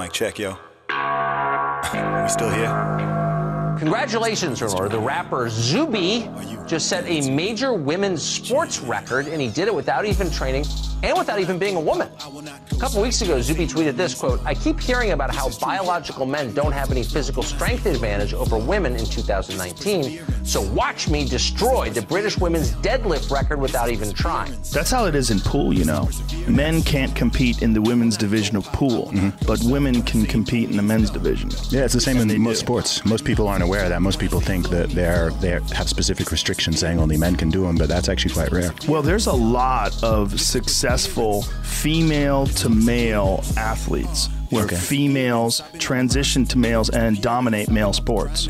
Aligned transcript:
Mic 0.00 0.12
check, 0.12 0.38
yo. 0.38 0.52
we 0.88 2.28
still 2.30 2.48
here? 2.48 3.76
Congratulations, 3.78 4.62
remember, 4.62 4.88
the 4.88 4.98
rapper 4.98 5.50
Zuby 5.50 6.30
just 6.66 6.88
set 6.88 7.04
a 7.06 7.30
major 7.30 7.74
women's 7.74 8.22
sports 8.22 8.80
record, 8.80 9.26
and 9.26 9.42
he 9.42 9.48
did 9.48 9.68
it 9.68 9.74
without 9.74 10.06
even 10.06 10.30
training 10.30 10.64
and 11.02 11.18
without 11.18 11.38
even 11.38 11.58
being 11.58 11.76
a 11.76 11.80
woman. 11.80 12.08
A 12.18 12.76
couple 12.76 13.02
weeks 13.02 13.20
ago, 13.20 13.42
Zuby 13.42 13.66
tweeted 13.66 13.96
this 13.96 14.14
quote, 14.14 14.40
I 14.46 14.54
keep 14.54 14.80
hearing 14.80 15.10
about 15.10 15.34
how 15.34 15.50
biological 15.58 16.24
men 16.24 16.54
don't 16.54 16.72
have 16.72 16.90
any 16.90 17.02
physical 17.02 17.42
strength 17.42 17.84
advantage 17.84 18.32
over 18.32 18.56
women 18.56 18.96
in 18.96 19.04
2019, 19.04 20.24
so 20.50 20.60
watch 20.72 21.08
me 21.08 21.24
destroy 21.24 21.90
the 21.90 22.02
British 22.02 22.36
women's 22.38 22.72
deadlift 22.72 23.30
record 23.30 23.60
without 23.60 23.88
even 23.90 24.12
trying. 24.12 24.52
That's 24.72 24.90
how 24.90 25.04
it 25.06 25.14
is 25.14 25.30
in 25.30 25.38
pool, 25.40 25.72
you 25.72 25.84
know. 25.84 26.08
Men 26.48 26.82
can't 26.82 27.14
compete 27.14 27.62
in 27.62 27.72
the 27.72 27.80
women's 27.80 28.16
division 28.16 28.56
of 28.56 28.64
pool, 28.66 29.06
Mm-hmm. 29.10 29.46
but 29.46 29.60
women 29.64 30.02
can 30.02 30.26
compete 30.26 30.68
in 30.70 30.76
the 30.76 30.82
men's 30.82 31.10
division. 31.10 31.50
Yeah, 31.70 31.84
it's 31.84 31.94
the 31.94 32.00
same 32.00 32.16
And 32.18 32.30
in 32.30 32.40
most 32.42 32.60
do. 32.60 32.66
sports. 32.66 33.04
Most 33.04 33.24
people 33.24 33.46
aren't 33.46 33.62
aware 33.62 33.84
of 33.84 33.90
that. 33.90 34.02
Most 34.02 34.18
people 34.18 34.40
think 34.40 34.68
that 34.70 34.90
they're 34.90 35.30
they 35.40 35.50
have 35.50 35.88
specific 35.88 36.30
restrictions 36.32 36.80
saying 36.80 36.98
only 36.98 37.16
men 37.16 37.36
can 37.36 37.50
do 37.50 37.62
them, 37.62 37.76
but 37.76 37.88
that's 37.88 38.08
actually 38.08 38.34
quite 38.34 38.50
rare. 38.50 38.72
Well, 38.88 39.02
there's 39.02 39.26
a 39.28 39.32
lot 39.32 40.02
of 40.02 40.40
successful 40.40 41.42
female 41.62 42.46
to 42.46 42.68
male 42.68 43.42
athletes 43.56 44.28
where 44.50 44.64
Okay. 44.64 44.76
females 44.76 45.62
transition 45.78 46.44
to 46.46 46.58
males 46.58 46.90
and 46.90 47.20
dominate 47.22 47.70
male 47.70 47.92
sports. 47.92 48.48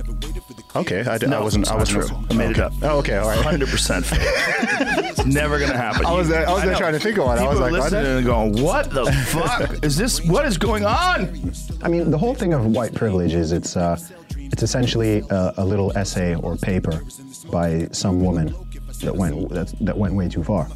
Okay, 0.77 1.01
I, 1.01 1.19
d- 1.19 1.27
I 1.27 1.31
No, 1.31 1.43
wasn't. 1.43 1.71
I 1.71 1.75
wasn't. 1.77 2.07
true. 2.07 2.17
I 2.31 2.35
made 2.35 2.51
it 2.53 2.59
okay. 2.59 2.63
up. 2.63 2.73
Oh, 2.83 2.99
okay, 2.99 3.17
all 3.17 3.29
right. 3.29 3.39
100% 3.45 4.05
fake. 4.05 4.19
it's 5.11 5.27
never 5.27 5.59
going 5.59 5.71
to 5.71 5.77
happen. 5.77 6.07
I 6.07 6.13
was 6.13 6.29
there- 6.29 6.49
I 6.49 6.53
was 6.53 6.63
there 6.63 6.73
know. 6.73 6.79
trying 6.79 6.93
to 6.93 7.01
think 7.01 7.19
of 7.19 7.25
one. 7.27 7.39
I 7.39 7.49
was 7.49 7.59
like, 7.59 7.73
what? 7.73 7.83
listening 7.93 8.07
and 8.19 8.27
going, 8.27 8.63
what 8.63 8.91
the 8.91 9.07
fuck 9.13 9.79
is 9.85 9.97
this? 9.97 10.25
What 10.25 10.47
is 10.47 10.59
going 10.59 10.85
on? 10.85 11.53
I 11.83 11.89
mean, 11.89 12.11
the 12.11 12.19
whole 12.19 12.35
thing 12.35 12.53
of 12.55 12.65
white 12.67 12.95
privilege 12.95 13.35
is 13.35 13.51
it's 13.53 13.77
uh, 13.77 13.99
it's 14.37 14.63
essentially 14.63 15.23
a, 15.31 15.55
a 15.59 15.65
little 15.65 15.97
essay 15.97 16.35
or 16.37 16.57
paper 16.57 17.03
by 17.51 17.89
some 17.93 18.21
woman 18.23 18.55
that 19.03 19.15
went 19.17 19.49
that, 19.51 19.73
that 19.81 19.97
went 19.99 20.15
way 20.15 20.29
too 20.29 20.45
far, 20.45 20.69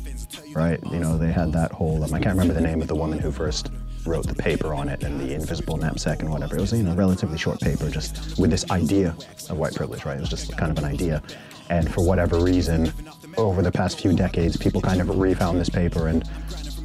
right? 0.55 0.81
You 0.91 0.99
know, 0.99 1.17
they 1.19 1.31
had 1.31 1.53
that 1.53 1.71
whole 1.73 2.03
um, 2.03 2.13
I 2.15 2.19
can't 2.21 2.37
remember 2.37 2.55
the 2.55 2.67
name 2.67 2.83
of 2.83 2.89
the 2.89 2.95
woman 2.97 3.19
who 3.21 3.31
first 3.31 3.71
wrote 4.07 4.27
the 4.27 4.35
paper 4.35 4.75
on 4.75 4.89
it 4.89 5.03
and 5.03 5.21
the 5.21 5.35
invisible 5.35 5.77
knapsack 5.77 6.21
and 6.21 6.31
whatever. 6.31 6.57
It 6.57 6.61
was 6.61 6.73
you 6.73 6.83
know 6.83 6.93
a 6.93 6.97
relatively 6.97 7.39
short 7.39 7.61
paper 7.61 7.89
just 7.91 8.39
with 8.39 8.51
this 8.51 8.71
idea 8.71 9.17
of 9.51 9.57
white 9.57 9.75
privilege, 9.75 10.05
right? 10.05 10.17
It 10.17 10.21
was 10.21 10.31
just 10.31 10.57
kind 10.57 10.71
of 10.71 10.79
an 10.79 10.85
idea, 10.85 11.23
and 11.71 11.93
for 11.93 12.05
whatever 12.05 12.39
reason, 12.39 12.93
over 13.37 13.63
the 13.63 13.73
past 13.73 14.01
few 14.01 14.13
decades, 14.13 14.57
people 14.57 14.81
kind 14.81 15.01
of 15.01 15.19
refound 15.19 15.59
this 15.61 15.71
paper 15.71 16.09
and 16.09 16.29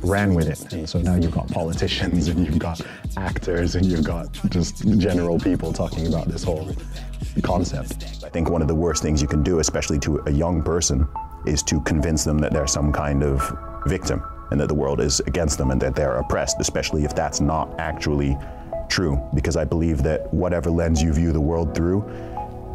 ran 0.01 0.33
with 0.33 0.47
it. 0.47 0.73
And 0.73 0.89
so 0.89 1.01
now 1.01 1.15
you've 1.15 1.31
got 1.31 1.47
politicians 1.49 2.27
and 2.29 2.45
you've 2.45 2.59
got 2.59 2.81
actors 3.17 3.75
and 3.75 3.85
you've 3.85 4.03
got 4.03 4.31
just 4.49 4.87
general 4.97 5.37
people 5.37 5.73
talking 5.73 6.07
about 6.07 6.27
this 6.27 6.43
whole 6.43 6.73
concept. 7.43 8.23
I 8.23 8.29
think 8.29 8.49
one 8.49 8.61
of 8.61 8.67
the 8.67 8.75
worst 8.75 9.01
things 9.01 9.21
you 9.21 9.27
can 9.27 9.43
do, 9.43 9.59
especially 9.59 9.99
to 9.99 10.21
a 10.25 10.31
young 10.31 10.63
person, 10.63 11.07
is 11.45 11.63
to 11.63 11.81
convince 11.81 12.23
them 12.23 12.37
that 12.39 12.53
they're 12.53 12.67
some 12.67 12.91
kind 12.91 13.23
of 13.23 13.41
victim 13.85 14.23
and 14.51 14.59
that 14.59 14.67
the 14.67 14.75
world 14.75 14.99
is 14.99 15.19
against 15.21 15.57
them 15.57 15.71
and 15.71 15.81
that 15.81 15.95
they're 15.95 16.17
oppressed, 16.17 16.57
especially 16.59 17.05
if 17.05 17.15
that's 17.15 17.39
not 17.41 17.79
actually 17.79 18.37
true. 18.89 19.21
Because 19.33 19.55
I 19.55 19.65
believe 19.65 20.03
that 20.03 20.33
whatever 20.33 20.69
lens 20.69 21.01
you 21.01 21.13
view 21.13 21.31
the 21.31 21.41
world 21.41 21.75
through 21.75 22.03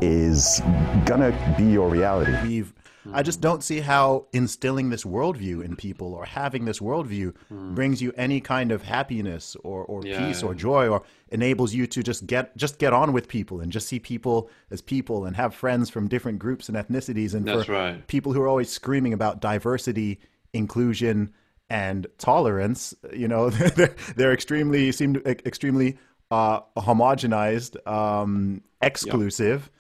is 0.01 0.61
gonna 1.07 1.33
be 1.57 1.65
your 1.65 1.89
reality. 1.89 2.33
We've, 2.43 2.73
I 3.13 3.23
just 3.23 3.41
don't 3.41 3.63
see 3.63 3.81
how 3.81 4.27
instilling 4.33 4.91
this 4.91 5.05
worldview 5.05 5.65
in 5.65 5.77
people 5.77 6.15
or 6.15 6.25
having 6.25 6.65
this 6.65 6.79
worldview 6.79 7.35
hmm. 7.49 7.75
brings 7.75 8.01
you 8.01 8.13
any 8.17 8.41
kind 8.41 8.73
of 8.73 8.83
happiness 8.83 9.57
or, 9.63 9.85
or 9.85 10.03
Yeah, 10.05 10.27
peace 10.27 10.43
yeah. 10.43 10.49
or 10.49 10.55
joy 10.55 10.89
or 10.89 11.03
enables 11.31 11.75
you 11.75 11.87
to 11.87 12.03
just 12.03 12.27
get 12.27 12.57
just 12.57 12.79
get 12.79 12.93
on 12.93 13.13
with 13.13 13.29
people 13.29 13.61
and 13.61 13.71
just 13.71 13.89
see 13.89 13.99
people 13.99 14.49
as 14.71 14.81
people 14.81 15.27
and 15.27 15.37
have 15.37 15.55
friends 15.55 15.91
from 15.91 16.09
different 16.09 16.39
groups 16.39 16.69
and 16.69 16.79
ethnicities 16.79 17.35
and 17.35 17.47
That's 17.47 17.65
for 17.65 17.73
right. 17.73 18.07
people 18.07 18.33
who 18.33 18.41
are 18.41 18.49
always 18.49 18.71
screaming 18.71 19.13
about 19.13 19.41
diversity, 19.41 20.21
inclusion, 20.53 21.33
and 21.71 22.07
tolerance, 22.19 22.95
you 23.13 23.29
know, 23.29 23.51
they're, 23.77 23.95
they're 24.17 24.33
extremely 24.33 24.93
seem 24.93 25.17
extremely 25.27 25.99
uh, 26.31 26.61
homogenized, 26.77 27.77
um, 27.87 28.63
exclusive, 28.83 29.71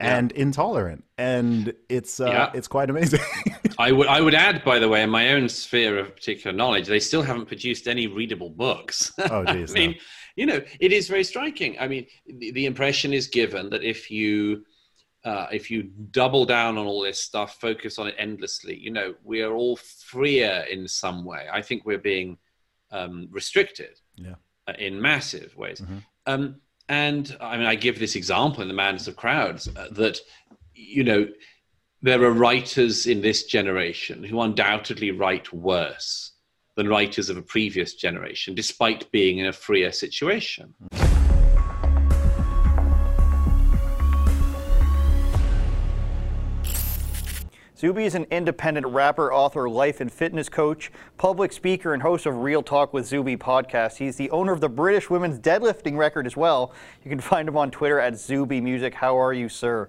and 0.00 0.30
intolerant, 0.32 1.04
and 1.16 1.72
it's 1.88 2.20
uh, 2.20 2.26
Yeah. 2.26 2.50
it's 2.54 2.68
quite 2.68 2.88
amazing. 2.90 3.20
I 3.78 3.92
would 3.92 4.06
I 4.08 4.20
would 4.20 4.34
add, 4.34 4.64
by 4.64 4.78
the 4.78 4.88
way, 4.88 5.02
in 5.02 5.10
my 5.10 5.32
own 5.32 5.48
sphere 5.48 5.98
of 5.98 6.14
particular 6.14 6.56
knowledge, 6.56 6.86
they 6.86 7.00
still 7.00 7.22
haven't 7.22 7.46
produced 7.46 7.86
any 7.88 8.06
readable 8.06 8.50
books. 8.50 9.12
Oh, 9.30 9.44
geez, 9.44 9.70
I 9.72 9.74
mean, 9.74 9.90
no. 9.92 9.96
you 10.36 10.46
know, 10.46 10.60
it 10.80 10.92
is 10.92 11.08
very 11.08 11.24
striking. 11.24 11.78
I 11.78 11.88
mean, 11.88 12.06
the, 12.26 12.50
the 12.52 12.66
impression 12.66 13.12
is 13.12 13.26
given 13.26 13.70
that 13.70 13.82
if 13.84 14.10
you 14.10 14.64
uh, 15.24 15.46
if 15.52 15.70
you 15.70 15.84
double 16.10 16.44
down 16.44 16.78
on 16.78 16.86
all 16.86 17.02
this 17.02 17.22
stuff, 17.22 17.60
focus 17.60 17.98
on 17.98 18.06
it 18.08 18.14
endlessly, 18.18 18.76
you 18.76 18.90
know, 18.90 19.14
we 19.24 19.42
are 19.42 19.52
all 19.52 19.76
freer 19.76 20.64
in 20.70 20.86
some 20.86 21.24
way. 21.24 21.46
I 21.52 21.60
think 21.62 21.84
we're 21.84 21.98
being 21.98 22.38
um, 22.90 23.28
restricted 23.30 24.00
Yeah. 24.16 24.34
uh, 24.66 24.74
in 24.78 25.00
massive 25.00 25.56
ways. 25.56 25.82
Um, 26.26 26.60
and 26.88 27.36
I 27.40 27.56
mean, 27.58 27.66
I 27.66 27.74
give 27.74 27.98
this 27.98 28.16
example 28.16 28.62
in 28.62 28.68
the 28.68 28.74
madness 28.74 29.08
of 29.08 29.16
crowds 29.16 29.68
uh, 29.76 29.88
that, 29.92 30.18
you 30.74 31.04
know, 31.04 31.28
there 32.00 32.22
are 32.22 32.30
writers 32.30 33.06
in 33.06 33.20
this 33.20 33.44
generation 33.44 34.22
who 34.22 34.40
undoubtedly 34.40 35.10
write 35.10 35.52
worse 35.52 36.32
than 36.76 36.88
writers 36.88 37.28
of 37.28 37.36
a 37.36 37.42
previous 37.42 37.94
generation, 37.94 38.54
despite 38.54 39.10
being 39.10 39.38
in 39.38 39.46
a 39.46 39.52
freer 39.52 39.90
situation. 39.90 40.74
Zuby 47.78 48.06
is 48.06 48.16
an 48.16 48.26
independent 48.32 48.88
rapper, 48.88 49.32
author, 49.32 49.68
life 49.68 50.00
and 50.00 50.12
fitness 50.12 50.48
coach, 50.48 50.90
public 51.16 51.52
speaker, 51.52 51.94
and 51.94 52.02
host 52.02 52.26
of 52.26 52.38
Real 52.38 52.60
Talk 52.60 52.92
with 52.92 53.06
Zuby 53.06 53.36
podcast. 53.36 53.98
He's 53.98 54.16
the 54.16 54.28
owner 54.30 54.50
of 54.50 54.60
the 54.60 54.68
British 54.68 55.08
women's 55.08 55.38
deadlifting 55.38 55.96
record 55.96 56.26
as 56.26 56.36
well. 56.36 56.72
You 57.04 57.08
can 57.08 57.20
find 57.20 57.48
him 57.48 57.56
on 57.56 57.70
Twitter 57.70 58.00
at 58.00 58.18
Zuby 58.18 58.60
Music. 58.60 58.94
How 58.94 59.16
are 59.16 59.32
you, 59.32 59.48
sir? 59.48 59.88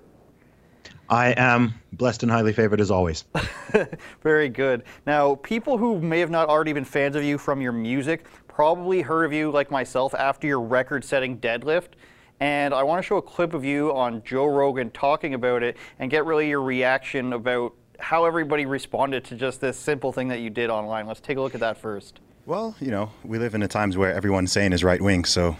I 1.09 1.33
am 1.35 1.73
blessed 1.93 2.21
and 2.21 2.31
highly 2.31 2.53
favored 2.53 2.79
as 2.79 2.91
always. 2.91 3.25
Very 4.21 4.49
good. 4.49 4.83
Now, 5.07 5.33
people 5.33 5.79
who 5.79 5.99
may 5.99 6.19
have 6.19 6.29
not 6.29 6.47
already 6.47 6.73
been 6.73 6.85
fans 6.85 7.15
of 7.15 7.23
you 7.23 7.39
from 7.39 7.59
your 7.59 7.71
music 7.71 8.27
probably 8.47 9.01
heard 9.01 9.25
of 9.25 9.33
you, 9.33 9.49
like 9.49 9.71
myself, 9.71 10.13
after 10.13 10.45
your 10.45 10.61
record 10.61 11.03
setting 11.03 11.39
deadlift. 11.39 11.93
And 12.39 12.73
I 12.73 12.83
want 12.83 13.03
to 13.03 13.07
show 13.07 13.17
a 13.17 13.21
clip 13.21 13.53
of 13.53 13.65
you 13.65 13.93
on 13.93 14.23
Joe 14.23 14.45
Rogan 14.45 14.91
talking 14.91 15.33
about 15.33 15.61
it 15.61 15.75
and 15.99 16.09
get 16.09 16.25
really 16.25 16.47
your 16.47 16.61
reaction 16.61 17.33
about 17.33 17.73
how 17.99 18.25
everybody 18.25 18.65
responded 18.65 19.25
to 19.25 19.35
just 19.35 19.59
this 19.59 19.77
simple 19.77 20.13
thing 20.13 20.29
that 20.29 20.39
you 20.39 20.49
did 20.49 20.69
online. 20.69 21.05
Let's 21.05 21.19
take 21.19 21.37
a 21.37 21.41
look 21.41 21.53
at 21.53 21.59
that 21.59 21.77
first. 21.77 22.21
Well, 22.45 22.75
you 22.79 22.91
know, 22.91 23.11
we 23.23 23.37
live 23.37 23.55
in 23.55 23.61
a 23.61 23.67
times 23.67 23.97
where 23.97 24.13
everyone's 24.13 24.51
saying 24.51 24.73
is 24.73 24.83
right 24.83 25.01
wing, 25.01 25.25
so 25.25 25.55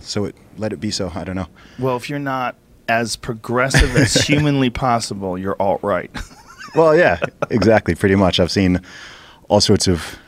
so 0.00 0.26
it, 0.26 0.36
let 0.56 0.72
it 0.72 0.80
be 0.80 0.90
so. 0.90 1.10
I 1.14 1.24
don't 1.24 1.36
know. 1.36 1.48
Well, 1.78 1.96
if 1.96 2.08
you're 2.08 2.18
not 2.18 2.56
as 2.88 3.16
progressive 3.16 3.94
as 3.96 4.14
humanly 4.26 4.70
possible, 4.70 5.36
you're 5.36 5.56
alt 5.60 5.82
right. 5.82 6.10
Well, 6.74 6.96
yeah, 6.96 7.18
exactly. 7.50 7.94
Pretty 7.94 8.14
much. 8.14 8.40
I've 8.40 8.52
seen 8.52 8.80
all 9.48 9.60
sorts 9.60 9.88
of 9.88 10.18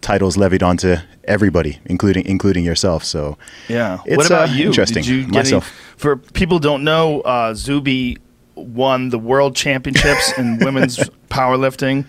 titles 0.00 0.36
levied 0.36 0.62
onto 0.62 0.96
everybody, 1.24 1.78
including 1.84 2.24
including 2.26 2.64
yourself. 2.64 3.04
So 3.04 3.36
Yeah. 3.68 3.98
It's, 4.06 4.16
what 4.16 4.26
about 4.26 4.48
uh, 4.50 4.52
you? 4.52 4.66
interesting. 4.66 5.02
Did 5.02 5.06
you 5.06 5.26
Myself. 5.28 5.66
Any, 5.66 5.98
for 5.98 6.16
people 6.16 6.58
don't 6.58 6.84
know, 6.84 7.20
uh, 7.22 7.54
Zuby 7.54 8.18
won 8.54 9.10
the 9.10 9.18
world 9.18 9.56
championships 9.56 10.36
in 10.38 10.58
women's 10.64 10.98
powerlifting. 11.28 12.04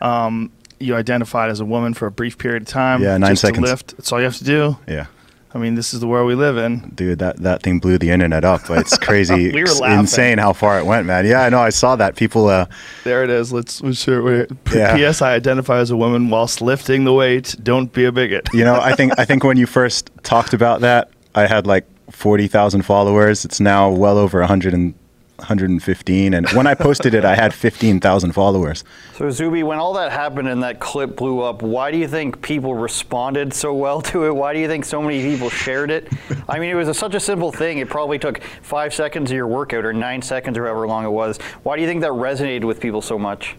Um, 0.00 0.50
you 0.80 0.94
identified 0.94 1.50
as 1.50 1.60
a 1.60 1.64
woman 1.64 1.94
for 1.94 2.06
a 2.06 2.10
brief 2.10 2.36
period 2.38 2.62
of 2.62 2.68
time. 2.68 3.02
Yeah, 3.02 3.16
nine 3.16 3.36
seconds. 3.36 3.68
lift. 3.68 3.96
That's 3.96 4.12
all 4.12 4.18
you 4.18 4.24
have 4.24 4.36
to 4.38 4.44
do. 4.44 4.76
yeah, 4.88 5.06
I 5.54 5.58
mean, 5.58 5.76
this 5.76 5.94
is 5.94 6.00
the 6.00 6.08
world 6.08 6.26
we 6.26 6.34
live 6.34 6.56
in. 6.56 6.90
dude, 6.96 7.20
that 7.20 7.36
that 7.38 7.62
thing 7.62 7.78
blew 7.78 7.96
the 7.96 8.10
internet 8.10 8.44
up. 8.44 8.62
It's 8.70 8.98
crazy, 9.08 9.52
We 9.52 9.62
were 9.62 9.68
laughing. 9.68 10.00
insane 10.00 10.38
how 10.38 10.52
far 10.52 10.78
it 10.80 10.84
went, 10.84 11.06
man. 11.06 11.24
Yeah, 11.26 11.42
I 11.42 11.48
know. 11.48 11.60
I 11.60 11.70
saw 11.70 11.94
that. 11.96 12.16
People. 12.16 12.48
Uh, 12.48 12.66
There 13.04 13.22
it 13.22 13.30
is. 13.30 13.52
Let's, 13.52 13.80
let's. 13.80 14.04
Yeah. 14.06 14.96
P.S. 14.96 15.22
I 15.22 15.34
identify 15.34 15.78
as 15.78 15.90
a 15.90 15.96
woman 15.96 16.28
whilst 16.28 16.60
lifting 16.60 17.04
the 17.04 17.12
weight. 17.12 17.54
Don't 17.62 17.92
be 17.92 18.04
a 18.04 18.10
bigot. 18.12 18.48
you 18.52 18.64
know, 18.64 18.80
I 18.80 18.94
think 18.96 19.12
I 19.18 19.24
think 19.24 19.44
when 19.44 19.56
you 19.56 19.66
first 19.78 20.10
talked 20.24 20.54
about 20.54 20.80
that, 20.80 21.10
I 21.36 21.46
had 21.46 21.66
like 21.66 21.86
forty 22.10 22.48
thousand 22.48 22.82
followers. 22.82 23.44
It's 23.44 23.60
now 23.60 23.90
well 23.90 24.18
over 24.18 24.40
100 24.40 24.74
and, 24.74 24.94
115, 25.38 26.34
and 26.34 26.48
when 26.50 26.66
I 26.66 26.74
posted 26.74 27.12
it, 27.12 27.24
I 27.24 27.34
had 27.34 27.52
fifteen 27.52 27.98
thousand 27.98 28.32
followers. 28.32 28.84
So, 29.16 29.30
Zuby, 29.30 29.64
when 29.64 29.78
all 29.78 29.92
that 29.94 30.12
happened 30.12 30.48
and 30.48 30.62
that 30.62 30.78
clip 30.78 31.16
blew 31.16 31.40
up, 31.40 31.60
why 31.60 31.90
do 31.90 31.98
you 31.98 32.06
think 32.06 32.40
people 32.40 32.74
responded 32.74 33.52
so 33.52 33.74
well 33.74 34.00
to 34.02 34.26
it? 34.26 34.34
Why 34.34 34.52
do 34.52 34.60
you 34.60 34.68
think 34.68 34.84
so 34.84 35.02
many 35.02 35.22
people 35.22 35.50
shared 35.50 35.90
it? 35.90 36.12
I 36.48 36.60
mean, 36.60 36.70
it 36.70 36.74
was 36.74 36.88
a, 36.88 36.94
such 36.94 37.14
a 37.14 37.20
simple 37.20 37.50
thing. 37.50 37.78
It 37.78 37.88
probably 37.88 38.18
took 38.18 38.42
five 38.62 38.94
seconds 38.94 39.30
of 39.32 39.36
your 39.36 39.48
workout 39.48 39.84
or 39.84 39.92
nine 39.92 40.22
seconds 40.22 40.56
or 40.56 40.66
however 40.66 40.86
long 40.86 41.04
it 41.04 41.10
was. 41.10 41.38
Why 41.64 41.74
do 41.74 41.82
you 41.82 41.88
think 41.88 42.02
that 42.02 42.12
resonated 42.12 42.64
with 42.64 42.80
people 42.80 43.02
so 43.02 43.18
much? 43.18 43.56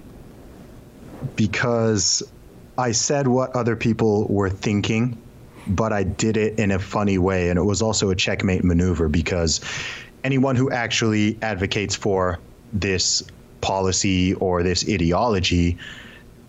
Because 1.35 2.23
I 2.77 2.93
said 2.93 3.27
what 3.27 3.53
other 3.53 3.75
people 3.75 4.27
were 4.29 4.49
thinking 4.49 5.21
but 5.67 5.91
I 5.91 6.03
did 6.03 6.37
it 6.37 6.59
in 6.59 6.71
a 6.71 6.79
funny 6.79 7.17
way. 7.17 7.49
And 7.49 7.57
it 7.57 7.63
was 7.63 7.81
also 7.81 8.09
a 8.09 8.15
checkmate 8.15 8.63
maneuver 8.63 9.09
because 9.09 9.61
anyone 10.25 10.55
who 10.55 10.71
actually 10.71 11.37
advocates 11.43 11.95
for 11.95 12.39
this 12.73 13.21
policy 13.61 14.33
or 14.35 14.63
this 14.63 14.83
ideology, 14.89 15.77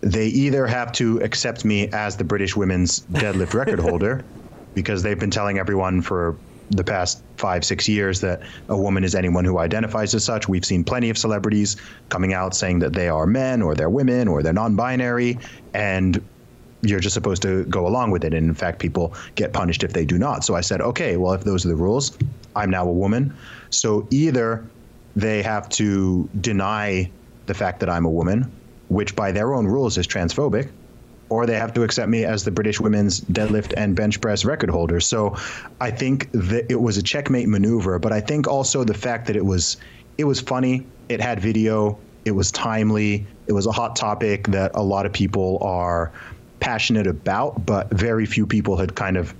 they 0.01 0.27
either 0.27 0.65
have 0.65 0.91
to 0.93 1.21
accept 1.21 1.63
me 1.63 1.87
as 1.89 2.17
the 2.17 2.23
British 2.23 2.55
women's 2.55 3.01
deadlift 3.11 3.53
record 3.61 3.79
holder 3.79 4.25
because 4.73 5.03
they've 5.03 5.19
been 5.19 5.31
telling 5.31 5.59
everyone 5.59 6.01
for 6.01 6.35
the 6.71 6.83
past 6.83 7.23
five, 7.37 7.63
six 7.63 7.87
years 7.87 8.19
that 8.21 8.41
a 8.67 8.75
woman 8.75 9.03
is 9.03 9.15
anyone 9.15 9.45
who 9.45 9.59
identifies 9.59 10.13
as 10.15 10.23
such. 10.23 10.49
We've 10.49 10.65
seen 10.65 10.83
plenty 10.83 11.09
of 11.09 11.17
celebrities 11.17 11.77
coming 12.09 12.33
out 12.33 12.55
saying 12.55 12.79
that 12.79 12.93
they 12.93 13.07
are 13.07 13.25
men 13.25 13.61
or 13.61 13.75
they're 13.75 13.89
women 13.89 14.27
or 14.27 14.43
they're 14.43 14.53
non 14.53 14.75
binary. 14.75 15.39
And 15.73 16.21
you're 16.81 16.99
just 16.99 17.13
supposed 17.13 17.41
to 17.43 17.63
go 17.65 17.87
along 17.87 18.11
with 18.11 18.23
it. 18.23 18.33
And 18.33 18.47
in 18.47 18.53
fact, 18.53 18.79
people 18.79 19.13
get 19.35 19.53
punished 19.53 19.83
if 19.83 19.93
they 19.93 20.05
do 20.05 20.17
not. 20.17 20.43
So 20.43 20.55
I 20.55 20.61
said, 20.61 20.81
okay, 20.81 21.17
well, 21.17 21.33
if 21.33 21.43
those 21.43 21.65
are 21.65 21.69
the 21.69 21.75
rules, 21.75 22.17
I'm 22.57 22.69
now 22.69 22.87
a 22.87 22.91
woman. 22.91 23.33
So 23.69 24.07
either 24.11 24.65
they 25.15 25.41
have 25.43 25.69
to 25.69 26.29
deny 26.41 27.09
the 27.45 27.53
fact 27.53 27.79
that 27.79 27.89
I'm 27.89 28.05
a 28.05 28.09
woman, 28.09 28.51
which 28.89 29.15
by 29.15 29.31
their 29.31 29.53
own 29.53 29.65
rules 29.65 29.97
is 29.97 30.07
transphobic, 30.07 30.69
or 31.29 31.45
they 31.45 31.55
have 31.55 31.73
to 31.73 31.83
accept 31.83 32.09
me 32.09 32.23
as 32.23 32.43
the 32.43 32.51
British 32.51 32.79
women's 32.79 33.21
deadlift 33.21 33.73
and 33.75 33.95
bench 33.95 34.21
press 34.21 34.45
record 34.45 34.69
holder. 34.69 34.99
So 34.99 35.35
I 35.81 35.91
think 35.91 36.31
that 36.31 36.65
it 36.69 36.79
was 36.79 36.97
a 36.97 37.03
checkmate 37.03 37.47
maneuver, 37.47 37.99
but 37.99 38.13
I 38.13 38.21
think 38.21 38.47
also 38.47 38.83
the 38.83 38.93
fact 38.93 39.27
that 39.27 39.35
it 39.35 39.45
was 39.45 39.77
it 40.17 40.23
was 40.23 40.41
funny, 40.41 40.85
it 41.09 41.21
had 41.21 41.39
video, 41.39 41.99
it 42.25 42.31
was 42.31 42.51
timely, 42.51 43.25
it 43.45 43.53
was 43.53 43.67
a 43.67 43.71
hot 43.71 43.95
topic 43.95 44.47
that 44.47 44.71
a 44.73 44.81
lot 44.81 45.05
of 45.05 45.13
people 45.13 45.59
are 45.61 46.11
passionate 46.59 47.07
about, 47.07 47.65
but 47.65 47.89
very 47.91 48.25
few 48.25 48.45
people 48.45 48.77
had 48.77 48.95
kind 48.95 49.15
of 49.15 49.33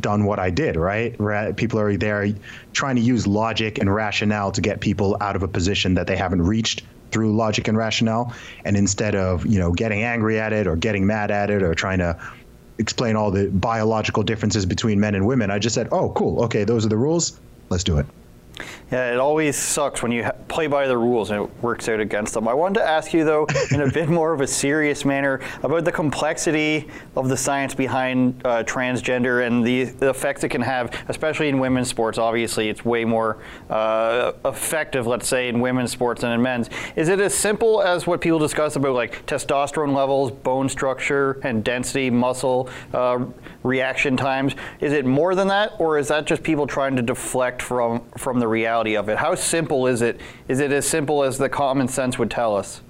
done 0.00 0.24
what 0.24 0.38
I 0.38 0.50
did, 0.50 0.76
right? 0.76 1.56
People 1.56 1.80
are 1.80 1.96
there 1.96 2.28
trying 2.72 2.96
to 2.96 3.02
use 3.02 3.26
logic 3.26 3.78
and 3.78 3.92
rationale 3.92 4.52
to 4.52 4.60
get 4.60 4.80
people 4.80 5.16
out 5.20 5.36
of 5.36 5.42
a 5.42 5.48
position 5.48 5.94
that 5.94 6.06
they 6.06 6.16
haven't 6.16 6.42
reached 6.42 6.82
through 7.10 7.34
logic 7.34 7.68
and 7.68 7.76
rationale. 7.76 8.34
And 8.64 8.76
instead 8.76 9.14
of, 9.14 9.46
you 9.46 9.58
know, 9.58 9.72
getting 9.72 10.02
angry 10.02 10.38
at 10.38 10.52
it 10.52 10.66
or 10.66 10.76
getting 10.76 11.06
mad 11.06 11.30
at 11.30 11.50
it 11.50 11.62
or 11.62 11.74
trying 11.74 11.98
to 11.98 12.18
explain 12.78 13.16
all 13.16 13.30
the 13.30 13.48
biological 13.48 14.22
differences 14.22 14.66
between 14.66 15.00
men 15.00 15.14
and 15.14 15.26
women, 15.26 15.50
I 15.50 15.58
just 15.58 15.74
said, 15.74 15.88
oh, 15.90 16.10
cool. 16.10 16.44
Okay, 16.44 16.64
those 16.64 16.84
are 16.84 16.90
the 16.90 16.98
rules. 16.98 17.40
Let's 17.70 17.84
do 17.84 17.98
it. 17.98 18.06
Yeah, 18.90 19.12
it 19.12 19.18
always 19.18 19.56
sucks 19.56 20.02
when 20.02 20.12
you 20.12 20.24
ha- 20.24 20.32
play 20.48 20.66
by 20.66 20.86
the 20.86 20.96
rules 20.96 21.30
and 21.30 21.44
it 21.44 21.62
works 21.62 21.88
out 21.88 22.00
against 22.00 22.32
them. 22.32 22.48
I 22.48 22.54
wanted 22.54 22.80
to 22.80 22.88
ask 22.88 23.12
you, 23.12 23.24
though, 23.24 23.46
in 23.70 23.82
a 23.82 23.90
bit 23.90 24.08
more 24.08 24.32
of 24.32 24.40
a 24.40 24.46
serious 24.46 25.04
manner, 25.04 25.40
about 25.62 25.84
the 25.84 25.92
complexity 25.92 26.88
of 27.14 27.28
the 27.28 27.36
science 27.36 27.74
behind 27.74 28.40
uh, 28.46 28.64
transgender 28.64 29.46
and 29.46 29.64
the, 29.64 29.84
the, 29.84 30.08
effects 30.08 30.42
it 30.42 30.48
can 30.48 30.62
have, 30.62 31.04
especially 31.08 31.48
in 31.48 31.58
women's 31.58 31.88
sports. 31.88 32.16
Obviously, 32.16 32.68
it's 32.70 32.84
way 32.84 33.04
more 33.04 33.38
uh, 33.68 34.32
effective, 34.46 35.06
let's 35.06 35.28
say, 35.28 35.48
in 35.48 35.60
women's 35.60 35.90
sports 35.90 36.22
than 36.22 36.32
in 36.32 36.40
men's. 36.40 36.70
Is 36.96 37.08
it 37.08 37.20
as 37.20 37.34
simple 37.34 37.82
as 37.82 38.06
what 38.06 38.20
people 38.20 38.38
discuss 38.38 38.76
about 38.76 38.94
like 38.94 39.26
testosterone 39.26 39.94
levels, 39.94 40.30
bone 40.30 40.68
structure, 40.68 41.40
and 41.42 41.62
density, 41.62 42.08
muscle 42.08 42.70
uh, 42.94 43.24
reaction 43.62 44.16
times? 44.16 44.54
Is 44.80 44.94
it 44.94 45.04
more 45.04 45.34
than 45.34 45.48
that, 45.48 45.72
or 45.78 45.98
is 45.98 46.08
that 46.08 46.24
just 46.24 46.42
people 46.42 46.66
trying 46.66 46.96
to 46.96 47.02
deflect 47.02 47.60
from 47.60 48.02
from 48.16 48.40
the 48.40 48.47
reality 48.48 48.96
of 48.96 49.08
it? 49.08 49.18
How 49.18 49.34
simple 49.34 49.86
is 49.86 50.02
it? 50.02 50.20
Is 50.48 50.60
it 50.60 50.72
as 50.72 50.86
simple 50.86 51.22
as 51.22 51.38
the 51.38 51.48
common 51.48 51.88
sense 51.88 52.18
would 52.18 52.30
tell 52.30 52.56
us? 52.56 52.82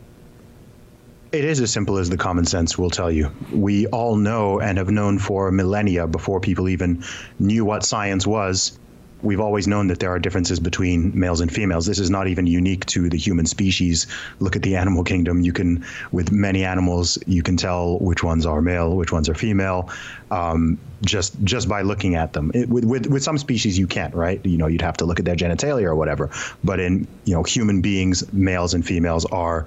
It 1.31 1.45
is 1.45 1.61
as 1.61 1.71
simple 1.71 1.99
as 1.99 2.09
the 2.09 2.17
common 2.17 2.47
sense 2.47 2.79
will 2.79 2.89
tell 2.89 3.11
you. 3.11 3.31
We 3.53 3.87
all 3.89 4.17
know 4.17 4.61
and 4.61 4.79
have 4.79 4.91
known 4.91 5.19
for 5.19 5.51
millennia 5.51 6.07
before 6.07 6.41
people 6.41 6.71
even 6.71 7.05
knew 7.39 7.67
what 7.67 7.85
science 7.85 8.27
was 8.27 8.79
we've 9.23 9.41
always 9.41 9.67
known 9.67 9.89
that 9.89 9.99
there 9.99 10.11
are 10.11 10.19
differences 10.19 10.61
between 10.61 11.19
males 11.19 11.41
and 11.41 11.53
females. 11.53 11.87
This 11.87 11.99
is 11.99 12.11
not 12.11 12.29
even 12.29 12.47
unique 12.47 12.87
to 12.87 13.09
the 13.09 13.17
human 13.17 13.47
species. 13.47 14.07
Look 14.41 14.57
at 14.57 14.63
the 14.63 14.77
animal 14.77 15.05
kingdom. 15.05 15.41
You 15.41 15.53
can, 15.53 15.85
with 16.13 16.31
many 16.31 16.65
animals, 16.65 17.19
you 17.27 17.43
can 17.43 17.57
tell 17.57 17.99
which 17.99 18.23
ones 18.23 18.47
are 18.47 18.63
male, 18.63 18.97
which 18.97 19.13
ones 19.13 19.29
are 19.29 19.35
female, 19.35 19.91
um, 20.31 20.79
just 21.03 21.43
just 21.45 21.69
by 21.69 21.83
looking 21.83 22.15
at 22.15 22.33
them. 22.33 22.51
It, 22.55 22.69
with, 22.69 22.85
with 22.85 23.07
with 23.07 23.23
some 23.23 23.39
species, 23.39 23.79
you 23.79 23.87
can't, 23.87 24.15
right? 24.15 24.45
You 24.45 24.59
know, 24.59 24.67
you'd 24.67 24.83
have 24.83 24.97
to 24.99 25.05
look 25.05 25.19
at 25.19 25.25
their 25.25 25.37
genitalia 25.37 25.85
or 25.85 25.97
whatever. 25.97 26.31
But 26.63 26.81
in 26.81 27.07
you 27.25 27.35
know, 27.35 27.43
human 27.43 27.81
beings, 27.81 28.31
males 28.33 28.75
and 28.75 28.87
females 28.87 29.25
are 29.27 29.67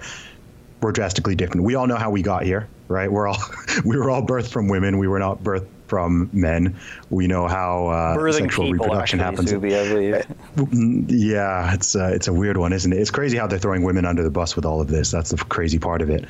we're 0.82 0.92
drastically 0.92 1.36
different. 1.36 1.64
We 1.64 1.76
all 1.76 1.88
know 1.88 1.98
how 1.98 2.10
we 2.10 2.22
got 2.22 2.44
here, 2.44 2.68
right? 2.88 3.12
We're 3.12 3.28
all 3.28 3.38
we 3.86 3.98
were 3.98 4.10
all 4.10 4.26
birthed 4.26 4.52
from 4.52 4.68
women. 4.68 4.98
We 4.98 5.08
were 5.08 5.20
not 5.20 5.44
birthed 5.44 5.68
from 5.92 6.30
men. 6.32 6.74
We 7.10 7.28
know 7.28 7.50
how 7.50 7.88
uh, 7.88 8.32
sexual 8.32 8.72
reproduction 8.72 9.20
happens. 9.20 9.52
Be, 9.52 9.72
yeah, 11.14 11.74
it's 11.74 11.98
uh, 11.98 12.12
it's 12.14 12.30
a 12.30 12.34
weird 12.34 12.56
one, 12.56 12.72
isn't 12.72 12.94
it? 12.94 12.98
It's 12.98 13.12
crazy 13.12 13.36
how 13.36 13.46
they're 13.46 13.60
throwing 13.60 13.84
women 13.84 14.06
under 14.06 14.24
the 14.24 14.30
bus 14.32 14.56
with 14.56 14.64
all 14.66 14.80
of 14.80 14.88
this. 14.88 15.12
That's 15.12 15.32
the 15.32 15.38
crazy 15.38 15.80
part 15.80 16.02
of 16.02 16.10
it. 16.10 16.24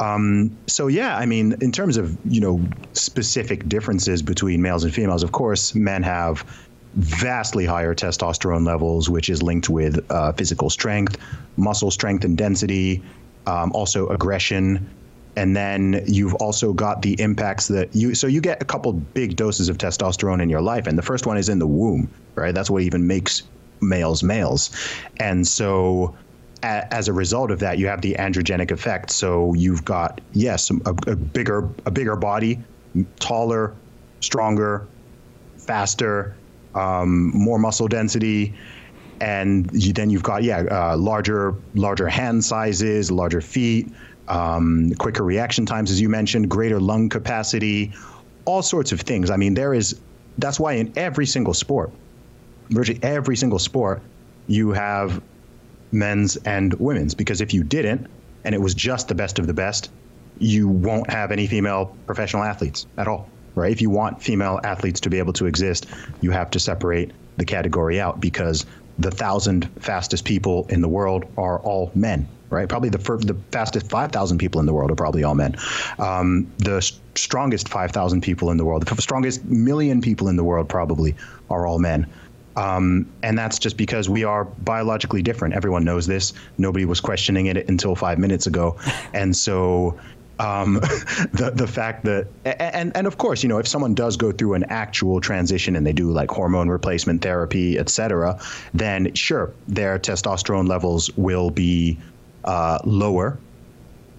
Um, 0.00 0.50
so 0.66 0.88
yeah, 0.88 1.16
I 1.16 1.26
mean, 1.26 1.54
in 1.60 1.70
terms 1.70 1.96
of 1.96 2.18
you 2.24 2.40
know 2.40 2.60
specific 2.94 3.68
differences 3.68 4.20
between 4.20 4.60
males 4.60 4.82
and 4.82 4.92
females, 4.92 5.22
of 5.22 5.30
course, 5.30 5.76
men 5.76 6.02
have 6.02 6.44
vastly 6.94 7.64
higher 7.66 7.94
testosterone 7.94 8.66
levels, 8.66 9.08
which 9.08 9.28
is 9.28 9.44
linked 9.44 9.68
with 9.68 10.04
uh, 10.10 10.32
physical 10.32 10.70
strength, 10.70 11.18
muscle 11.56 11.92
strength 11.92 12.24
and 12.24 12.36
density, 12.36 13.00
um, 13.46 13.70
also 13.74 14.08
aggression 14.08 14.90
and 15.36 15.56
then 15.56 16.02
you've 16.06 16.34
also 16.34 16.72
got 16.72 17.02
the 17.02 17.20
impacts 17.20 17.68
that 17.68 17.94
you 17.94 18.14
so 18.14 18.26
you 18.26 18.40
get 18.40 18.62
a 18.62 18.64
couple 18.64 18.92
big 18.92 19.36
doses 19.36 19.68
of 19.68 19.78
testosterone 19.78 20.42
in 20.42 20.48
your 20.48 20.62
life. 20.62 20.86
And 20.86 20.96
the 20.96 21.02
first 21.02 21.26
one 21.26 21.36
is 21.36 21.48
in 21.48 21.58
the 21.58 21.66
womb 21.66 22.08
right? 22.34 22.54
That's 22.54 22.70
what 22.70 22.82
even 22.82 23.06
makes 23.06 23.42
males 23.80 24.22
males. 24.22 24.70
And 25.18 25.46
so 25.46 26.14
as 26.62 27.08
a 27.08 27.12
result 27.12 27.50
of 27.50 27.58
that 27.58 27.78
you 27.78 27.86
have 27.86 28.00
the 28.00 28.14
androgenic 28.14 28.70
effect. 28.70 29.10
So 29.10 29.52
you've 29.54 29.84
got 29.84 30.20
yes 30.32 30.70
a, 30.70 30.90
a 31.06 31.16
bigger 31.16 31.68
a 31.84 31.90
bigger 31.90 32.16
body 32.16 32.58
taller 33.20 33.74
stronger 34.20 34.86
faster 35.58 36.34
um, 36.74 37.30
more 37.34 37.58
muscle 37.58 37.88
density. 37.88 38.54
And 39.20 39.70
you, 39.72 39.92
then 39.92 40.10
you've 40.10 40.22
got 40.22 40.42
yeah 40.42 40.60
uh, 40.70 40.96
larger 40.96 41.54
larger 41.74 42.08
hand 42.08 42.44
sizes 42.44 43.10
larger 43.10 43.40
feet 43.40 43.88
um, 44.28 44.92
quicker 44.94 45.22
reaction 45.22 45.66
times, 45.66 45.90
as 45.90 46.00
you 46.00 46.08
mentioned, 46.08 46.48
greater 46.48 46.80
lung 46.80 47.08
capacity, 47.08 47.92
all 48.44 48.62
sorts 48.62 48.92
of 48.92 49.00
things. 49.00 49.30
I 49.30 49.36
mean, 49.36 49.54
there 49.54 49.74
is, 49.74 49.98
that's 50.38 50.58
why 50.58 50.74
in 50.74 50.92
every 50.96 51.26
single 51.26 51.54
sport, 51.54 51.92
virtually 52.70 53.00
every 53.02 53.36
single 53.36 53.58
sport, 53.58 54.02
you 54.46 54.72
have 54.72 55.22
men's 55.92 56.36
and 56.36 56.74
women's. 56.74 57.14
Because 57.14 57.40
if 57.40 57.54
you 57.54 57.62
didn't, 57.62 58.08
and 58.44 58.54
it 58.54 58.60
was 58.60 58.74
just 58.74 59.08
the 59.08 59.14
best 59.14 59.38
of 59.38 59.46
the 59.46 59.54
best, 59.54 59.90
you 60.38 60.68
won't 60.68 61.08
have 61.10 61.30
any 61.30 61.46
female 61.46 61.96
professional 62.06 62.42
athletes 62.42 62.86
at 62.98 63.06
all, 63.06 63.28
right? 63.54 63.70
If 63.70 63.80
you 63.80 63.90
want 63.90 64.22
female 64.22 64.60
athletes 64.64 65.00
to 65.00 65.10
be 65.10 65.18
able 65.18 65.32
to 65.34 65.46
exist, 65.46 65.86
you 66.20 66.30
have 66.32 66.50
to 66.50 66.58
separate 66.58 67.12
the 67.36 67.44
category 67.44 68.00
out 68.00 68.20
because 68.20 68.66
the 68.98 69.10
thousand 69.10 69.70
fastest 69.80 70.24
people 70.24 70.66
in 70.68 70.80
the 70.80 70.88
world 70.88 71.24
are 71.36 71.58
all 71.60 71.90
men 71.94 72.28
right? 72.54 72.68
Probably 72.68 72.88
the 72.88 72.98
the 72.98 73.36
fastest 73.50 73.90
5,000 73.90 74.38
people 74.38 74.60
in 74.60 74.66
the 74.66 74.72
world 74.72 74.90
are 74.90 74.96
probably 74.96 75.24
all 75.24 75.34
men. 75.34 75.56
Um, 75.98 76.50
the 76.58 76.80
st- 76.80 77.00
strongest 77.16 77.68
5,000 77.68 78.20
people 78.22 78.50
in 78.50 78.56
the 78.56 78.64
world, 78.64 78.86
the 78.86 79.02
strongest 79.02 79.44
million 79.44 80.00
people 80.00 80.28
in 80.28 80.36
the 80.36 80.44
world 80.44 80.68
probably 80.68 81.14
are 81.50 81.66
all 81.66 81.78
men. 81.78 82.06
Um, 82.56 83.06
and 83.22 83.36
that's 83.36 83.58
just 83.58 83.76
because 83.76 84.08
we 84.08 84.22
are 84.22 84.44
biologically 84.44 85.22
different. 85.22 85.54
Everyone 85.54 85.84
knows 85.84 86.06
this. 86.06 86.32
Nobody 86.56 86.84
was 86.84 87.00
questioning 87.00 87.46
it 87.46 87.68
until 87.68 87.96
five 87.96 88.18
minutes 88.18 88.46
ago. 88.46 88.76
And 89.12 89.36
so 89.36 89.98
um, 90.38 90.74
the 91.32 91.52
the 91.54 91.66
fact 91.66 92.04
that 92.04 92.26
and 92.44 92.96
and 92.96 93.06
of 93.06 93.18
course 93.18 93.42
you 93.42 93.48
know 93.48 93.58
if 93.58 93.68
someone 93.68 93.94
does 93.94 94.16
go 94.16 94.32
through 94.32 94.54
an 94.54 94.64
actual 94.64 95.20
transition 95.20 95.76
and 95.76 95.86
they 95.86 95.92
do 95.92 96.10
like 96.10 96.30
hormone 96.30 96.68
replacement 96.68 97.22
therapy 97.22 97.78
etc 97.78 98.40
then 98.72 99.14
sure 99.14 99.52
their 99.68 99.98
testosterone 99.98 100.68
levels 100.68 101.10
will 101.16 101.50
be 101.50 101.98
uh, 102.44 102.78
lower. 102.84 103.38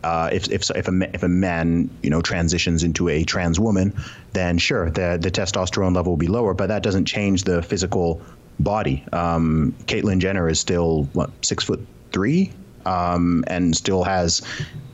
Uh, 0.04 0.30
if 0.32 0.52
if 0.52 0.70
if 0.76 0.88
a 0.88 1.16
if 1.16 1.24
a 1.24 1.28
man 1.28 1.90
you 2.04 2.10
know 2.10 2.22
transitions 2.22 2.84
into 2.84 3.10
a 3.10 3.24
trans 3.24 3.60
woman, 3.60 3.94
then 4.34 4.58
sure 4.58 4.92
the 4.92 5.18
the 5.20 5.32
testosterone 5.32 5.96
level 5.96 6.12
will 6.12 6.18
be 6.18 6.28
lower, 6.28 6.54
but 6.54 6.68
that 6.68 6.84
doesn't 6.84 7.06
change 7.06 7.44
the 7.44 7.64
physical 7.64 8.22
body. 8.60 9.04
Um, 9.12 9.74
Caitlyn 9.88 10.20
Jenner 10.20 10.48
is 10.48 10.60
still 10.60 11.10
what 11.14 11.32
six 11.42 11.64
foot 11.64 11.86
three, 12.12 12.52
um, 12.86 13.44
and 13.48 13.76
still 13.76 14.04
has 14.04 14.42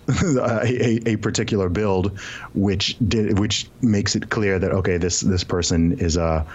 a, 0.23 1.09
a, 1.09 1.15
particular 1.17 1.69
build, 1.69 2.17
which 2.53 2.97
did 3.07 3.37
which 3.37 3.69
makes 3.81 4.15
it 4.15 4.29
clear 4.29 4.59
that 4.59 4.71
okay, 4.71 4.97
this 4.97 5.21
this 5.21 5.43
person 5.43 5.99
is 5.99 6.17
a 6.17 6.45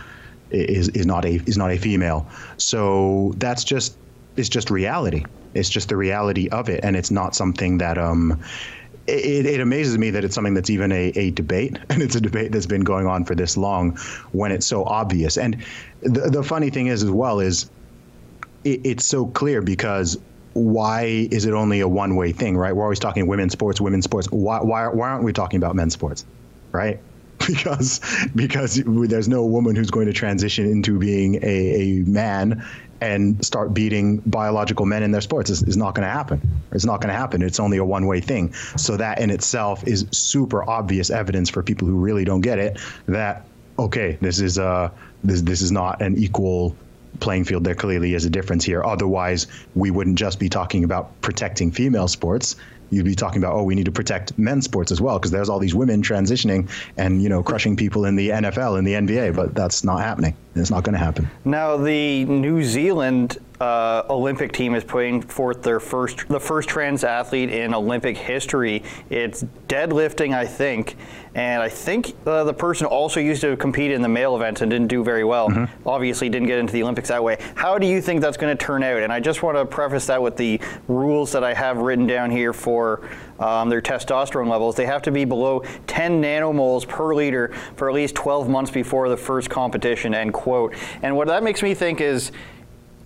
is 0.50 0.88
is 0.90 1.06
not 1.06 1.25
a 1.25 1.35
is 1.47 1.56
not 1.56 1.71
a 1.71 1.76
female. 1.76 2.26
So 2.56 3.35
that's 3.37 3.64
just 3.64 3.97
it's 4.37 4.49
just 4.49 4.71
reality. 4.71 5.25
It's 5.57 5.69
just 5.71 5.89
the 5.89 5.97
reality 5.97 6.49
of 6.49 6.69
it, 6.69 6.81
and 6.83 6.97
it's 6.97 7.11
not 7.11 7.35
something 7.35 7.79
that 7.79 7.99
um, 7.99 8.41
it, 9.07 9.47
it, 9.47 9.61
amazes 9.61 9.99
me 9.99 10.11
that 10.11 10.25
it's 10.25 10.35
something 10.35 10.55
that's 10.55 10.71
even 10.71 10.93
a, 10.93 11.13
a 11.17 11.31
debate, 11.31 11.79
and 11.91 12.03
it's 12.03 12.15
a 12.15 12.21
debate 12.21 12.53
that's 12.53 12.67
been 12.67 12.85
going 12.85 13.07
on 13.07 13.25
for 13.25 13.35
this 13.35 13.57
long 13.57 13.97
when 14.33 14.53
it's 14.53 14.67
so 14.67 14.85
obvious. 14.85 15.37
And 15.37 15.65
the, 16.03 16.31
the 16.31 16.43
funny 16.43 16.71
thing 16.71 16.89
is, 16.89 17.03
as 17.03 17.11
well, 17.11 17.41
is 17.41 17.71
it, 18.65 18.81
it's 18.85 19.05
so 19.05 19.27
clear 19.27 19.63
because 19.63 20.19
why 20.55 21.29
is 21.31 21.45
it 21.45 21.53
only 21.53 21.81
a 21.81 21.89
one 21.89 22.17
way 22.17 22.33
thing, 22.33 22.57
right? 22.57 22.75
We're 22.75 22.85
always 22.85 22.99
talking 22.99 23.27
women's 23.27 23.53
sports, 23.53 23.81
women's 23.81 24.05
sports. 24.05 24.31
Why, 24.31 24.61
why, 24.61 24.89
why 24.89 25.11
aren't 25.11 25.25
we 25.25 25.33
talking 25.33 25.59
about 25.59 25.77
men's 25.77 25.93
sports, 25.93 26.25
right? 26.73 27.01
Because 27.47 28.01
because 28.35 28.83
there's 28.85 29.29
no 29.29 29.45
woman 29.45 29.77
who's 29.77 29.91
going 29.91 30.07
to 30.07 30.13
transition 30.13 30.67
into 30.67 30.99
being 30.99 31.37
a, 31.45 31.47
a 31.47 32.03
man 32.05 32.65
and 33.00 33.45
start 33.45 33.75
beating 33.75 34.19
biological 34.19 34.87
men 34.87 35.03
in 35.03 35.11
their 35.11 35.21
sports 35.21 35.50
is, 35.50 35.62
is 35.62 35.76
not 35.76 35.95
going 35.95 36.07
to 36.07 36.12
happen. 36.12 36.41
It's 36.73 36.85
not 36.85 37.00
going 37.00 37.12
to 37.12 37.19
happen. 37.19 37.43
It's 37.43 37.61
only 37.61 37.79
a 37.79 37.85
one 37.85 38.07
way 38.07 38.21
thing. 38.21 38.53
So 38.76 38.97
that 38.97 39.21
in 39.21 39.31
itself 39.31 39.87
is 39.87 40.07
super 40.11 40.69
obvious 40.69 41.11
evidence 41.11 41.50
for 41.50 41.62
people 41.62 41.87
who 41.88 41.97
really 41.97 42.25
don't 42.25 42.41
get 42.41 42.59
it 42.59 42.79
that 43.07 43.45
okay, 43.79 44.17
this 44.21 44.41
is 44.41 44.59
uh 44.59 44.91
this 45.23 45.43
this 45.43 45.62
is 45.62 45.73
not 45.73 46.00
an 46.00 46.17
equal 46.17 46.75
playing 47.21 47.45
field. 47.45 47.65
There 47.65 47.75
clearly 47.75 48.15
is 48.15 48.25
a 48.25 48.31
difference 48.31 48.65
here. 48.65 48.85
Otherwise, 48.85 49.47
we 49.75 49.91
wouldn't 49.91 50.19
just 50.19 50.38
be 50.38 50.49
talking 50.49 50.85
about 50.85 51.21
protecting 51.21 51.71
female 51.71 52.09
sports 52.09 52.57
you'd 52.90 53.05
be 53.05 53.14
talking 53.14 53.43
about, 53.43 53.55
oh, 53.55 53.62
we 53.62 53.75
need 53.75 53.87
to 53.87 53.93
protect 53.93 54.38
men's 54.38 54.64
sports 54.64 54.93
as 54.93 55.00
well 55.00 55.19
because 55.19 55.31
there's 55.31 55.49
all 55.49 55.59
these 55.59 55.75
women 55.75 56.02
transitioning 56.02 56.69
and 56.97 57.23
you 57.23 57.28
know 57.28 57.43
crushing 57.43 57.76
people 57.76 58.05
in 58.05 58.16
the 58.16 58.31
NFL 58.31 58.78
and 58.78 58.87
the 58.87 58.93
NBA, 58.93 59.35
but 59.35 59.55
that's 59.55 59.85
not 59.85 60.00
happening. 60.00 60.37
It's 60.55 60.71
not 60.71 60.85
going 60.85 60.95
to 60.95 60.99
happen. 60.99 61.28
Now, 61.45 61.76
the 61.76 62.25
New 62.25 62.62
Zealand 62.64 63.38
uh, 63.61 64.03
Olympic 64.11 64.53
team 64.53 64.75
is 64.75 64.85
putting 64.85 65.23
forth 65.23 65.63
their 65.63 65.81
first, 65.81 66.29
the 66.29 66.41
first 66.41 66.69
trans 66.69 67.05
athlete 67.05 67.51
in 67.51 67.75
Olympic 67.75 68.17
history. 68.17 68.83
It's 69.11 69.45
deadlifting, 69.69 70.35
I 70.35 70.47
think, 70.47 70.97
and 71.35 71.63
I 71.63 71.69
think 71.69 72.15
uh, 72.27 72.45
the 72.45 72.55
person 72.55 72.87
also 72.87 73.21
used 73.21 73.43
to 73.43 73.57
compete 73.57 73.91
in 73.91 74.01
the 74.01 74.09
male 74.09 74.37
events 74.37 74.63
and 74.63 74.71
didn't 74.71 74.89
do 74.89 75.05
very 75.05 75.25
well. 75.25 75.51
Mm-hmm. 75.51 75.89
Obviously, 75.89 76.29
didn't 76.29 76.49
get 76.49 76.59
into 76.59 76.73
the 76.73 76.83
Olympics 76.83 77.09
that 77.09 77.23
way. 77.23 77.37
How 77.55 77.79
do 77.79 77.87
you 77.87 78.01
think 78.01 78.23
that's 78.23 78.39
going 78.39 78.57
to 78.57 78.65
turn 78.65 78.83
out? 78.83 79.03
And 79.03 79.13
I 79.13 79.21
just 79.21 79.43
want 79.43 79.59
to 79.59 79.67
preface 79.67 80.07
that 80.07 80.23
with 80.23 80.37
the 80.37 80.61
rules 80.89 81.33
that 81.33 81.45
I 81.45 81.53
have 81.53 81.79
written 81.79 82.07
down 82.07 82.31
here 82.31 82.55
for 82.55 83.09
um, 83.39 83.69
their 83.69 83.83
testosterone 83.83 84.49
levels. 84.49 84.77
They 84.77 84.87
have 84.87 85.03
to 85.03 85.11
be 85.11 85.27
below 85.27 85.63
10 85.87 86.23
nanomoles 86.23 86.89
per 86.89 87.15
liter 87.15 87.53
for 87.77 87.89
at 87.89 87.95
least 87.95 88.15
12 88.15 88.49
months 88.49 88.71
before 88.71 89.09
the 89.09 89.17
first 89.17 89.51
competition. 89.51 90.15
End 90.15 90.33
quote. 90.33 90.75
And 91.03 91.17
what 91.17 91.29
that 91.29 91.43
makes 91.43 91.63
me 91.63 91.75
think 91.75 92.01
is 92.01 92.33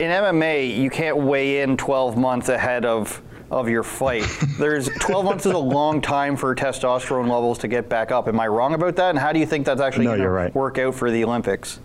in 0.00 0.10
MMA, 0.10 0.74
you 0.76 0.88
can't 0.88 1.18
weigh 1.18 1.60
in 1.60 1.76
12 1.76 2.16
months 2.16 2.48
ahead 2.48 2.84
of 2.84 3.22
of 3.50 3.68
your 3.68 3.82
fight. 3.82 4.24
There's 4.58 4.88
12 5.00 5.24
months 5.24 5.44
is 5.44 5.52
a 5.52 5.58
long 5.58 6.00
time 6.00 6.36
for 6.36 6.54
testosterone 6.54 7.28
levels 7.28 7.58
to 7.58 7.68
get 7.68 7.88
back 7.88 8.12
up. 8.12 8.28
Am 8.28 8.38
I 8.38 8.46
wrong 8.46 8.74
about 8.74 8.94
that? 8.96 9.10
And 9.10 9.18
how 9.18 9.32
do 9.32 9.40
you 9.40 9.46
think 9.46 9.66
that's 9.66 9.80
actually 9.80 10.04
no, 10.04 10.16
going 10.16 10.28
right. 10.28 10.52
to 10.52 10.58
work 10.58 10.78
out 10.78 10.94
for 10.94 11.10
the 11.10 11.24
Olympics? 11.24 11.80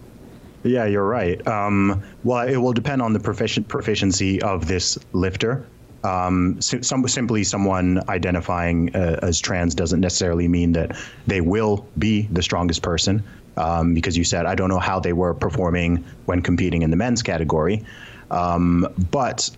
Yeah, 0.64 0.86
you're 0.86 1.08
right. 1.08 1.46
Um, 1.48 2.04
well, 2.24 2.48
it 2.48 2.58
will 2.58 2.74
depend 2.74 3.02
on 3.02 3.14
the 3.14 3.20
profici- 3.20 3.68
proficiency 3.68 4.42
of 4.44 4.68
this 4.68 5.00
lifter. 5.14 5.66
Um, 6.04 6.62
some, 6.62 7.08
simply 7.08 7.44
someone 7.44 8.00
identifying 8.10 8.96
uh, 8.96 9.20
as 9.24 9.40
trans 9.40 9.74
doesn't 9.74 10.00
necessarily 10.00 10.48
mean 10.48 10.72
that 10.74 10.96
they 11.26 11.42
will 11.42 11.88
be 11.98 12.28
the 12.32 12.44
strongest 12.44 12.84
person 12.84 13.24
um, 13.58 13.94
because 13.94 14.18
you 14.18 14.24
said, 14.24 14.46
I 14.46 14.56
don't 14.56 14.70
know 14.70 14.80
how 14.80 15.00
they 15.00 15.14
were 15.14 15.34
performing 15.34 16.04
when 16.26 16.42
competing 16.42 16.82
in 16.82 16.92
the 16.92 16.98
men's 16.98 17.24
category. 17.24 17.84
Um, 18.32 18.88
but 19.12 19.50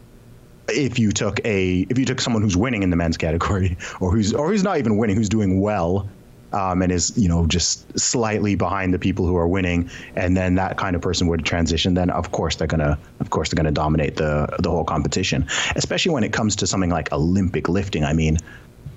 if 0.70 1.00
you 1.00 1.12
took 1.12 1.40
a 1.46 1.86
if 1.90 1.98
you 1.98 2.06
took 2.06 2.20
someone 2.20 2.42
who's 2.42 2.58
winning 2.58 2.84
in 2.84 2.90
the 2.90 2.98
men's 2.98 3.18
category 3.18 3.78
or 4.00 4.12
who's 4.12 4.34
or 4.34 4.50
who's 4.50 4.64
not 4.64 4.78
even 4.78 4.98
winning 4.98 5.16
who's 5.16 5.30
doing 5.30 5.62
well 5.62 6.10
um, 6.54 6.82
and 6.82 6.92
is 6.92 7.18
you 7.18 7.28
know 7.28 7.46
just 7.48 7.98
slightly 8.00 8.56
behind 8.56 8.94
the 8.94 9.00
people 9.00 9.26
who 9.26 9.36
are 9.36 9.48
winning 9.48 9.90
and 10.16 10.36
then 10.36 10.56
that 10.56 10.78
kind 10.78 10.96
of 10.96 11.02
person 11.02 11.28
would 11.28 11.46
transition 11.46 11.94
then 11.94 12.10
of 12.10 12.32
course 12.32 12.56
they're 12.56 12.68
gonna 12.68 12.98
of 13.20 13.30
course 13.30 13.50
they're 13.50 13.58
gonna 13.58 13.72
dominate 13.72 14.16
the 14.16 14.48
the 14.60 14.70
whole 14.70 14.84
competition 14.84 15.46
especially 15.76 16.12
when 16.12 16.24
it 16.24 16.34
comes 16.34 16.56
to 16.56 16.68
something 16.68 16.90
like 16.90 17.12
olympic 17.12 17.70
lifting 17.70 18.04
i 18.04 18.14
mean 18.14 18.38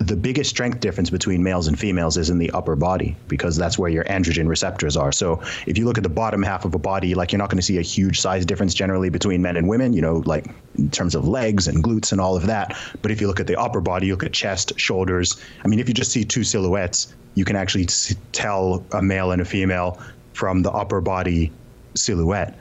the 0.00 0.16
biggest 0.16 0.48
strength 0.48 0.80
difference 0.80 1.10
between 1.10 1.42
males 1.42 1.68
and 1.68 1.78
females 1.78 2.16
is 2.16 2.30
in 2.30 2.38
the 2.38 2.50
upper 2.52 2.74
body 2.74 3.14
because 3.28 3.54
that's 3.54 3.78
where 3.78 3.90
your 3.90 4.02
androgen 4.04 4.48
receptors 4.48 4.96
are. 4.96 5.12
So 5.12 5.42
if 5.66 5.76
you 5.76 5.84
look 5.84 5.98
at 5.98 6.02
the 6.02 6.08
bottom 6.08 6.42
half 6.42 6.64
of 6.64 6.74
a 6.74 6.78
body, 6.78 7.14
like 7.14 7.32
you're 7.32 7.38
not 7.38 7.50
going 7.50 7.58
to 7.58 7.62
see 7.62 7.76
a 7.76 7.82
huge 7.82 8.18
size 8.18 8.46
difference 8.46 8.72
generally 8.72 9.10
between 9.10 9.42
men 9.42 9.58
and 9.58 9.68
women, 9.68 9.92
you 9.92 10.00
know, 10.00 10.22
like 10.24 10.46
in 10.76 10.90
terms 10.90 11.14
of 11.14 11.28
legs 11.28 11.68
and 11.68 11.84
glutes 11.84 12.12
and 12.12 12.20
all 12.20 12.34
of 12.34 12.46
that. 12.46 12.78
But 13.02 13.10
if 13.10 13.20
you 13.20 13.26
look 13.26 13.40
at 13.40 13.46
the 13.46 13.60
upper 13.60 13.82
body, 13.82 14.06
you 14.06 14.14
look 14.14 14.24
at 14.24 14.32
chest, 14.32 14.72
shoulders. 14.76 15.38
I 15.62 15.68
mean, 15.68 15.78
if 15.78 15.86
you 15.86 15.92
just 15.92 16.12
see 16.12 16.24
two 16.24 16.44
silhouettes, 16.44 17.14
you 17.34 17.44
can 17.44 17.54
actually 17.54 17.86
tell 18.32 18.82
a 18.92 19.02
male 19.02 19.32
and 19.32 19.42
a 19.42 19.44
female 19.44 20.00
from 20.32 20.62
the 20.62 20.70
upper 20.70 21.02
body 21.02 21.52
silhouette. 21.94 22.58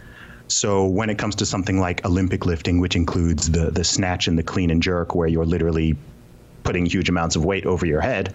So 0.50 0.86
when 0.86 1.10
it 1.10 1.18
comes 1.18 1.36
to 1.36 1.46
something 1.46 1.80
like 1.80 2.06
Olympic 2.06 2.46
lifting, 2.46 2.82
which 2.82 2.98
includes 2.98 3.50
the 3.52 3.72
the 3.72 3.86
snatch 3.86 4.28
and 4.28 4.38
the 4.38 4.44
clean 4.44 4.72
and 4.72 4.84
jerk, 4.84 5.16
where 5.16 5.28
you're 5.28 5.46
literally 5.46 5.96
putting 6.70 6.86
huge 6.86 7.10
amounts 7.10 7.36
of 7.36 7.44
weight 7.44 7.66
over 7.66 7.84
your 7.84 8.00
head, 8.00 8.32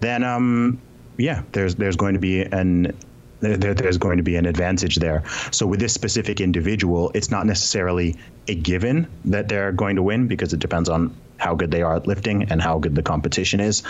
then 0.00 0.22
um, 0.22 0.78
yeah, 1.16 1.42
there's 1.52 1.76
there's 1.76 1.96
going 1.96 2.12
to 2.12 2.20
be 2.20 2.42
an 2.42 2.94
there, 3.40 3.72
there's 3.72 3.96
going 3.96 4.18
to 4.18 4.22
be 4.22 4.36
an 4.36 4.44
advantage 4.44 4.96
there. 4.96 5.22
So 5.50 5.66
with 5.66 5.80
this 5.80 5.94
specific 5.94 6.42
individual, 6.42 7.10
it's 7.14 7.30
not 7.30 7.46
necessarily 7.46 8.16
a 8.48 8.54
given 8.54 9.06
that 9.24 9.48
they're 9.48 9.72
going 9.72 9.96
to 9.96 10.02
win 10.02 10.28
because 10.28 10.52
it 10.52 10.60
depends 10.60 10.90
on 10.90 11.16
how 11.38 11.54
good 11.54 11.70
they 11.70 11.80
are 11.80 11.96
at 11.96 12.06
lifting 12.06 12.42
and 12.50 12.60
how 12.60 12.78
good 12.78 12.94
the 12.94 13.02
competition 13.02 13.60
is. 13.60 13.82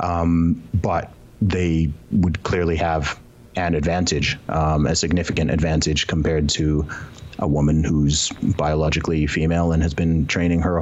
Um, 0.00 0.60
but 0.74 1.12
they 1.40 1.92
would 2.10 2.42
clearly 2.42 2.74
have 2.74 3.16
an 3.54 3.76
advantage, 3.76 4.36
um, 4.48 4.86
a 4.86 4.96
significant 4.96 5.52
advantage 5.52 6.08
compared 6.08 6.48
to 6.48 6.84
a 7.38 7.46
woman 7.46 7.84
who's 7.84 8.30
biologically 8.56 9.28
female 9.28 9.70
and 9.70 9.84
has 9.84 9.94
been 9.94 10.26
training 10.26 10.62
her 10.62 10.80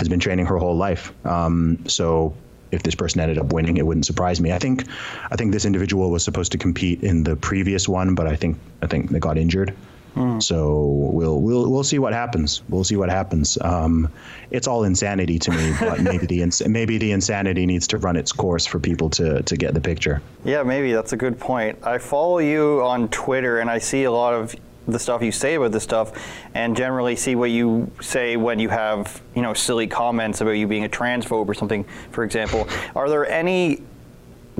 has 0.00 0.08
been 0.08 0.18
training 0.18 0.46
her 0.46 0.56
whole 0.56 0.76
life. 0.76 1.12
Um, 1.26 1.78
so 1.86 2.34
if 2.72 2.82
this 2.82 2.94
person 2.94 3.20
ended 3.20 3.38
up 3.38 3.52
winning, 3.52 3.76
it 3.76 3.86
wouldn't 3.86 4.06
surprise 4.06 4.40
me. 4.40 4.52
I 4.52 4.58
think 4.58 4.84
I 5.30 5.36
think 5.36 5.52
this 5.52 5.64
individual 5.64 6.10
was 6.10 6.24
supposed 6.24 6.52
to 6.52 6.58
compete 6.58 7.02
in 7.02 7.24
the 7.24 7.36
previous 7.36 7.86
one, 7.88 8.14
but 8.14 8.26
I 8.26 8.34
think 8.34 8.58
I 8.82 8.86
think 8.86 9.10
they 9.10 9.18
got 9.18 9.36
injured. 9.36 9.74
Mm. 10.16 10.42
So 10.42 10.86
we'll 11.12 11.40
we'll 11.40 11.70
we'll 11.70 11.84
see 11.84 11.98
what 11.98 12.12
happens. 12.12 12.62
We'll 12.68 12.84
see 12.84 12.96
what 12.96 13.10
happens. 13.10 13.58
Um, 13.60 14.10
it's 14.50 14.66
all 14.66 14.84
insanity 14.84 15.38
to 15.40 15.50
me, 15.50 15.72
but 15.78 16.00
maybe 16.10 16.26
the 16.26 16.42
ins- 16.42 16.66
maybe 16.66 16.98
the 16.98 17.12
insanity 17.12 17.66
needs 17.66 17.86
to 17.88 17.98
run 17.98 18.16
its 18.16 18.32
course 18.32 18.66
for 18.66 18.80
people 18.80 19.10
to 19.10 19.42
to 19.42 19.56
get 19.56 19.74
the 19.74 19.80
picture. 19.80 20.22
Yeah, 20.44 20.62
maybe 20.62 20.92
that's 20.92 21.12
a 21.12 21.16
good 21.16 21.38
point. 21.38 21.78
I 21.84 21.98
follow 21.98 22.38
you 22.38 22.82
on 22.82 23.08
Twitter, 23.08 23.60
and 23.60 23.70
I 23.70 23.78
see 23.78 24.04
a 24.04 24.10
lot 24.10 24.34
of 24.34 24.54
the 24.88 24.98
stuff 24.98 25.22
you 25.22 25.32
say 25.32 25.54
about 25.54 25.72
this 25.72 25.82
stuff 25.82 26.12
and 26.54 26.76
generally 26.76 27.14
see 27.14 27.34
what 27.34 27.50
you 27.50 27.90
say 28.00 28.36
when 28.36 28.58
you 28.58 28.68
have 28.68 29.22
you 29.34 29.42
know 29.42 29.54
silly 29.54 29.86
comments 29.86 30.40
about 30.40 30.52
you 30.52 30.66
being 30.66 30.84
a 30.84 30.88
transphobe 30.88 31.48
or 31.48 31.54
something 31.54 31.84
for 32.10 32.24
example. 32.24 32.66
Are 32.94 33.08
there 33.08 33.28
any 33.28 33.82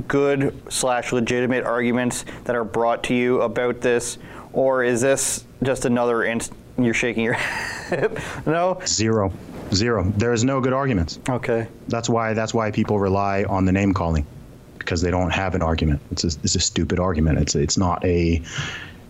good 0.09 0.55
slash 0.73 1.13
legitimate 1.13 1.65
arguments 1.65 2.25
that 2.45 2.57
are 2.57 2.65
brought 2.65 3.03
to 3.05 3.15
you 3.15 3.43
about 3.43 3.81
this? 3.81 4.19
Or 4.53 4.83
is 4.83 5.01
this 5.01 5.45
just 5.63 5.85
another 5.85 6.25
inst- 6.25 6.53
you're 6.79 6.95
shaking 6.95 7.25
your 7.25 7.33
head? 7.35 8.19
No? 8.47 8.81
Zero. 8.87 9.33
Zero. 9.73 10.05
There 10.17 10.33
is 10.33 10.43
no 10.43 10.61
good 10.61 10.73
arguments. 10.73 11.21
Okay. 11.29 11.69
That's 11.89 12.09
why 12.09 12.35
that's 12.35 12.53
why 12.53 12.71
people 12.71 12.99
rely 12.99 13.45
on 13.45 13.65
the 13.65 13.73
name 13.73 13.95
calling 13.95 14.27
because 14.79 15.01
they 15.01 15.11
don't 15.11 15.31
have 15.31 15.55
an 15.55 15.63
argument. 15.63 16.01
It's 16.11 16.25
a, 16.25 16.29
it's 16.43 16.57
a 16.57 16.61
stupid 16.61 16.99
argument. 16.99 17.39
It's 17.39 17.55
it's 17.55 17.79
not 17.79 18.05
a 18.05 18.43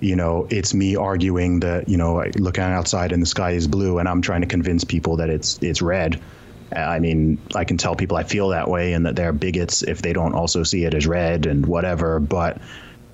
you 0.00 0.16
know, 0.16 0.46
it's 0.50 0.74
me 0.74 0.96
arguing 0.96 1.60
that, 1.60 1.88
you 1.88 1.96
know, 1.96 2.24
looking 2.36 2.64
outside 2.64 3.12
and 3.12 3.22
the 3.22 3.26
sky 3.26 3.52
is 3.52 3.68
blue 3.68 3.98
and 3.98 4.08
I'm 4.08 4.22
trying 4.22 4.40
to 4.40 4.46
convince 4.46 4.82
people 4.82 5.16
that 5.16 5.30
it's 5.30 5.58
it's 5.62 5.82
red. 5.82 6.20
I 6.74 6.98
mean, 7.00 7.38
I 7.54 7.64
can 7.64 7.76
tell 7.76 7.96
people 7.96 8.16
I 8.16 8.22
feel 8.22 8.48
that 8.48 8.68
way 8.68 8.92
and 8.92 9.04
that 9.04 9.16
they're 9.16 9.32
bigots 9.32 9.82
if 9.82 10.02
they 10.02 10.12
don't 10.12 10.34
also 10.34 10.62
see 10.62 10.84
it 10.84 10.94
as 10.94 11.06
red 11.06 11.46
and 11.46 11.66
whatever, 11.66 12.20
but 12.20 12.60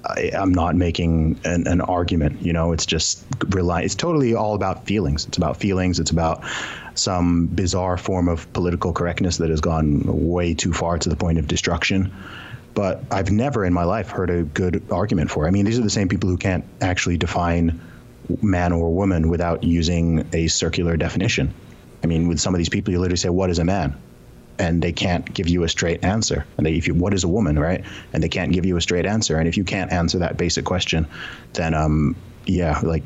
I, 0.05 0.31
am 0.35 0.53
not 0.53 0.77
making 0.77 1.41
an, 1.45 1.67
an, 1.67 1.81
argument. 1.81 2.43
You 2.43 2.53
know, 2.53 2.73
it's 2.73 2.87
just 2.87 3.25
rely. 3.49 3.83
It's 3.83 3.95
totally 3.95 4.35
all 4.35 4.55
about 4.55 4.87
feelings. 4.87 5.27
It's 5.27 5.39
about 5.39 5.57
feelings. 5.57 5.99
It's 5.99 6.11
about 6.11 6.45
some 6.95 7.47
bizarre 7.47 7.97
form 7.97 8.29
of 8.29 8.51
political 8.53 8.93
correctness 8.93 9.39
that 9.39 9.51
has 9.51 9.61
gone 9.61 10.03
way 10.05 10.55
too 10.55 10.73
far 10.73 10.99
to 10.99 11.09
the 11.09 11.17
point 11.17 11.39
of 11.39 11.49
destruction 11.49 12.13
but 12.77 13.03
I've 13.11 13.31
never 13.33 13.65
in 13.65 13.73
my 13.73 13.85
life 13.85 14.11
heard 14.11 14.29
a 14.29 14.43
good 14.43 14.87
argument 14.93 15.31
for 15.31 15.47
it. 15.47 15.49
I 15.49 15.51
mean, 15.51 15.65
these 15.65 15.79
are 15.79 15.83
the 15.83 15.91
same 15.91 16.09
people 16.09 16.29
who 16.29 16.37
can't 16.37 16.63
actually 16.83 17.17
define 17.17 17.81
man 18.43 18.73
or 18.73 18.93
woman 18.95 19.29
without 19.29 19.65
using 19.65 20.29
a 20.35 20.47
circular 20.49 20.97
definition. 20.97 21.55
I 22.05 22.07
mean, 22.07 22.29
with 22.29 22.39
some 22.39 22.55
of 22.55 22.59
these 22.59 22.69
people, 22.69 22.93
you 22.93 23.01
literally 23.01 23.17
say, 23.17 23.31
"What 23.31 23.51
is 23.51 23.59
a 23.59 23.65
man?" 23.65 23.97
and 24.59 24.83
they 24.83 24.93
can't 24.93 25.33
give 25.35 25.49
you 25.49 25.65
a 25.65 25.69
straight 25.69 26.03
answer. 26.05 26.47
And 26.57 26.67
they, 26.67 26.75
if 26.75 26.87
you, 26.87 26.95
what 26.95 27.13
is 27.13 27.25
a 27.25 27.29
woman, 27.29 27.59
right? 27.59 27.85
And 28.13 28.23
they 28.23 28.29
can't 28.29 28.53
give 28.53 28.65
you 28.65 28.77
a 28.77 28.81
straight 28.81 29.05
answer. 29.05 29.39
And 29.39 29.47
if 29.49 29.57
you 29.57 29.65
can't 29.65 29.93
answer 29.93 30.19
that 30.19 30.37
basic 30.37 30.65
question, 30.65 31.07
then 31.53 31.75
um, 31.75 32.17
yeah, 32.47 32.81
like 32.83 33.03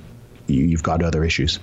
you, 0.47 0.65
you've 0.65 0.83
got 0.83 1.03
other 1.03 1.25
issues. 1.25 1.59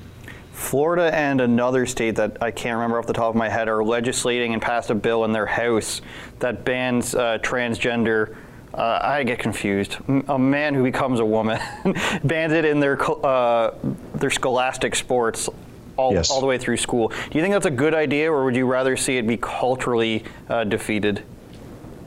Florida 0.68 1.14
and 1.16 1.40
another 1.40 1.86
state 1.86 2.16
that 2.16 2.38
I 2.42 2.50
can't 2.50 2.76
remember 2.76 2.98
off 2.98 3.06
the 3.06 3.14
top 3.14 3.30
of 3.30 3.36
my 3.36 3.48
head 3.48 3.68
are 3.70 3.84
legislating 3.84 4.54
and 4.54 4.62
passed 4.62 4.90
a 4.90 4.96
bill 4.96 5.24
in 5.24 5.32
their 5.32 5.46
house 5.46 6.02
that 6.40 6.66
bans 6.66 7.14
uh, 7.14 7.38
transgender. 7.44 8.36
Uh, 8.74 9.00
I 9.02 9.24
get 9.24 9.38
confused. 9.38 9.98
A 10.28 10.38
man 10.40 10.74
who 10.74 10.82
becomes 10.84 11.20
a 11.20 11.26
woman 11.26 11.60
bans 12.24 12.54
it 12.54 12.66
in 12.66 12.80
their 12.80 12.98
uh, 13.26 13.76
their 14.16 14.32
scholastic 14.32 14.96
sports 14.96 15.48
all, 15.96 16.14
Yes. 16.14 16.32
all 16.32 16.42
the 16.42 16.48
way 16.48 16.58
through 16.58 16.78
school. 16.78 17.10
Do 17.10 17.16
you 17.38 17.42
think 17.42 17.54
that's 17.54 17.66
a 17.68 17.72
good 17.72 17.94
idea, 17.94 18.32
or 18.32 18.44
would 18.44 18.56
you 18.56 18.66
rather 18.66 18.98
see 18.98 19.18
it 19.18 19.28
be 19.28 19.38
culturally 19.38 20.24
uh, 20.50 20.64
defeated? 20.64 21.24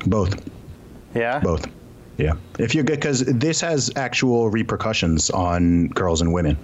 Both. 0.07 0.45
Yeah. 1.15 1.39
Both. 1.39 1.67
Yeah. 2.19 2.33
If 2.59 2.75
you're 2.75 2.85
good, 2.85 2.97
because 2.99 3.21
this 3.27 3.61
has 3.61 3.91
actual 3.95 4.51
repercussions 4.51 5.31
on 5.31 5.87
girls 5.89 6.21
and 6.21 6.33
women. 6.33 6.57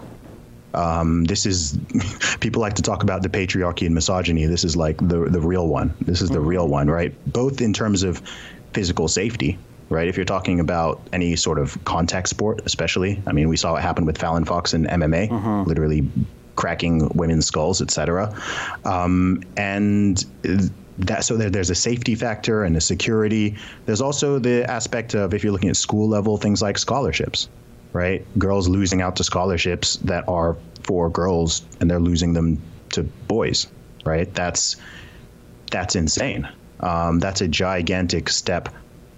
Um, 0.76 1.24
this 1.24 1.46
is 1.46 1.78
people 2.40 2.60
like 2.60 2.74
to 2.74 2.82
talk 2.82 3.02
about 3.02 3.22
the 3.22 3.28
patriarchy 3.28 3.86
and 3.86 3.94
misogyny. 3.94 4.46
This 4.46 4.64
is 4.64 4.76
like 4.76 4.96
the 4.98 5.24
the 5.30 5.40
real 5.40 5.66
one. 5.66 5.94
This 6.00 6.22
is 6.22 6.30
the 6.30 6.40
real 6.40 6.68
one, 6.68 6.88
right? 6.88 7.14
Both 7.32 7.60
in 7.60 7.72
terms 7.72 8.02
of 8.02 8.22
physical 8.72 9.08
safety, 9.08 9.58
right? 9.88 10.06
If 10.06 10.16
you're 10.16 10.26
talking 10.26 10.60
about 10.60 11.00
any 11.12 11.34
sort 11.36 11.58
of 11.58 11.82
contact 11.84 12.28
sport, 12.28 12.60
especially, 12.66 13.22
I 13.26 13.32
mean, 13.32 13.48
we 13.48 13.56
saw 13.56 13.72
what 13.72 13.82
happened 13.82 14.06
with 14.06 14.18
Fallon 14.18 14.44
Fox 14.44 14.74
in 14.74 14.84
MMA, 14.84 15.66
literally 15.66 16.08
cracking 16.56 17.08
women's 17.14 17.46
skulls, 17.46 17.80
etc. 17.82 18.34
Um, 18.84 19.42
and 19.56 20.24
that 20.98 21.24
so 21.24 21.36
there, 21.36 21.50
there's 21.50 21.70
a 21.70 21.74
safety 21.74 22.14
factor 22.14 22.64
and 22.64 22.76
a 22.76 22.80
security. 22.80 23.56
There's 23.84 24.00
also 24.00 24.38
the 24.38 24.68
aspect 24.70 25.14
of 25.14 25.34
if 25.34 25.44
you're 25.44 25.52
looking 25.52 25.68
at 25.70 25.76
school 25.76 26.08
level 26.08 26.36
things 26.38 26.62
like 26.62 26.78
scholarships, 26.78 27.48
right? 27.96 28.26
Girls 28.38 28.68
losing 28.68 29.00
out 29.00 29.16
to 29.16 29.24
scholarships 29.24 29.96
that 29.96 30.28
are 30.28 30.56
for 30.82 31.08
girls 31.08 31.64
and 31.80 31.90
they're 31.90 31.98
losing 31.98 32.34
them 32.34 32.60
to 32.90 33.02
boys, 33.02 33.66
right? 34.04 34.32
That's 34.34 34.76
that's 35.70 35.96
insane. 35.96 36.48
Um, 36.80 37.18
that's 37.18 37.40
a 37.40 37.48
gigantic 37.48 38.28
step 38.28 38.68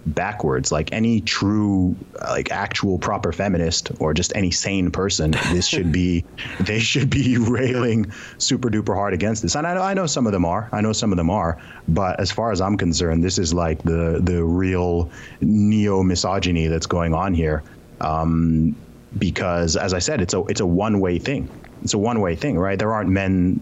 backwards. 0.07 0.71
Like 0.73 0.93
any 0.93 1.21
true, 1.21 1.97
like 2.21 2.51
actual 2.51 2.99
proper 2.99 3.33
feminist 3.33 3.91
or 4.01 4.15
just 4.15 4.33
any 4.35 4.51
sane 4.51 4.91
person, 4.91 5.33
this 5.53 5.67
should 5.67 5.93
be, 5.93 6.25
they 6.61 6.79
should 6.79 7.11
be 7.11 7.37
railing 7.51 8.11
super 8.39 8.71
duper 8.71 8.95
hard 8.95 9.13
against 9.13 9.43
this. 9.43 9.57
And 9.57 9.67
I 9.67 9.75
know, 9.75 9.83
I 9.83 9.93
know 9.95 10.07
some 10.07 10.27
of 10.27 10.33
them 10.33 10.45
are. 10.45 10.69
I 10.73 10.81
know 10.81 10.93
some 10.93 11.13
of 11.13 11.17
them 11.17 11.31
are. 11.31 11.61
But 11.89 12.19
as 12.21 12.31
far 12.31 12.53
as 12.53 12.61
I'm 12.61 12.77
concerned, 12.77 13.25
this 13.25 13.39
is 13.39 13.53
like 13.53 13.83
the 13.83 14.21
the 14.23 14.45
real 14.45 15.11
neo 15.41 16.03
misogyny 16.03 16.69
that's 16.69 16.87
going 16.87 17.13
on 17.13 17.35
here. 17.35 17.63
Um, 18.01 18.77
because 19.17 19.77
as 19.77 19.95
I 19.95 19.99
said, 19.99 20.21
it's 20.21 20.35
a 20.35 20.43
it's 20.45 20.61
a 20.61 20.67
one 20.67 21.01
way 21.01 21.19
thing. 21.19 21.49
It's 21.83 21.95
a 21.95 21.99
one 21.99 22.21
way 22.21 22.37
thing, 22.37 22.59
right? 22.59 22.79
There 22.79 22.93
aren't 22.93 23.11
men 23.11 23.61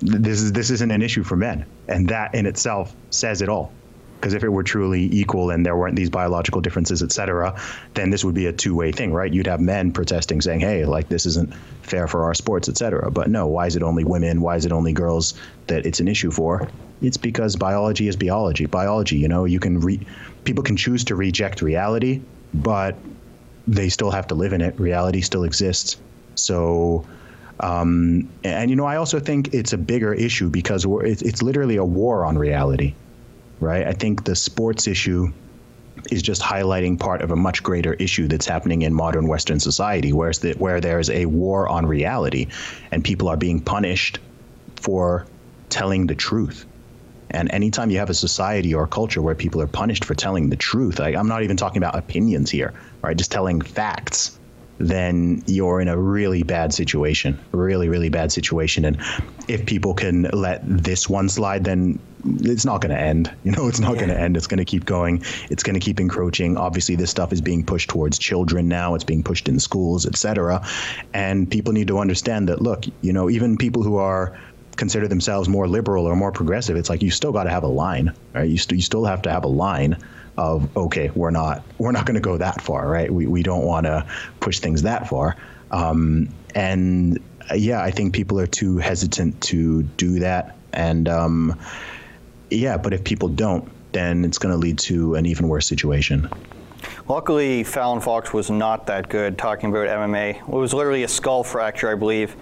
this 0.00 0.42
is 0.42 0.52
this 0.52 0.70
isn't 0.70 0.90
an 0.90 1.02
issue 1.02 1.22
for 1.22 1.36
men, 1.36 1.64
and 1.88 2.08
that 2.08 2.34
in 2.34 2.46
itself 2.46 2.94
says 3.10 3.42
it 3.42 3.48
all. 3.48 3.72
Because 4.16 4.34
if 4.34 4.42
it 4.42 4.48
were 4.48 4.62
truly 4.62 5.02
equal 5.12 5.50
and 5.50 5.66
there 5.66 5.76
weren't 5.76 5.96
these 5.96 6.08
biological 6.08 6.62
differences, 6.62 7.02
et 7.02 7.12
cetera, 7.12 7.60
then 7.92 8.08
this 8.08 8.24
would 8.24 8.34
be 8.34 8.46
a 8.46 8.52
two-way 8.52 8.90
thing, 8.90 9.12
right? 9.12 9.30
You'd 9.30 9.46
have 9.46 9.60
men 9.60 9.92
protesting, 9.92 10.40
saying, 10.40 10.60
"Hey, 10.60 10.86
like 10.86 11.08
this 11.08 11.26
isn't 11.26 11.54
fair 11.82 12.08
for 12.08 12.24
our 12.24 12.34
sports, 12.34 12.68
et 12.68 12.78
cetera." 12.78 13.10
But 13.10 13.28
no, 13.28 13.46
why 13.46 13.66
is 13.66 13.76
it 13.76 13.82
only 13.82 14.04
women? 14.04 14.40
Why 14.40 14.56
is 14.56 14.64
it 14.64 14.72
only 14.72 14.92
girls 14.92 15.34
that 15.66 15.84
it's 15.84 16.00
an 16.00 16.08
issue 16.08 16.30
for? 16.30 16.68
It's 17.02 17.18
because 17.18 17.56
biology 17.56 18.08
is 18.08 18.16
biology. 18.16 18.66
Biology, 18.66 19.16
you 19.16 19.28
know, 19.28 19.44
you 19.44 19.60
can 19.60 19.80
re- 19.80 20.06
people 20.44 20.64
can 20.64 20.76
choose 20.76 21.04
to 21.04 21.16
reject 21.16 21.60
reality, 21.60 22.22
but 22.54 22.96
they 23.66 23.88
still 23.88 24.10
have 24.10 24.26
to 24.28 24.34
live 24.34 24.52
in 24.52 24.60
it. 24.60 24.78
Reality 24.78 25.20
still 25.20 25.44
exists. 25.44 25.96
So 26.34 27.06
um, 27.60 28.28
and 28.42 28.70
you 28.70 28.76
know, 28.76 28.84
I 28.84 28.96
also 28.96 29.20
think 29.20 29.54
it's 29.54 29.72
a 29.72 29.78
bigger 29.78 30.12
issue 30.12 30.50
because 30.50 30.84
it's, 30.88 31.42
literally 31.42 31.76
a 31.76 31.84
war 31.84 32.24
on 32.24 32.36
reality, 32.36 32.94
right? 33.60 33.86
I 33.86 33.92
think 33.92 34.24
the 34.24 34.34
sports 34.34 34.88
issue 34.88 35.32
is 36.10 36.20
just 36.20 36.42
highlighting 36.42 36.98
part 36.98 37.22
of 37.22 37.30
a 37.30 37.36
much 37.36 37.62
greater 37.62 37.94
issue 37.94 38.26
that's 38.26 38.46
happening 38.46 38.82
in 38.82 38.92
modern 38.92 39.28
Western 39.28 39.60
society, 39.60 40.12
whereas 40.12 40.40
the, 40.40 40.52
where 40.54 40.80
there's 40.80 41.10
a 41.10 41.26
war 41.26 41.68
on 41.68 41.86
reality, 41.86 42.48
and 42.90 43.04
people 43.04 43.28
are 43.28 43.36
being 43.36 43.60
punished 43.60 44.18
for 44.76 45.26
telling 45.68 46.06
the 46.06 46.14
truth. 46.14 46.66
And 47.30 47.50
anytime 47.52 47.90
you 47.90 47.98
have 47.98 48.10
a 48.10 48.14
society 48.14 48.74
or 48.74 48.84
a 48.84 48.88
culture 48.88 49.22
where 49.22 49.34
people 49.34 49.60
are 49.60 49.66
punished 49.66 50.04
for 50.04 50.14
telling 50.14 50.50
the 50.50 50.56
truth, 50.56 50.98
like, 50.98 51.16
I'm 51.16 51.28
not 51.28 51.42
even 51.42 51.56
talking 51.56 51.78
about 51.78 51.96
opinions 51.96 52.50
here, 52.50 52.72
right? 53.02 53.16
Just 53.16 53.32
telling 53.32 53.60
facts 53.60 54.38
then 54.78 55.42
you're 55.46 55.80
in 55.80 55.88
a 55.88 55.96
really 55.96 56.42
bad 56.42 56.74
situation, 56.74 57.38
really, 57.52 57.88
really 57.88 58.08
bad 58.08 58.32
situation. 58.32 58.84
And 58.84 59.00
if 59.48 59.64
people 59.66 59.94
can 59.94 60.22
let 60.32 60.62
this 60.64 61.08
one 61.08 61.28
slide, 61.28 61.64
then 61.64 61.98
it's 62.24 62.64
not 62.64 62.80
going 62.80 62.94
to 62.94 63.00
end. 63.00 63.32
You 63.44 63.52
know, 63.52 63.68
it's 63.68 63.78
not 63.78 63.96
going 63.96 64.08
to 64.08 64.18
end. 64.18 64.38
It's 64.38 64.46
going 64.46 64.58
to 64.58 64.64
keep 64.64 64.86
going. 64.86 65.22
It's 65.50 65.62
going 65.62 65.74
to 65.74 65.80
keep 65.80 66.00
encroaching. 66.00 66.56
Obviously, 66.56 66.96
this 66.96 67.10
stuff 67.10 67.30
is 67.32 67.42
being 67.42 67.64
pushed 67.64 67.90
towards 67.90 68.18
children 68.18 68.68
now. 68.68 68.94
It's 68.94 69.04
being 69.04 69.22
pushed 69.22 69.48
in 69.48 69.60
schools, 69.60 70.06
etc. 70.06 70.66
And 71.12 71.50
people 71.50 71.74
need 71.74 71.88
to 71.88 71.98
understand 71.98 72.48
that. 72.48 72.62
Look, 72.62 72.86
you 73.02 73.12
know, 73.12 73.28
even 73.28 73.58
people 73.58 73.82
who 73.82 73.96
are 73.96 74.38
consider 74.76 75.08
themselves 75.08 75.48
more 75.48 75.66
liberal 75.68 76.06
or 76.06 76.16
more 76.16 76.32
progressive, 76.32 76.76
it's 76.76 76.88
like 76.90 77.02
you 77.02 77.10
still 77.10 77.32
got 77.32 77.44
to 77.44 77.50
have 77.50 77.62
a 77.62 77.68
line, 77.68 78.12
right? 78.34 78.48
You, 78.48 78.58
st- 78.58 78.76
you 78.78 78.82
still 78.82 79.04
have 79.04 79.22
to 79.22 79.30
have 79.30 79.44
a 79.44 79.48
line 79.48 79.96
of 80.36 80.76
okay, 80.76 81.10
we're 81.14 81.30
not 81.30 81.62
we're 81.78 81.92
not 81.92 82.06
going 82.06 82.16
to 82.16 82.20
go 82.20 82.36
that 82.36 82.60
far, 82.60 82.88
right? 82.88 83.12
We 83.12 83.26
we 83.26 83.42
don't 83.42 83.64
want 83.64 83.86
to 83.86 84.04
push 84.40 84.58
things 84.58 84.82
that 84.82 85.08
far. 85.08 85.36
Um, 85.70 86.28
and 86.54 87.18
uh, 87.50 87.54
yeah, 87.54 87.82
I 87.82 87.90
think 87.90 88.14
people 88.14 88.40
are 88.40 88.46
too 88.46 88.78
hesitant 88.78 89.40
to 89.42 89.82
do 89.84 90.18
that. 90.20 90.56
And 90.72 91.08
um, 91.08 91.58
yeah, 92.50 92.76
but 92.76 92.92
if 92.92 93.04
people 93.04 93.28
don't, 93.28 93.70
then 93.92 94.24
it's 94.24 94.38
going 94.38 94.52
to 94.52 94.58
lead 94.58 94.78
to 94.80 95.14
an 95.14 95.24
even 95.26 95.48
worse 95.48 95.66
situation. 95.68 96.28
Luckily, 97.08 97.62
Fallon 97.64 98.00
Fox 98.00 98.32
was 98.32 98.50
not 98.50 98.86
that 98.88 99.08
good 99.08 99.38
talking 99.38 99.70
about 99.70 99.86
MMA. 99.86 100.36
It 100.40 100.48
was 100.48 100.74
literally 100.74 101.04
a 101.04 101.08
skull 101.08 101.44
fracture, 101.44 101.90
I 101.90 101.94
believe. 101.94 102.34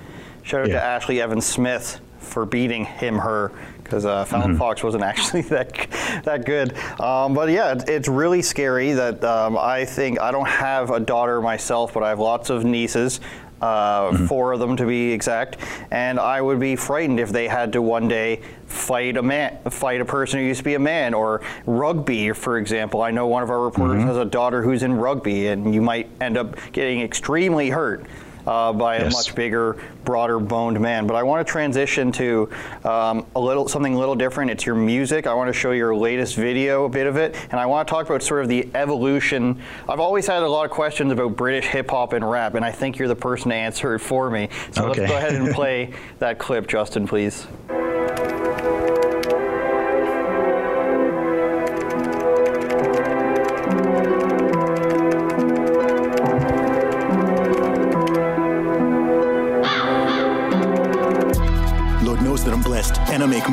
Shout 0.44 0.62
out 0.62 0.68
Yeah. 0.68 0.98
to 0.98 1.06
Ashlee 1.06 1.20
Evans-Smith 1.20 2.00
for 2.22 2.46
beating 2.46 2.84
him, 2.84 3.18
her, 3.18 3.52
because 3.82 4.04
uh, 4.06 4.24
Fallon 4.24 4.56
Fox 4.56 4.82
wasn't 4.82 5.04
actually 5.12 5.42
that 5.42 6.22
that 6.24 6.46
good. 6.46 6.76
Um, 7.00 7.34
but 7.34 7.50
yeah, 7.50 7.72
it, 7.72 7.88
it's 7.88 8.08
really 8.08 8.42
scary 8.42 8.92
that 8.92 9.22
um, 9.24 9.58
I 9.58 9.84
think 9.84 10.20
I 10.20 10.30
don't 10.30 10.48
have 10.48 10.90
a 10.90 11.00
daughter 11.00 11.40
myself, 11.40 11.92
but 11.92 12.02
I 12.02 12.08
have 12.08 12.18
lots 12.18 12.50
of 12.50 12.64
nieces. 12.64 13.20
Uh, 13.60 14.26
Four 14.26 14.52
of 14.52 14.58
them 14.58 14.76
to 14.76 14.84
be 14.84 15.12
exact, 15.12 15.56
and 15.92 16.18
I 16.18 16.40
would 16.40 16.58
be 16.58 16.74
frightened 16.74 17.20
if 17.20 17.30
they 17.30 17.46
had 17.46 17.72
to 17.74 17.80
one 17.80 18.08
day 18.08 18.40
fight 18.66 19.16
a 19.16 19.22
man, 19.22 19.56
fight 19.70 20.00
a 20.00 20.04
person 20.04 20.40
who 20.40 20.46
used 20.46 20.58
to 20.58 20.64
be 20.64 20.74
a 20.74 20.80
man, 20.80 21.14
or 21.14 21.42
rugby, 21.64 22.32
for 22.32 22.58
example. 22.58 23.02
I 23.02 23.12
know 23.12 23.28
one 23.28 23.44
of 23.44 23.50
our 23.50 23.60
reporters 23.60 24.02
has 24.02 24.16
a 24.16 24.24
daughter 24.24 24.64
who's 24.64 24.82
in 24.82 24.94
rugby, 24.94 25.46
and 25.46 25.72
you 25.72 25.80
might 25.80 26.08
end 26.20 26.36
up 26.36 26.56
getting 26.72 27.02
extremely 27.02 27.70
hurt 27.70 28.04
uh, 28.48 28.72
by 28.72 28.96
a 28.96 29.04
much 29.10 29.34
bigger, 29.36 29.76
broader 30.04 30.38
boned 30.38 30.80
man. 30.80 31.06
But 31.06 31.14
I 31.16 31.22
want 31.22 31.46
to 31.46 31.50
transition 31.50 32.12
to 32.12 32.48
um, 32.84 33.26
a 33.36 33.40
little 33.40 33.68
something 33.68 33.94
a 33.94 33.98
little 33.98 34.14
different. 34.14 34.50
It's 34.50 34.66
your 34.66 34.74
music. 34.74 35.26
I 35.26 35.34
want 35.34 35.48
to 35.48 35.52
show 35.52 35.72
your 35.72 35.94
latest 35.94 36.36
video, 36.36 36.84
a 36.84 36.88
bit 36.88 37.06
of 37.06 37.16
it, 37.16 37.36
and 37.50 37.60
I 37.60 37.66
want 37.66 37.86
to 37.86 37.90
talk 37.92 38.06
about 38.06 38.22
sort 38.22 38.42
of 38.42 38.48
the 38.48 38.68
evolution. 38.74 39.60
I've 39.88 40.00
always 40.00 40.26
had 40.26 40.42
a 40.42 40.48
lot 40.48 40.64
of 40.64 40.70
questions 40.70 41.12
about 41.12 41.36
British 41.36 41.66
hip 41.66 41.90
hop 41.90 42.12
and 42.12 42.28
rap, 42.28 42.54
and 42.54 42.64
I 42.64 42.70
think 42.72 42.98
you're 42.98 43.08
the 43.08 43.16
person 43.16 43.50
to 43.50 43.56
answer 43.56 43.94
it 43.94 44.00
for 44.00 44.30
me. 44.30 44.48
So 44.72 44.86
Okay. 44.88 45.00
let's 45.02 45.12
go 45.12 45.18
ahead 45.18 45.34
and 45.34 45.54
play 45.54 45.92
that 46.18 46.38
clip, 46.38 46.66
Justin, 46.66 47.06
please. 47.06 47.46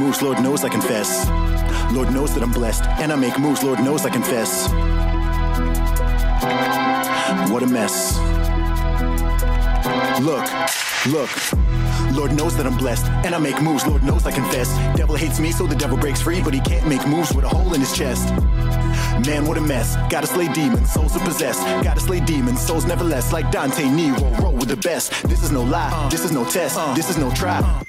Moves. 0.09 0.21
Lord 0.23 0.41
knows 0.41 0.63
I 0.63 0.69
confess. 0.69 1.27
Lord 1.93 2.11
knows 2.11 2.33
that 2.33 2.41
I'm 2.41 2.51
blessed, 2.51 2.83
and 3.01 3.11
I 3.11 3.15
make 3.15 3.37
moves. 3.37 3.63
Lord 3.63 3.79
knows 3.79 4.05
I 4.05 4.09
confess. 4.09 4.67
What 7.51 7.61
a 7.63 7.67
mess. 7.67 8.17
Look, 10.19 10.45
look. 11.13 11.29
Lord 12.15 12.33
knows 12.33 12.57
that 12.57 12.65
I'm 12.65 12.77
blessed, 12.77 13.05
and 13.25 13.35
I 13.35 13.37
make 13.37 13.61
moves. 13.61 13.85
Lord 13.85 14.03
knows 14.03 14.25
I 14.25 14.31
confess. 14.31 14.69
Devil 14.97 15.15
hates 15.15 15.39
me, 15.39 15.51
so 15.51 15.67
the 15.67 15.75
devil 15.75 15.97
breaks 15.97 16.21
free, 16.21 16.41
but 16.41 16.53
he 16.53 16.59
can't 16.61 16.87
make 16.87 17.05
moves 17.07 17.31
with 17.33 17.45
a 17.45 17.49
hole 17.49 17.73
in 17.75 17.79
his 17.79 17.95
chest. 17.95 18.29
Man, 19.27 19.45
what 19.45 19.57
a 19.57 19.61
mess. 19.61 19.95
Gotta 20.09 20.27
slay 20.27 20.51
demons, 20.53 20.91
souls 20.91 21.15
are 21.15 21.25
possessed. 21.25 21.61
Gotta 21.83 21.99
slay 21.99 22.19
demons, 22.19 22.61
souls 22.61 22.85
never 22.85 23.03
less. 23.03 23.31
Like 23.31 23.51
Dante 23.51 23.87
Nero, 23.87 24.31
roll 24.41 24.53
with 24.53 24.69
the 24.69 24.77
best. 24.77 25.11
This 25.29 25.43
is 25.43 25.51
no 25.51 25.63
lie, 25.63 26.09
this 26.09 26.23
is 26.25 26.31
no 26.31 26.45
test, 26.45 26.77
uh, 26.79 26.93
this 26.95 27.09
is 27.09 27.17
no 27.17 27.29
trap. 27.31 27.63
Uh. 27.63 27.83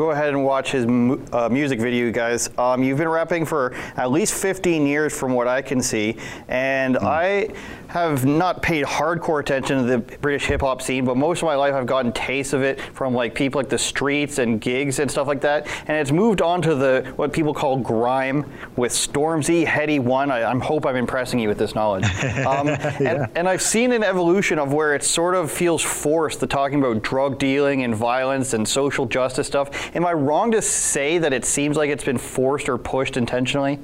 Go 0.00 0.12
ahead 0.12 0.30
and 0.30 0.42
watch 0.42 0.70
his 0.70 0.86
mu- 0.86 1.20
uh, 1.30 1.46
music 1.50 1.78
video, 1.78 2.10
guys. 2.10 2.48
Um, 2.56 2.82
you've 2.82 2.96
been 2.96 3.06
rapping 3.10 3.44
for 3.44 3.74
at 3.98 4.10
least 4.10 4.32
15 4.32 4.86
years, 4.86 5.12
from 5.12 5.34
what 5.34 5.46
I 5.46 5.60
can 5.60 5.82
see, 5.82 6.16
and 6.48 6.96
I 6.96 7.48
have 7.90 8.24
not 8.24 8.62
paid 8.62 8.84
hardcore 8.84 9.40
attention 9.40 9.78
to 9.78 9.82
the 9.84 9.98
British 10.18 10.46
hip 10.46 10.60
hop 10.60 10.80
scene, 10.80 11.04
but 11.04 11.16
most 11.16 11.42
of 11.42 11.46
my 11.46 11.56
life 11.56 11.74
I've 11.74 11.86
gotten 11.86 12.12
tastes 12.12 12.52
of 12.52 12.62
it 12.62 12.80
from 12.80 13.14
like 13.14 13.34
people 13.34 13.58
like 13.58 13.68
the 13.68 13.78
streets 13.78 14.38
and 14.38 14.60
gigs 14.60 15.00
and 15.00 15.10
stuff 15.10 15.26
like 15.26 15.40
that, 15.40 15.66
and 15.88 15.96
it's 15.96 16.12
moved 16.12 16.40
on 16.40 16.62
to 16.62 16.76
the 16.76 17.12
what 17.16 17.32
people 17.32 17.52
call 17.52 17.76
grime 17.76 18.48
with 18.76 18.92
Stormzy, 18.92 19.66
Headie 19.66 19.98
One. 19.98 20.30
I, 20.30 20.48
I 20.48 20.58
hope 20.58 20.86
I'm 20.86 20.94
impressing 20.94 21.40
you 21.40 21.48
with 21.48 21.58
this 21.58 21.74
knowledge, 21.74 22.04
um, 22.46 22.68
and, 22.68 23.28
and 23.34 23.48
I've 23.48 23.62
seen 23.62 23.90
an 23.90 24.04
evolution 24.04 24.60
of 24.60 24.72
where 24.72 24.94
it 24.94 25.02
sort 25.02 25.34
of 25.34 25.50
feels 25.50 25.82
forced. 25.82 26.38
The 26.38 26.46
talking 26.46 26.78
about 26.78 27.02
drug 27.02 27.40
dealing 27.40 27.82
and 27.82 27.94
violence 27.94 28.52
and 28.54 28.68
social 28.68 29.04
justice 29.04 29.48
stuff. 29.48 29.94
Am 29.96 30.06
I 30.06 30.12
wrong 30.12 30.52
to 30.52 30.62
say 30.62 31.18
that 31.18 31.32
it 31.32 31.44
seems 31.44 31.76
like 31.76 31.90
it's 31.90 32.04
been 32.04 32.18
forced 32.18 32.68
or 32.68 32.78
pushed 32.78 33.16
intentionally? 33.16 33.80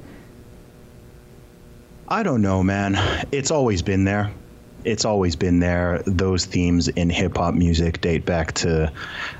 I 2.09 2.23
don't 2.23 2.41
know, 2.41 2.63
man. 2.63 2.97
It's 3.31 3.51
always 3.51 3.81
been 3.81 4.05
there. 4.05 4.31
It's 4.85 5.03
always 5.03 5.35
been 5.35 5.59
there. 5.59 6.01
Those 6.05 6.45
themes 6.45 6.87
in 6.87 7.09
hip 7.09 7.35
hop 7.35 7.53
music 7.53 7.99
date 7.99 8.25
back 8.25 8.53
to 8.53 8.91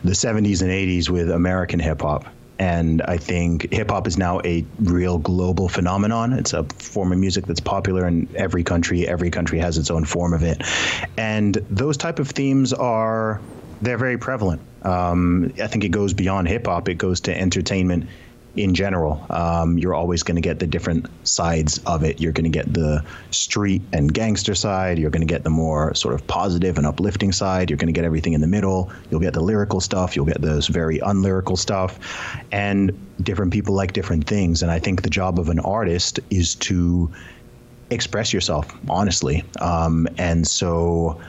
the 0.04 0.12
70s 0.12 0.62
and 0.62 0.70
80s 0.70 1.10
with 1.10 1.32
American 1.32 1.80
hip 1.80 2.02
hop. 2.02 2.26
And 2.60 3.02
I 3.04 3.18
think 3.18 3.72
hip 3.72 3.92
hop 3.92 4.08
is 4.08 4.18
now 4.18 4.42
a 4.44 4.66
real 4.80 5.20
global 5.20 5.70
phenomenon. 5.70 6.34
It's 6.34 6.54
a 6.54 6.64
form 6.64 7.14
of 7.14 7.20
music 7.20 7.46
that's 7.46 7.60
popular 7.62 8.06
in 8.06 8.28
every 8.36 8.64
country. 8.64 9.08
Every 9.08 9.30
country 9.30 9.60
has 9.60 9.78
its 9.78 9.90
own 9.90 10.04
form 10.04 10.34
of 10.34 10.44
it. 10.44 10.62
And 11.18 11.56
those 11.70 11.96
type 11.96 12.20
of 12.20 12.30
themes 12.30 12.74
are 12.74 13.40
they're 13.82 13.98
very 13.98 14.18
prevalent. 14.18 14.62
Um, 14.82 15.54
I 15.62 15.68
think 15.68 15.84
it 15.84 15.90
goes 15.90 16.14
beyond 16.14 16.48
hip 16.48 16.66
hop. 16.66 16.90
It 16.90 16.96
goes 16.96 17.22
to 17.22 17.38
entertainment 17.38 18.10
in 18.58 18.74
general. 18.74 19.26
Um, 19.30 19.78
you're 19.78 19.94
always 19.94 20.24
going 20.24 20.36
to 20.36 20.42
get 20.42 20.60
the 20.60 20.68
different 20.68 21.08
sides 21.28 21.80
of 21.86 22.04
it. 22.04 22.20
You're 22.20 22.32
going 22.32 22.52
to 22.52 22.58
get 22.58 22.74
the 22.74 23.04
street 23.32 23.82
and 23.94 24.14
gangster 24.14 24.56
side. 24.56 24.98
You're 24.98 25.10
going 25.10 25.26
to 25.26 25.32
get 25.32 25.44
the 25.44 25.50
more 25.50 25.94
sort 25.94 26.14
of 26.14 26.26
positive 26.28 26.78
and 26.78 26.86
uplifting 26.86 27.32
side. 27.32 27.70
You're 27.70 27.78
going 27.78 27.88
to 27.88 27.94
get 27.94 28.06
everything 28.06 28.34
in 28.34 28.42
the 28.42 28.48
middle. 28.48 28.92
You'll 29.10 29.20
get 29.20 29.34
the 29.34 29.42
lyrical 29.42 29.80
stuff. 29.80 30.16
You'll 30.16 30.26
get 30.26 30.42
those 30.42 30.68
very 30.68 31.00
unlyrical 31.00 31.58
stuff. 31.58 32.00
And 32.52 32.92
different 33.24 33.54
people 33.54 33.74
like 33.76 33.94
different 33.94 34.28
things. 34.28 34.62
And 34.62 34.72
I 34.72 34.80
think 34.80 35.04
the 35.04 35.10
job 35.10 35.40
of 35.40 35.50
an 35.50 35.60
artist 35.60 36.20
is 36.30 36.56
to 36.56 37.12
express 37.90 38.34
yourself 38.34 38.76
honestly. 38.90 39.44
Um, 39.62 40.08
and 40.18 40.46
so, 40.48 41.20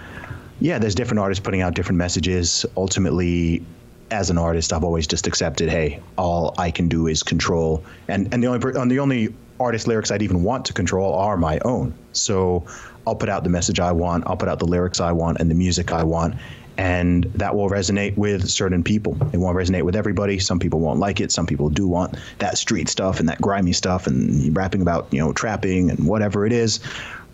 yeah, 0.61 0.79
there's 0.79 0.95
different 0.95 1.21
artists 1.21 1.43
putting 1.43 1.61
out 1.61 1.75
different 1.75 1.99
messages. 1.99 2.67
Ultimately, 2.77 3.65
as 4.11 4.31
an 4.31 4.39
artist, 4.39 4.73
I've 4.73 4.85
always 4.85 5.07
just 5.07 5.27
accepted, 5.27 5.69
hey, 5.69 6.01
all 6.17 6.55
I 6.59 6.71
can 6.71 6.89
do 6.89 7.07
is 7.07 7.23
control, 7.23 7.85
and 8.09 8.33
and 8.33 8.43
the 8.43 8.49
only 8.49 8.81
and 8.81 8.91
the 8.91 8.99
only 8.99 9.35
artist 9.61 9.87
lyrics 9.87 10.11
I'd 10.11 10.23
even 10.23 10.43
want 10.43 10.65
to 10.67 10.73
control 10.73 11.15
are 11.15 11.37
my 11.37 11.59
own. 11.65 11.95
So 12.13 12.65
I'll 13.07 13.17
put 13.17 13.29
out 13.29 13.45
the 13.45 13.51
message 13.51 13.81
I 13.81 13.93
want, 13.93 14.25
I'll 14.27 14.37
put 14.37 14.49
out 14.49 14.59
the 14.59 14.67
lyrics 14.67 15.01
I 15.01 15.13
want, 15.13 15.41
and 15.41 15.51
the 15.51 15.55
music 15.55 15.93
I 15.93 16.05
want, 16.05 16.37
and 16.77 17.25
that 17.35 17.55
will 17.55 17.69
resonate 17.69 18.17
with 18.17 18.49
certain 18.49 18.83
people. 18.83 19.17
It 19.33 19.39
won't 19.39 19.57
resonate 19.57 19.83
with 19.83 19.97
everybody. 19.97 20.39
Some 20.39 20.59
people 20.59 20.81
won't 20.81 21.01
like 21.01 21.21
it. 21.21 21.33
Some 21.33 21.47
people 21.47 21.69
do 21.69 21.87
want 21.87 22.17
that 22.39 22.57
street 22.57 22.89
stuff 22.89 23.21
and 23.21 23.29
that 23.29 23.41
grimy 23.41 23.73
stuff 23.73 24.07
and 24.07 24.57
rapping 24.57 24.83
about 24.83 25.13
you 25.13 25.19
know 25.19 25.33
trapping 25.33 25.91
and 25.91 26.07
whatever 26.07 26.47
it 26.47 26.53
is, 26.53 26.81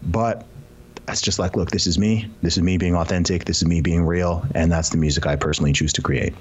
but 0.03 0.47
that's 1.07 1.21
just 1.21 1.39
like, 1.39 1.55
look, 1.55 1.71
this 1.71 1.87
is 1.87 1.99
me. 1.99 2.31
This 2.41 2.57
is 2.57 2.63
me 2.63 2.79
being 2.79 2.97
authentic. 2.97 3.45
This 3.45 3.59
is 3.59 3.69
me 3.69 3.81
being 3.83 4.07
real, 4.07 4.47
and 4.55 4.73
that's 4.73 4.89
the 4.89 4.97
music 4.97 5.27
I 5.27 5.37
personally 5.37 5.73
choose 5.73 5.93
to 5.95 6.03
create. 6.03 6.35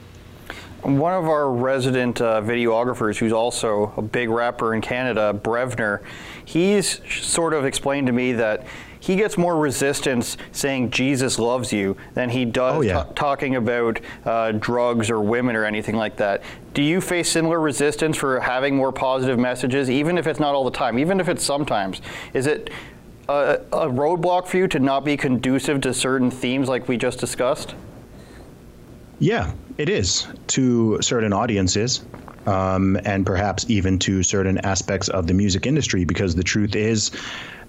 One 0.84 1.14
of 1.14 1.26
our 1.30 1.50
resident 1.50 2.20
uh, 2.20 2.42
videographers, 2.42 3.18
who's 3.18 3.32
also 3.32 3.94
a 3.96 4.02
big 4.02 4.30
rapper 4.30 4.76
in 4.76 4.82
Canada, 4.82 5.34
Brevner, 5.42 6.02
he's 6.44 7.00
sort 7.10 7.54
of 7.54 7.64
explained 7.64 8.08
to 8.08 8.14
me 8.14 8.34
that 8.34 8.66
he 9.00 9.16
gets 9.16 9.38
more 9.38 9.58
resistance 9.58 10.36
saying 10.52 10.90
Jesus 10.92 11.40
loves 11.40 11.72
you 11.72 11.96
than 12.16 12.30
he 12.30 12.44
does 12.46 12.76
Oh, 12.76 12.82
yeah. 12.82 12.94
ta- 12.94 13.04
talking 13.16 13.56
about 13.56 14.00
uh, 14.26 14.52
drugs 14.54 15.10
or 15.10 15.22
women 15.22 15.56
or 15.56 15.64
anything 15.66 15.96
like 15.96 16.18
that. 16.18 16.42
Do 16.74 16.82
you 16.82 17.00
face 17.00 17.30
similar 17.30 17.60
resistance 17.62 18.18
for 18.18 18.40
having 18.42 18.76
more 18.76 18.92
positive 18.92 19.40
messages, 19.40 19.90
even 19.90 20.18
if 20.18 20.28
it's 20.28 20.40
not 20.40 20.54
all 20.54 20.66
the 20.66 20.72
time, 20.72 21.00
even 21.00 21.20
if 21.22 21.30
it's 21.30 21.44
sometimes? 21.46 22.02
Is 22.34 22.46
it 22.48 22.70
a, 23.30 23.60
a 23.72 23.88
roadblock 23.90 24.48
for 24.48 24.58
you 24.58 24.68
to 24.70 24.80
not 24.80 25.06
be 25.06 25.16
conducive 25.16 25.80
to 25.82 25.94
certain 25.94 26.30
themes 26.30 26.68
like 26.68 26.88
we 26.90 26.98
just 26.98 27.20
discussed? 27.20 27.76
Yeah, 29.20 29.54
it 29.78 29.90
is 29.90 30.28
to 30.48 31.02
certain 31.02 31.34
audiences, 31.34 32.02
um, 32.46 32.98
and 33.06 33.26
perhaps 33.26 33.66
even 33.70 34.00
to 34.00 34.24
certain 34.24 34.58
aspects 34.60 35.08
of 35.08 35.28
the 35.28 35.34
music 35.34 35.66
industry, 35.66 36.06
because 36.06 36.36
the 36.36 36.44
truth 36.44 36.76
is 36.76 37.12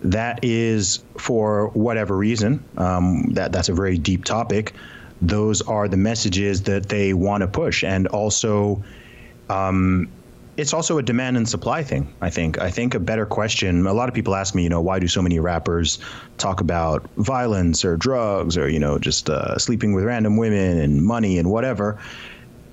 that 0.03 0.41
is 0.43 1.03
for 1.19 1.69
whatever 1.69 2.17
reason 2.17 2.63
um, 2.77 3.31
that 3.33 3.53
that's 3.53 3.69
a 3.69 3.75
very 3.75 3.97
deep 3.99 4.25
topic. 4.25 4.75
Those 5.23 5.63
are 5.63 5.89
the 5.89 5.97
messages 5.97 6.63
that 6.63 6.89
they 6.89 7.15
want 7.15 7.43
to 7.43 7.49
push, 7.49 7.85
and 7.85 8.07
also. 8.09 8.83
Um, 9.49 10.11
it's 10.57 10.73
also 10.73 10.99
a 10.99 11.03
demand 11.03 11.37
and 11.37 11.49
supply 11.49 11.83
thing. 11.83 12.13
I 12.21 12.31
think. 12.31 12.61
I 12.61 12.71
think 12.71 12.95
a 12.95 13.01
better 13.01 13.27
question. 13.27 13.87
A 13.87 13.93
lot 13.93 14.09
of 14.09 14.15
people 14.15 14.35
ask 14.35 14.55
me, 14.55 14.63
you 14.63 14.69
know, 14.69 14.81
why 14.81 14.99
do 14.99 15.09
so 15.09 15.23
many 15.23 15.39
rappers 15.41 15.99
talk 16.39 16.61
about 16.61 17.09
violence 17.17 17.85
or 17.85 17.97
drugs 17.97 18.57
or 18.57 18.69
you 18.69 18.79
know 18.79 18.99
just 18.99 19.31
uh, 19.31 19.59
sleeping 19.59 19.93
with 19.95 20.05
random 20.05 20.37
women 20.37 20.79
and 20.79 21.03
money 21.03 21.39
and 21.39 21.51
whatever? 21.51 21.99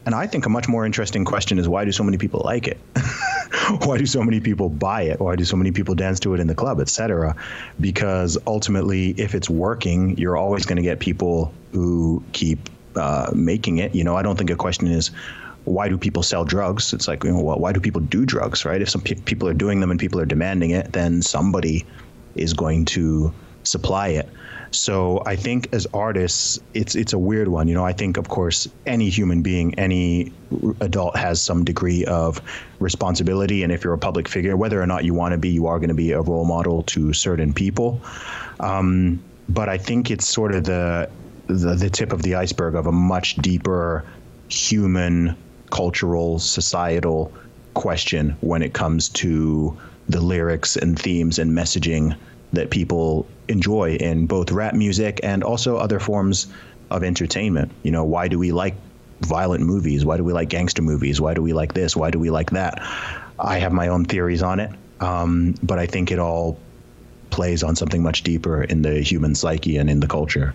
And 0.06 0.16
I 0.16 0.26
think 0.26 0.46
a 0.46 0.50
much 0.50 0.68
more 0.68 0.86
interesting 0.86 1.26
question 1.26 1.60
is 1.60 1.70
why 1.70 1.86
do 1.86 1.92
so 1.92 2.04
many 2.04 2.18
people 2.18 2.42
like 2.44 2.68
it? 2.68 2.80
why 3.86 3.98
do 3.98 4.06
so 4.06 4.24
many 4.24 4.40
people 4.40 4.70
buy 4.70 5.04
it? 5.04 5.20
Why 5.20 5.36
do 5.36 5.46
so 5.46 5.56
many 5.56 5.72
people 5.72 5.94
dance 5.94 6.20
to 6.22 6.34
it 6.34 6.40
in 6.40 6.48
the 6.48 6.56
club, 6.56 6.80
etc.? 6.80 7.36
Because 7.80 8.38
ultimately, 8.48 9.12
if 9.12 9.36
it's 9.36 9.50
working, 9.50 10.18
you're 10.18 10.38
always 10.38 10.66
going 10.66 10.78
to 10.78 10.82
get 10.82 11.00
people 11.00 11.54
who 11.72 12.24
keep 12.34 12.70
uh, 12.96 13.32
making 13.36 13.78
it. 13.78 13.94
You 13.94 14.04
know, 14.04 14.16
I 14.16 14.24
don't 14.24 14.38
think 14.38 14.50
a 14.50 14.56
question 14.56 14.88
is 14.88 15.12
why 15.66 15.90
do 15.90 15.98
people 15.98 16.24
sell 16.24 16.44
drugs? 16.44 16.94
It's 16.94 17.08
like, 17.08 17.24
you 17.24 17.32
know, 17.32 17.42
well, 17.42 17.60
why 17.60 17.72
do 17.72 17.80
people 17.80 18.02
do 18.02 18.26
drugs, 18.26 18.66
right? 18.66 18.82
If 18.82 18.90
some 18.90 19.02
pe- 19.02 19.16
people 19.16 19.48
are 19.48 19.54
doing 19.54 19.80
them 19.80 19.92
and 19.92 20.00
people 20.00 20.20
are 20.20 20.26
demanding 20.26 20.72
it, 20.72 20.92
then 20.94 21.22
somebody 21.22 21.86
is 22.36 22.54
going 22.54 22.86
to 22.86 23.34
supply 23.64 24.10
it. 24.10 24.28
So 24.72 25.22
I 25.26 25.36
think 25.36 25.68
as 25.74 25.86
artists, 25.94 26.58
it's 26.74 26.96
it's 26.96 27.12
a 27.12 27.20
weird 27.20 27.50
one. 27.50 27.68
You 27.68 27.74
know, 27.74 27.86
I 27.86 27.92
think 27.92 28.18
of 28.18 28.30
course 28.30 28.70
any 28.86 29.10
human 29.10 29.42
being, 29.42 29.78
any 29.78 30.32
adult 30.80 31.18
has 31.18 31.42
some 31.42 31.66
degree 31.66 32.06
of 32.06 32.42
responsibility, 32.80 33.64
and 33.64 33.72
if 33.72 33.84
you're 33.84 33.94
a 33.94 34.00
public 34.00 34.30
figure, 34.30 34.56
whether 34.56 34.82
or 34.82 34.88
not 34.88 35.04
you 35.04 35.14
want 35.14 35.34
to 35.34 35.38
be, 35.38 35.50
you 35.50 35.68
are 35.68 35.78
going 35.78 35.90
to 35.90 35.94
be 35.94 36.12
a 36.12 36.22
role 36.22 36.46
model 36.46 36.84
to 36.84 37.12
certain 37.12 37.54
people. 37.54 38.02
Um, 38.62 39.22
but 39.50 39.68
I 39.68 39.78
think 39.78 40.10
it's 40.10 40.28
sort 40.28 40.56
of 40.56 40.64
the, 40.64 41.10
the 41.48 41.76
the 41.76 41.90
tip 41.90 42.14
of 42.14 42.22
the 42.22 42.36
iceberg 42.36 42.76
of 42.76 42.88
a 42.88 42.94
much 42.94 43.36
deeper 43.36 44.06
human, 44.48 45.36
cultural, 45.72 46.38
societal 46.40 47.34
question 47.74 48.36
when 48.42 48.62
it 48.62 48.74
comes 48.74 49.10
to 49.10 49.76
the 50.10 50.22
lyrics 50.22 50.76
and 50.76 51.00
themes 51.00 51.40
and 51.40 51.52
messaging 51.52 52.16
that 52.54 52.70
people 52.70 53.26
enjoy 53.48 53.96
in 53.96 54.28
both 54.28 54.52
rap 54.52 54.74
music 54.74 55.20
and 55.24 55.44
also 55.44 55.78
other 55.78 56.00
forms 56.00 56.48
of 56.90 57.04
entertainment. 57.04 57.72
You 57.84 57.92
know, 57.92 58.04
why 58.04 58.28
do 58.28 58.38
we 58.38 58.52
like 58.52 58.76
violent 59.22 59.64
movies? 59.64 60.06
Why 60.06 60.18
do 60.18 60.24
we 60.24 60.34
like 60.34 60.50
gangster 60.50 60.82
movies? 60.82 61.22
Why 61.22 61.34
do 61.34 61.42
we 61.42 61.54
like 61.54 61.74
this? 61.74 61.96
Why 61.96 62.12
do 62.12 62.20
we 62.20 62.30
like 62.30 62.52
that? 62.52 62.80
I 63.40 63.60
have 63.60 63.72
my 63.72 63.88
own 63.88 64.06
theories 64.06 64.44
on 64.44 64.60
it, 64.60 64.72
um, 65.00 65.56
but 65.64 65.80
I 65.80 65.86
think 65.86 66.12
it 66.12 66.20
all 66.20 66.60
plays 67.30 67.64
on 67.64 67.76
something 67.76 68.04
much 68.04 68.24
deeper 68.24 68.62
in 68.62 68.82
the 68.82 69.00
human 69.02 69.36
psyche 69.36 69.78
and 69.78 69.90
in 69.90 70.02
the 70.02 70.08
culture. 70.08 70.54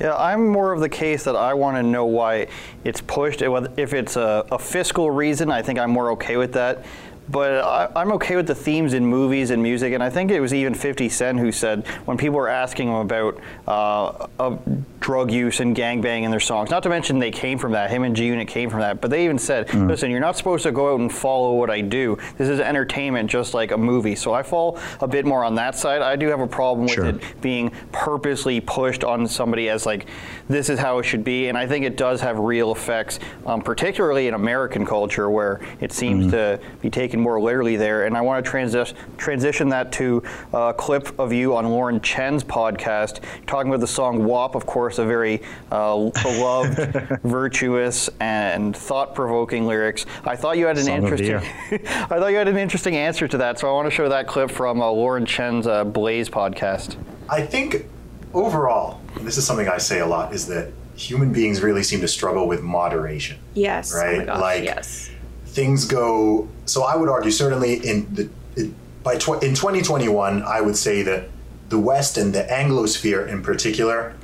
Yeah, 0.00 0.16
I'm 0.16 0.48
more 0.48 0.72
of 0.72 0.80
the 0.80 0.88
case 0.88 1.24
that 1.24 1.36
I 1.36 1.54
want 1.54 1.76
to 1.76 1.82
know 1.82 2.04
why 2.04 2.48
it's 2.82 3.00
pushed. 3.00 3.42
If 3.42 3.94
it's 3.94 4.16
a, 4.16 4.44
a 4.50 4.58
fiscal 4.58 5.10
reason, 5.10 5.50
I 5.50 5.62
think 5.62 5.78
I'm 5.78 5.90
more 5.90 6.10
okay 6.12 6.36
with 6.36 6.52
that. 6.54 6.84
But 7.28 7.64
I, 7.64 7.88
I'm 7.96 8.12
okay 8.12 8.36
with 8.36 8.46
the 8.46 8.54
themes 8.54 8.92
in 8.92 9.06
movies 9.06 9.50
and 9.50 9.62
music, 9.62 9.92
and 9.94 10.02
I 10.02 10.10
think 10.10 10.30
it 10.30 10.40
was 10.40 10.52
even 10.52 10.74
50 10.74 11.08
Cent 11.08 11.38
who 11.38 11.50
said 11.52 11.86
when 12.04 12.16
people 12.18 12.36
were 12.36 12.48
asking 12.48 12.88
him 12.88 12.94
about 12.94 13.40
uh, 13.66 14.26
uh, 14.38 14.56
drug 15.00 15.30
use 15.30 15.60
and 15.60 15.74
gangbang 15.76 16.22
in 16.22 16.30
their 16.30 16.40
songs, 16.40 16.70
not 16.70 16.82
to 16.82 16.88
mention 16.88 17.18
they 17.18 17.30
came 17.30 17.58
from 17.58 17.72
that, 17.72 17.90
him 17.90 18.02
and 18.04 18.14
G 18.14 18.26
Unit 18.26 18.46
came 18.48 18.68
from 18.70 18.80
that, 18.80 19.00
but 19.00 19.10
they 19.10 19.24
even 19.24 19.38
said, 19.38 19.72
listen, 19.74 20.10
you're 20.10 20.20
not 20.20 20.36
supposed 20.36 20.62
to 20.64 20.72
go 20.72 20.94
out 20.94 21.00
and 21.00 21.12
follow 21.12 21.54
what 21.54 21.70
I 21.70 21.80
do. 21.80 22.18
This 22.36 22.48
is 22.48 22.60
entertainment 22.60 23.30
just 23.30 23.54
like 23.54 23.70
a 23.70 23.78
movie. 23.78 24.14
So 24.16 24.32
I 24.34 24.42
fall 24.42 24.78
a 25.00 25.08
bit 25.08 25.24
more 25.26 25.44
on 25.44 25.54
that 25.56 25.76
side. 25.76 26.02
I 26.02 26.16
do 26.16 26.28
have 26.28 26.40
a 26.40 26.46
problem 26.46 26.84
with 26.86 26.94
Sure. 26.94 27.06
it 27.06 27.40
being 27.40 27.70
purposely 27.92 28.60
pushed 28.60 29.02
on 29.02 29.26
somebody 29.26 29.68
as 29.68 29.86
like 29.86 30.06
this 30.48 30.68
is 30.68 30.78
how 30.78 30.98
it 30.98 31.04
should 31.04 31.24
be 31.24 31.48
and 31.48 31.56
i 31.56 31.66
think 31.66 31.84
it 31.84 31.96
does 31.96 32.20
have 32.20 32.38
real 32.38 32.70
effects 32.72 33.18
um, 33.46 33.62
particularly 33.62 34.28
in 34.28 34.34
american 34.34 34.84
culture 34.84 35.30
where 35.30 35.60
it 35.80 35.90
seems 35.92 36.30
to 36.30 36.60
be 36.82 36.90
taken 36.90 37.13
taken 37.14 37.22
more 37.22 37.40
literally 37.40 37.76
there. 37.76 38.06
And 38.06 38.16
I 38.16 38.20
want 38.20 38.44
to 38.44 38.50
transi- 38.50 38.92
transition 39.16 39.68
that 39.70 39.92
to 39.92 40.22
a 40.52 40.74
clip 40.76 41.18
of 41.18 41.32
you 41.32 41.54
on 41.56 41.64
Lauren 41.66 42.00
Chen's 42.00 42.42
podcast, 42.44 43.20
talking 43.46 43.70
about 43.70 43.80
the 43.80 43.86
song 43.86 44.24
WAP, 44.24 44.54
of 44.54 44.66
course, 44.66 44.98
a 44.98 45.04
very 45.04 45.42
uh, 45.70 46.10
beloved, 46.22 47.20
virtuous, 47.24 48.10
and 48.20 48.76
thought 48.76 49.14
provoking 49.14 49.66
lyrics. 49.66 50.06
I 50.24 50.36
thought 50.36 50.58
you 50.58 50.66
had 50.66 50.76
an 50.78 50.84
Song 50.84 50.96
interesting. 51.02 51.36
I 51.72 52.18
thought 52.18 52.28
you 52.28 52.36
had 52.36 52.48
an 52.48 52.58
interesting 52.58 52.96
answer 52.96 53.28
to 53.28 53.38
that, 53.38 53.58
so 53.58 53.68
I 53.68 53.72
want 53.72 53.86
to 53.86 53.90
show 53.94 54.08
that 54.08 54.26
clip 54.26 54.50
from 54.50 54.82
uh, 54.82 54.90
Lauren 54.90 55.24
Chen's 55.24 55.66
uh, 55.66 55.84
Blaze 55.84 56.28
podcast. 56.28 56.96
I 57.28 57.42
think 57.42 57.86
overall, 58.32 59.00
and 59.14 59.26
this 59.26 59.38
is 59.38 59.46
something 59.46 59.68
I 59.68 59.78
say 59.78 60.00
a 60.00 60.06
lot, 60.06 60.34
is 60.34 60.46
that 60.48 60.72
human 60.96 61.32
beings 61.32 61.60
really 61.62 61.82
seem 61.82 62.00
to 62.00 62.08
struggle 62.08 62.46
with 62.46 62.62
moderation. 62.62 63.38
Yes. 63.54 63.92
Oh 63.94 63.98
my 63.98 64.04
Right? 64.18 64.26
gosh, 64.26 64.40
Like- 64.40 64.64
yes. 64.64 65.10
Things 65.54 65.86
go. 65.86 66.48
So 66.66 66.82
I 66.82 66.96
would 66.96 67.08
argue, 67.08 67.30
certainly 67.30 67.74
in 67.74 68.14
the 68.14 68.28
it, 68.56 68.70
by 69.02 69.16
tw- 69.16 69.42
in 69.42 69.54
2021, 69.54 70.42
I 70.42 70.60
would 70.60 70.76
say 70.76 71.02
that 71.02 71.28
the 71.68 71.78
West 71.78 72.18
and 72.18 72.32
the 72.32 72.42
Anglosphere 72.42 73.28
in 73.28 73.42
particular 73.42 74.14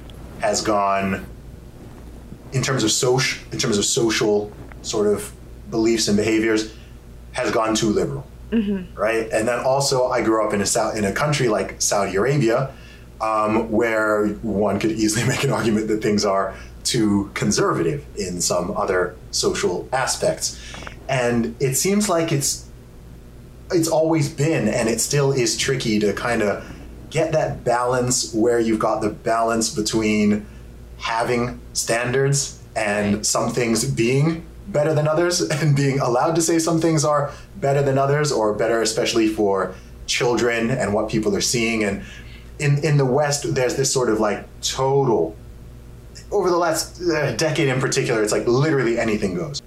has 0.41 0.63
gone 0.63 1.27
in 2.53 2.63
terms 2.63 2.83
of 2.83 2.91
social, 2.91 3.41
in 3.53 3.59
terms 3.59 3.79
of 3.79 3.85
social 3.85 4.53
sort 4.83 5.07
of 5.07 5.33
beliefs 5.71 6.09
and 6.09 6.17
behaviors, 6.17 6.75
has 7.33 7.51
gone 7.53 7.75
too 7.75 7.91
liberal 7.91 8.27
right? 8.95 9.29
And 9.31 9.47
then 9.47 9.61
also, 9.61 10.09
I 10.09 10.23
grew 10.23 10.45
up 10.45 10.53
in 10.53 10.61
a 10.61 10.97
in 10.97 11.05
a 11.05 11.13
country 11.13 11.49
like 11.49 11.81
Saudi 11.81 12.17
Arabia, 12.17 12.73
um, 13.21 13.71
where 13.71 14.27
one 14.43 14.81
could 14.81 14.93
easily 14.93 15.27
make 15.33 15.45
an 15.45 15.51
argument 15.51 15.89
that 15.89 16.03
things 16.03 16.25
are 16.25 16.55
too 16.83 17.31
conservative 17.35 18.05
in 18.17 18.41
some 18.41 18.71
other 18.77 19.15
social 19.31 19.89
aspects, 19.93 20.59
and 21.11 21.57
it 21.61 21.75
seems 21.75 22.09
like 22.09 22.31
it's 22.31 22.69
it's 23.73 23.89
always 23.89 24.29
been, 24.29 24.69
and 24.69 24.89
it 24.89 25.01
still 25.01 25.33
is 25.33 25.57
tricky 25.57 25.99
to 25.99 26.13
kind 26.13 26.41
of 26.41 26.65
get 27.11 27.33
that 27.33 27.65
balance 27.65 28.33
where 28.33 28.61
you've 28.61 28.79
got 28.79 29.01
the 29.01 29.11
balance 29.11 29.75
between 29.75 30.47
having 30.99 31.61
standards 31.73 32.63
and 32.77 33.27
some 33.27 33.51
things 33.51 33.85
being 33.85 34.45
better 34.69 34.95
than 34.95 35.09
others 35.09 35.41
and 35.51 35.75
being 35.75 35.99
allowed 35.99 36.37
to 36.37 36.43
say 36.43 36.59
some 36.59 36.81
things 36.81 37.05
are 37.05 37.33
better 37.57 37.83
than 37.83 37.99
others 37.99 38.31
or 38.31 38.55
better 38.55 38.81
especially 38.81 39.27
for 39.27 39.75
children 40.07 40.71
and 40.71 40.95
what 40.95 41.09
people 41.09 41.35
are 41.35 41.41
seeing. 41.41 41.83
And 41.83 42.05
in 42.61 42.85
in 42.85 42.97
the 42.99 43.07
west 43.07 43.53
there's 43.55 43.75
this 43.75 43.93
sort 43.93 44.11
of 44.11 44.21
like 44.21 44.47
total 44.63 45.35
over 46.31 46.51
the 46.51 46.57
last 46.57 47.03
uh, 47.03 47.33
decade 47.33 47.69
in 47.69 47.81
particular 47.81 48.23
it's 48.23 48.33
like 48.33 48.47
literally 48.47 48.99
anything 48.99 49.35
goes 49.35 49.61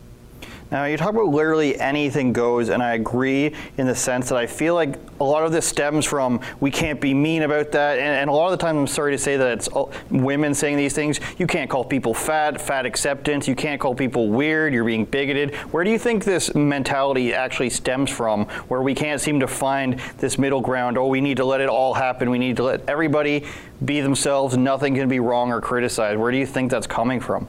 Now, 0.74 0.86
you 0.86 0.98
talk 0.98 1.12
about 1.12 1.28
literally 1.28 1.80
anything 1.80 2.34
goes, 2.34 2.70
and 2.70 2.82
I 2.82 2.96
agree 2.96 3.54
in 3.78 3.86
the 3.86 3.94
sense 3.94 4.30
that 4.30 4.40
I 4.40 4.48
feel 4.48 4.74
like 4.74 4.96
a 5.20 5.24
lot 5.24 5.44
of 5.44 5.52
this 5.52 5.68
stems 5.68 6.04
from 6.04 6.40
we 6.60 6.72
can't 6.72 7.00
be 7.00 7.14
mean 7.14 7.44
about 7.44 7.72
that. 7.74 8.00
And, 8.00 8.22
and 8.22 8.28
a 8.28 8.34
lot 8.34 8.52
of 8.52 8.58
the 8.58 8.66
time, 8.66 8.78
I'm 8.78 8.88
sorry 8.88 9.12
to 9.12 9.18
say 9.20 9.38
that 9.38 9.52
it's 9.52 9.70
women 10.10 10.56
saying 10.56 10.78
these 10.78 10.96
things. 10.96 11.20
You 11.38 11.46
can't 11.46 11.70
call 11.70 11.86
people 11.86 12.16
fat, 12.16 12.60
fat 12.60 12.88
acceptance. 12.88 13.48
You 13.48 13.54
can't 13.54 13.80
call 13.80 13.94
people 13.94 14.30
weird, 14.30 14.74
you're 14.74 14.84
being 14.84 15.06
bigoted. 15.06 15.54
Where 15.72 15.84
do 15.84 15.92
you 15.92 16.00
think 16.00 16.24
this 16.24 16.56
mentality 16.56 17.36
actually 17.36 17.70
stems 17.70 18.10
from, 18.10 18.46
where 18.68 18.82
we 18.82 18.96
can't 18.96 19.22
seem 19.22 19.40
to 19.42 19.48
find 19.48 20.00
this 20.18 20.40
middle 20.40 20.62
ground? 20.62 20.98
Oh, 20.98 21.06
we 21.06 21.22
need 21.22 21.38
to 21.38 21.46
let 21.46 21.62
it 21.62 21.70
all 21.70 21.94
happen. 21.94 22.32
We 22.32 22.40
need 22.40 22.58
to 22.58 22.64
let 22.64 22.90
everybody 22.90 23.46
be 23.86 24.02
themselves. 24.02 24.58
Nothing 24.58 24.96
can 24.96 25.08
be 25.08 25.20
wrong 25.20 25.52
or 25.52 25.62
criticized. 25.62 26.20
Where 26.20 26.32
do 26.32 26.38
you 26.40 26.48
think 26.48 26.72
that's 26.72 26.88
coming 26.88 27.20
from? 27.20 27.46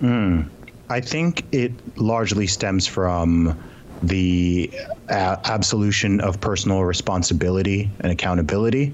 Hmm. 0.00 0.42
I 0.88 1.00
think 1.00 1.44
it 1.52 1.72
largely 1.96 2.46
stems 2.46 2.86
from 2.86 3.58
the 4.02 4.70
absolution 5.08 6.20
of 6.20 6.40
personal 6.40 6.84
responsibility 6.84 7.90
and 8.00 8.10
accountability, 8.10 8.92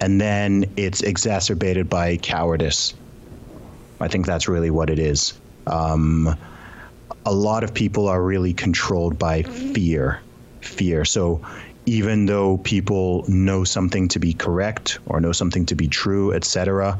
and 0.00 0.20
then 0.20 0.64
it's 0.76 1.02
exacerbated 1.02 1.88
by 1.90 2.16
cowardice. 2.18 2.94
I 4.00 4.08
think 4.08 4.26
that's 4.26 4.48
really 4.48 4.70
what 4.70 4.90
it 4.90 4.98
is. 4.98 5.34
Um, 5.66 6.36
a 7.26 7.32
lot 7.32 7.64
of 7.64 7.74
people 7.74 8.08
are 8.08 8.22
really 8.22 8.54
controlled 8.54 9.18
by 9.18 9.42
fear. 9.42 10.20
Fear. 10.60 11.04
So 11.04 11.44
even 11.86 12.26
though 12.26 12.58
people 12.58 13.24
know 13.28 13.64
something 13.64 14.08
to 14.08 14.18
be 14.18 14.34
correct 14.34 14.98
or 15.06 15.20
know 15.20 15.32
something 15.32 15.66
to 15.66 15.74
be 15.74 15.88
true, 15.88 16.32
etc., 16.32 16.98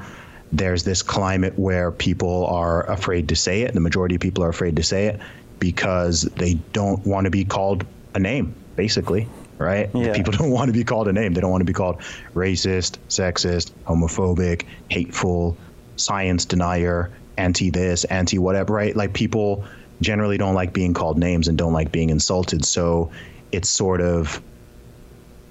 there's 0.53 0.85
this 0.85 1.03
climate 1.03 1.59
where 1.59 1.91
people 1.91 2.47
are 2.47 2.89
afraid 2.91 3.29
to 3.29 3.37
say 3.37 3.63
it. 3.63 3.75
The 3.75 3.81
majority 3.81 4.15
of 4.15 4.21
people 4.21 4.45
are 4.45 4.49
afraid 4.49 4.77
to 4.77 4.83
say 4.83 5.07
it 5.07 5.21
because 5.59 6.23
they 6.23 6.55
don't 6.73 7.05
want 7.07 7.25
to 7.27 7.31
be 7.31 7.45
called 7.45 7.85
a 8.15 8.19
name, 8.19 8.55
basically, 8.77 9.29
right? 9.59 9.91
Yeah. 9.95 10.15
People 10.15 10.33
don't 10.39 10.51
want 10.51 10.69
to 10.69 10.73
be 10.73 10.85
called 10.85 11.09
a 11.09 11.13
name. 11.13 11.35
They 11.35 11.41
don't 11.41 11.51
want 11.51 11.61
to 11.61 11.67
be 11.67 11.73
called 11.73 12.01
racist, 12.35 12.97
sexist, 13.09 13.73
homophobic, 13.87 14.65
hateful, 14.91 15.57
science 15.97 16.45
denier, 16.45 17.11
anti 17.37 17.71
this, 17.71 18.05
anti 18.05 18.39
whatever, 18.39 18.73
right? 18.73 18.97
Like 18.97 19.13
people 19.13 19.65
generally 20.01 20.39
don't 20.39 20.55
like 20.55 20.73
being 20.73 20.95
called 20.95 21.19
names 21.19 21.49
and 21.49 21.59
don't 21.59 21.73
like 21.73 21.93
being 21.93 22.11
insulted. 22.11 22.65
So 22.65 23.11
it's 23.53 23.69
sort 23.69 24.01
of 24.01 24.43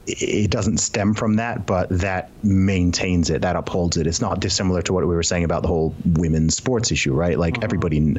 it 0.08 0.50
doesn't 0.50 0.78
stem 0.78 1.14
from 1.14 1.36
that, 1.36 1.66
but 1.66 1.90
that 1.90 2.32
maintains 2.44 3.30
it, 3.30 3.42
that 3.42 3.56
upholds 3.56 3.98
it. 3.98 4.08
It's 4.08 4.22
not 4.22 4.40
dissimilar 4.40 4.82
to 4.84 4.94
what 4.94 5.06
we 5.06 5.16
were 5.16 5.24
saying 5.24 5.44
about 5.44 5.64
the 5.64 5.68
whole 5.68 5.94
women's 6.06 6.56
sports 6.56 6.92
issue, 6.92 7.14
right? 7.14 7.38
Like 7.38 7.56
mm-hmm. 7.56 7.64
everybody, 7.64 8.18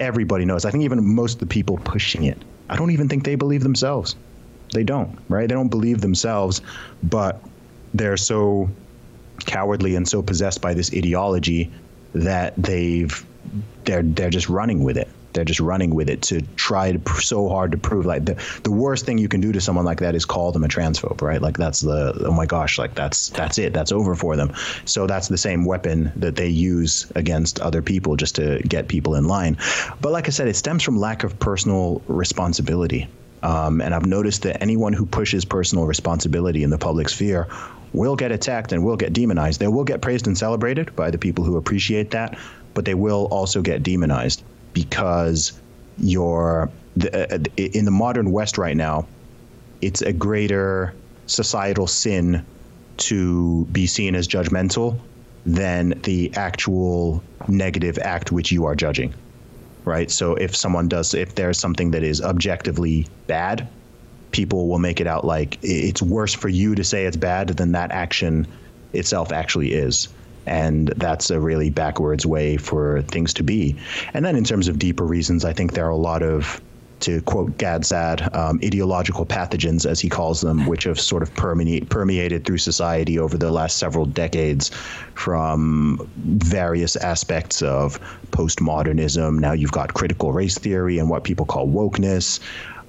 everybody 0.00 0.44
knows. 0.44 0.64
I 0.64 0.70
think 0.70 0.84
even 0.84 1.02
most 1.14 1.34
of 1.34 1.40
the 1.40 1.46
people 1.46 1.78
pushing 1.78 2.24
it, 2.24 2.38
I 2.68 2.76
don't 2.76 2.90
even 2.90 3.08
think 3.08 3.24
they 3.24 3.36
believe 3.36 3.62
themselves. 3.62 4.16
They 4.72 4.82
don't, 4.82 5.16
right? 5.28 5.48
They 5.48 5.54
don't 5.54 5.68
believe 5.68 6.00
themselves, 6.00 6.60
but 7.02 7.42
they're 7.94 8.16
so 8.16 8.68
cowardly 9.46 9.94
and 9.94 10.06
so 10.06 10.22
possessed 10.22 10.60
by 10.60 10.74
this 10.74 10.92
ideology 10.92 11.70
that 12.14 12.54
they've 12.56 13.24
they're 13.84 14.02
they're 14.02 14.30
just 14.30 14.48
running 14.48 14.82
with 14.82 14.96
it. 14.96 15.08
They're 15.32 15.44
just 15.44 15.60
running 15.60 15.94
with 15.94 16.08
it 16.08 16.22
to 16.22 16.42
try 16.56 16.92
to 16.92 16.98
pr- 16.98 17.20
so 17.20 17.48
hard 17.48 17.72
to 17.72 17.78
prove 17.78 18.06
like 18.06 18.24
the 18.24 18.42
the 18.64 18.70
worst 18.70 19.06
thing 19.06 19.18
you 19.18 19.28
can 19.28 19.40
do 19.40 19.52
to 19.52 19.60
someone 19.60 19.84
like 19.84 20.00
that 20.00 20.14
is 20.14 20.24
call 20.24 20.52
them 20.52 20.64
a 20.64 20.68
transphobe, 20.68 21.20
right? 21.22 21.40
Like 21.40 21.56
that's 21.56 21.80
the 21.80 22.24
oh 22.26 22.32
my 22.32 22.46
gosh, 22.46 22.78
like 22.78 22.94
that's 22.94 23.28
that's 23.30 23.58
it. 23.58 23.72
That's 23.72 23.92
over 23.92 24.14
for 24.14 24.36
them. 24.36 24.52
So 24.84 25.06
that's 25.06 25.28
the 25.28 25.38
same 25.38 25.64
weapon 25.64 26.12
that 26.16 26.36
they 26.36 26.48
use 26.48 27.10
against 27.14 27.60
other 27.60 27.82
people 27.82 28.16
just 28.16 28.36
to 28.36 28.60
get 28.60 28.88
people 28.88 29.14
in 29.14 29.24
line. 29.24 29.56
But 30.00 30.12
like 30.12 30.26
I 30.26 30.30
said, 30.30 30.48
it 30.48 30.56
stems 30.56 30.82
from 30.82 30.98
lack 30.98 31.24
of 31.24 31.38
personal 31.38 32.02
responsibility. 32.08 33.08
Um, 33.42 33.80
and 33.80 33.94
I've 33.94 34.06
noticed 34.06 34.42
that 34.42 34.60
anyone 34.60 34.92
who 34.92 35.06
pushes 35.06 35.44
personal 35.44 35.86
responsibility 35.86 36.64
in 36.64 36.70
the 36.70 36.78
public 36.78 37.08
sphere 37.08 37.46
will 37.92 38.16
get 38.16 38.32
attacked 38.32 38.72
and 38.72 38.84
will 38.84 38.96
get 38.96 39.12
demonized. 39.12 39.60
They 39.60 39.68
will 39.68 39.84
get 39.84 40.02
praised 40.02 40.26
and 40.26 40.36
celebrated 40.36 40.94
by 40.96 41.10
the 41.10 41.18
people 41.18 41.44
who 41.44 41.56
appreciate 41.56 42.10
that, 42.10 42.38
but 42.74 42.84
they 42.84 42.94
will 42.94 43.26
also 43.30 43.62
get 43.62 43.82
demonized 43.82 44.42
because 44.84 45.52
you're 45.98 46.70
the, 46.96 47.34
uh, 47.34 47.38
in 47.56 47.84
the 47.84 47.90
modern 47.90 48.30
West 48.30 48.58
right 48.58 48.76
now. 48.76 49.06
It's 49.80 50.02
a 50.02 50.12
greater 50.12 50.94
societal 51.26 51.86
sin 51.86 52.44
to 52.98 53.64
be 53.66 53.86
seen 53.86 54.14
as 54.14 54.26
judgmental 54.26 54.98
than 55.46 56.00
the 56.02 56.32
actual 56.34 57.22
negative 57.46 57.98
act 57.98 58.32
which 58.32 58.50
you 58.50 58.66
are 58.66 58.74
judging 58.74 59.14
right? 59.88 60.10
So 60.10 60.34
if 60.34 60.54
someone 60.54 60.86
does, 60.88 61.14
if 61.14 61.34
there's 61.34 61.58
something 61.58 61.92
that 61.92 62.02
is 62.02 62.20
objectively 62.20 63.06
bad, 63.26 63.66
people 64.30 64.68
will 64.68 64.78
make 64.78 65.00
it 65.00 65.06
out 65.06 65.24
like 65.24 65.58
it's 65.62 66.02
worse 66.02 66.34
for 66.34 66.48
you 66.48 66.74
to 66.74 66.84
say 66.84 67.06
it's 67.06 67.16
bad 67.16 67.48
than 67.48 67.72
that 67.72 67.90
action 67.90 68.46
itself 68.92 69.32
actually 69.32 69.72
is. 69.72 70.08
And 70.46 70.88
that's 70.96 71.30
a 71.30 71.40
really 71.40 71.70
backwards 71.70 72.24
way 72.24 72.56
for 72.56 73.02
things 73.02 73.34
to 73.34 73.42
be. 73.42 73.76
And 74.14 74.24
then 74.24 74.34
in 74.34 74.44
terms 74.44 74.68
of 74.68 74.78
deeper 74.78 75.04
reasons, 75.04 75.44
I 75.44 75.52
think 75.52 75.72
there 75.72 75.86
are 75.86 75.90
a 75.90 75.96
lot 75.96 76.22
of, 76.22 76.60
to 77.00 77.20
quote 77.22 77.58
Gad 77.58 77.84
Saad, 77.84 78.34
um, 78.34 78.58
ideological 78.64 79.26
pathogens, 79.26 79.84
as 79.84 80.00
he 80.00 80.08
calls 80.08 80.40
them, 80.40 80.66
which 80.66 80.84
have 80.84 80.98
sort 80.98 81.22
of 81.22 81.32
permeate, 81.34 81.90
permeated 81.90 82.44
through 82.44 82.58
society 82.58 83.18
over 83.18 83.36
the 83.36 83.52
last 83.52 83.76
several 83.76 84.06
decades 84.06 84.70
from 85.14 86.10
various 86.16 86.96
aspects 86.96 87.62
of 87.62 88.00
postmodernism. 88.30 89.38
Now 89.38 89.52
you've 89.52 89.72
got 89.72 89.94
critical 89.94 90.32
race 90.32 90.58
theory 90.58 90.98
and 90.98 91.10
what 91.10 91.24
people 91.24 91.46
call 91.46 91.68
wokeness, 91.68 92.40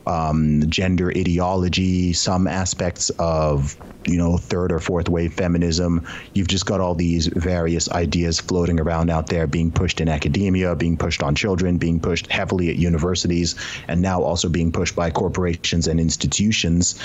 um, 0.05 0.63
gender 0.69 1.11
ideology, 1.15 2.13
some 2.13 2.47
aspects 2.47 3.09
of 3.19 3.77
you 4.07 4.17
know 4.17 4.37
third 4.37 4.71
or 4.71 4.79
fourth 4.79 5.09
wave 5.09 5.33
feminism. 5.33 6.05
You've 6.33 6.47
just 6.47 6.65
got 6.65 6.81
all 6.81 6.95
these 6.95 7.27
various 7.27 7.89
ideas 7.91 8.39
floating 8.39 8.79
around 8.79 9.09
out 9.09 9.27
there, 9.27 9.47
being 9.47 9.71
pushed 9.71 10.01
in 10.01 10.09
academia, 10.09 10.75
being 10.75 10.97
pushed 10.97 11.21
on 11.21 11.35
children, 11.35 11.77
being 11.77 11.99
pushed 11.99 12.31
heavily 12.31 12.69
at 12.69 12.77
universities, 12.77 13.55
and 13.87 14.01
now 14.01 14.21
also 14.21 14.49
being 14.49 14.71
pushed 14.71 14.95
by 14.95 15.11
corporations 15.11 15.87
and 15.87 15.99
institutions. 15.99 16.99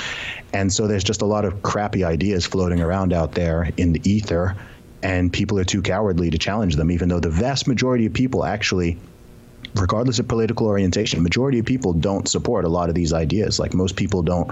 And 0.53 0.73
so 0.73 0.87
there's 0.87 1.05
just 1.05 1.23
a 1.23 1.27
lot 1.27 1.45
of 1.45 1.63
crappy 1.63 2.05
ideas 2.05 2.47
floating 2.47 2.81
around 2.81 3.13
out 3.13 3.33
there 3.33 3.71
in 3.77 3.93
the 3.93 4.01
ether 4.11 4.57
and 5.03 5.31
people 5.31 5.59
are 5.59 5.65
too 5.65 5.83
cowardly 5.83 6.31
to 6.31 6.39
challenge 6.39 6.77
them, 6.77 6.91
even 6.91 7.11
though 7.11 7.21
the 7.21 7.29
vast 7.29 7.69
majority 7.69 8.07
of 8.07 8.15
people 8.15 8.43
actually 8.43 8.99
regardless 9.77 10.19
of 10.19 10.29
political 10.29 10.67
orientation. 10.67 11.23
Majority 11.23 11.59
of 11.59 11.67
people 11.67 11.93
don't 11.93 12.29
support 12.29 12.65
a 12.65 12.69
lot 12.69 12.89
of 12.89 12.95
these 12.95 13.13
ideas. 13.13 13.59
Like 13.59 13.75
most 13.75 13.97
people 13.97 14.23
don't 14.23 14.51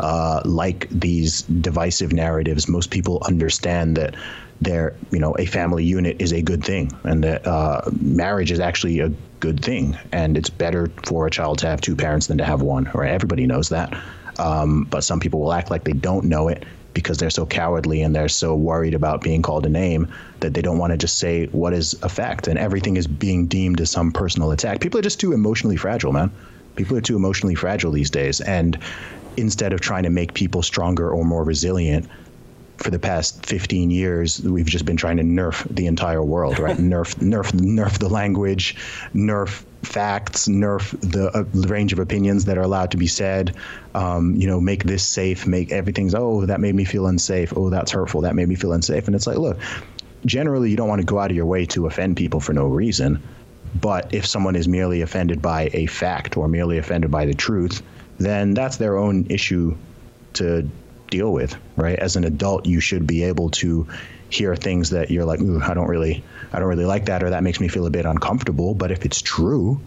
uh, 0.00 0.40
like 0.44 0.88
these 0.90 1.42
divisive 1.42 2.12
narratives. 2.12 2.68
Most 2.68 2.90
people 2.90 3.22
understand 3.26 3.96
that 3.96 4.14
their 4.60 4.94
you 5.10 5.18
know 5.18 5.36
a 5.38 5.46
family 5.46 5.84
unit 5.84 6.16
is 6.18 6.32
a 6.32 6.40
good 6.40 6.64
thing 6.64 6.90
and 7.04 7.22
that 7.22 7.46
uh, 7.46 7.82
marriage 8.00 8.50
is 8.50 8.60
actually 8.60 9.00
a 9.00 9.10
good 9.40 9.62
thing 9.62 9.96
and 10.12 10.36
it's 10.36 10.48
better 10.48 10.90
for 11.04 11.26
a 11.26 11.30
child 11.30 11.58
to 11.58 11.66
have 11.66 11.80
two 11.80 11.94
parents 11.94 12.28
than 12.28 12.38
to 12.38 12.44
have 12.44 12.62
one 12.62 12.90
right 12.94 13.10
everybody 13.10 13.46
knows 13.46 13.68
that 13.68 13.94
um, 14.38 14.84
but 14.84 15.04
some 15.04 15.20
people 15.20 15.40
will 15.40 15.52
act 15.52 15.70
like 15.70 15.84
they 15.84 15.92
don't 15.92 16.24
know 16.24 16.48
it 16.48 16.64
because 16.96 17.18
they're 17.18 17.28
so 17.28 17.44
cowardly 17.44 18.00
and 18.00 18.16
they're 18.16 18.26
so 18.26 18.54
worried 18.56 18.94
about 18.94 19.20
being 19.20 19.42
called 19.42 19.66
a 19.66 19.68
name 19.68 20.10
that 20.40 20.54
they 20.54 20.62
don't 20.62 20.78
want 20.78 20.92
to 20.92 20.96
just 20.96 21.18
say 21.18 21.44
what 21.48 21.74
is 21.74 21.94
a 22.02 22.08
fact. 22.08 22.48
And 22.48 22.58
everything 22.58 22.96
is 22.96 23.06
being 23.06 23.46
deemed 23.46 23.82
as 23.82 23.90
some 23.90 24.10
personal 24.10 24.50
attack. 24.50 24.80
People 24.80 24.98
are 24.98 25.02
just 25.02 25.20
too 25.20 25.34
emotionally 25.34 25.76
fragile 25.76 26.14
man. 26.14 26.32
People 26.74 26.96
are 26.96 27.02
too 27.02 27.14
emotionally 27.14 27.54
fragile 27.54 27.92
these 27.92 28.08
days. 28.08 28.40
And 28.40 28.78
instead 29.36 29.74
of 29.74 29.82
trying 29.82 30.04
to 30.04 30.10
make 30.10 30.32
people 30.32 30.62
stronger 30.62 31.10
or 31.10 31.22
more 31.22 31.44
resilient 31.44 32.08
for 32.78 32.88
the 32.88 32.98
past 32.98 33.44
15 33.44 33.90
years, 33.90 34.40
we've 34.40 34.64
just 34.64 34.86
been 34.86 34.96
trying 34.96 35.18
to 35.18 35.22
nerf 35.22 35.68
the 35.68 35.86
entire 35.86 36.24
world, 36.24 36.58
right? 36.58 36.76
nerf, 36.94 37.14
nerf, 37.16 37.52
nerf 37.52 37.98
the 37.98 38.08
language, 38.08 38.74
nerf 39.14 39.65
facts, 39.86 40.48
nerf 40.48 40.90
the, 41.00 41.30
uh, 41.36 41.44
range 41.68 41.92
of 41.92 41.98
opinions 41.98 42.44
that 42.46 42.58
are 42.58 42.62
allowed 42.62 42.90
to 42.90 42.96
be 42.96 43.06
said. 43.06 43.54
Um, 43.94 44.34
you 44.36 44.46
know, 44.46 44.60
make 44.60 44.84
this 44.84 45.06
safe, 45.06 45.46
make 45.46 45.72
everything's. 45.72 46.14
Oh, 46.14 46.46
that 46.46 46.60
made 46.60 46.74
me 46.74 46.84
feel 46.84 47.06
unsafe. 47.06 47.52
Oh, 47.56 47.70
that's 47.70 47.90
hurtful. 47.92 48.22
That 48.22 48.34
made 48.34 48.48
me 48.48 48.54
feel 48.54 48.72
unsafe. 48.72 49.06
And 49.06 49.14
it's 49.14 49.26
like, 49.26 49.38
look, 49.38 49.58
generally, 50.24 50.70
you 50.70 50.76
don't 50.76 50.88
want 50.88 51.00
to 51.00 51.06
go 51.06 51.18
out 51.18 51.30
of 51.30 51.36
your 51.36 51.46
way 51.46 51.64
to 51.66 51.86
offend 51.86 52.16
people 52.16 52.40
for 52.40 52.52
no 52.52 52.66
reason. 52.66 53.22
But 53.80 54.14
if 54.14 54.26
someone 54.26 54.56
is 54.56 54.68
merely 54.68 55.02
offended 55.02 55.42
by 55.42 55.70
a 55.72 55.86
fact 55.86 56.36
or 56.36 56.48
merely 56.48 56.78
offended 56.78 57.10
by 57.10 57.26
the 57.26 57.34
truth, 57.34 57.82
then 58.18 58.54
that's 58.54 58.78
their 58.78 58.96
own 58.96 59.26
issue 59.28 59.76
to 60.34 60.68
deal 61.10 61.32
with, 61.32 61.56
right? 61.76 61.98
As 61.98 62.16
an 62.16 62.24
adult, 62.24 62.66
you 62.66 62.80
should 62.80 63.06
be 63.06 63.24
able 63.24 63.50
to 63.50 63.86
hear 64.30 64.56
things 64.56 64.90
that 64.90 65.10
you're 65.10 65.24
like, 65.24 65.40
Ooh, 65.40 65.60
I 65.60 65.74
don't 65.74 65.88
really, 65.88 66.22
I 66.52 66.58
don't 66.58 66.68
really 66.68 66.84
like 66.84 67.06
that, 67.06 67.22
or 67.22 67.30
that 67.30 67.42
makes 67.42 67.60
me 67.60 67.68
feel 67.68 67.86
a 67.86 67.90
bit 67.90 68.06
uncomfortable. 68.06 68.74
But 68.74 68.90
if 68.90 69.04
it's 69.04 69.22
true, 69.22 69.80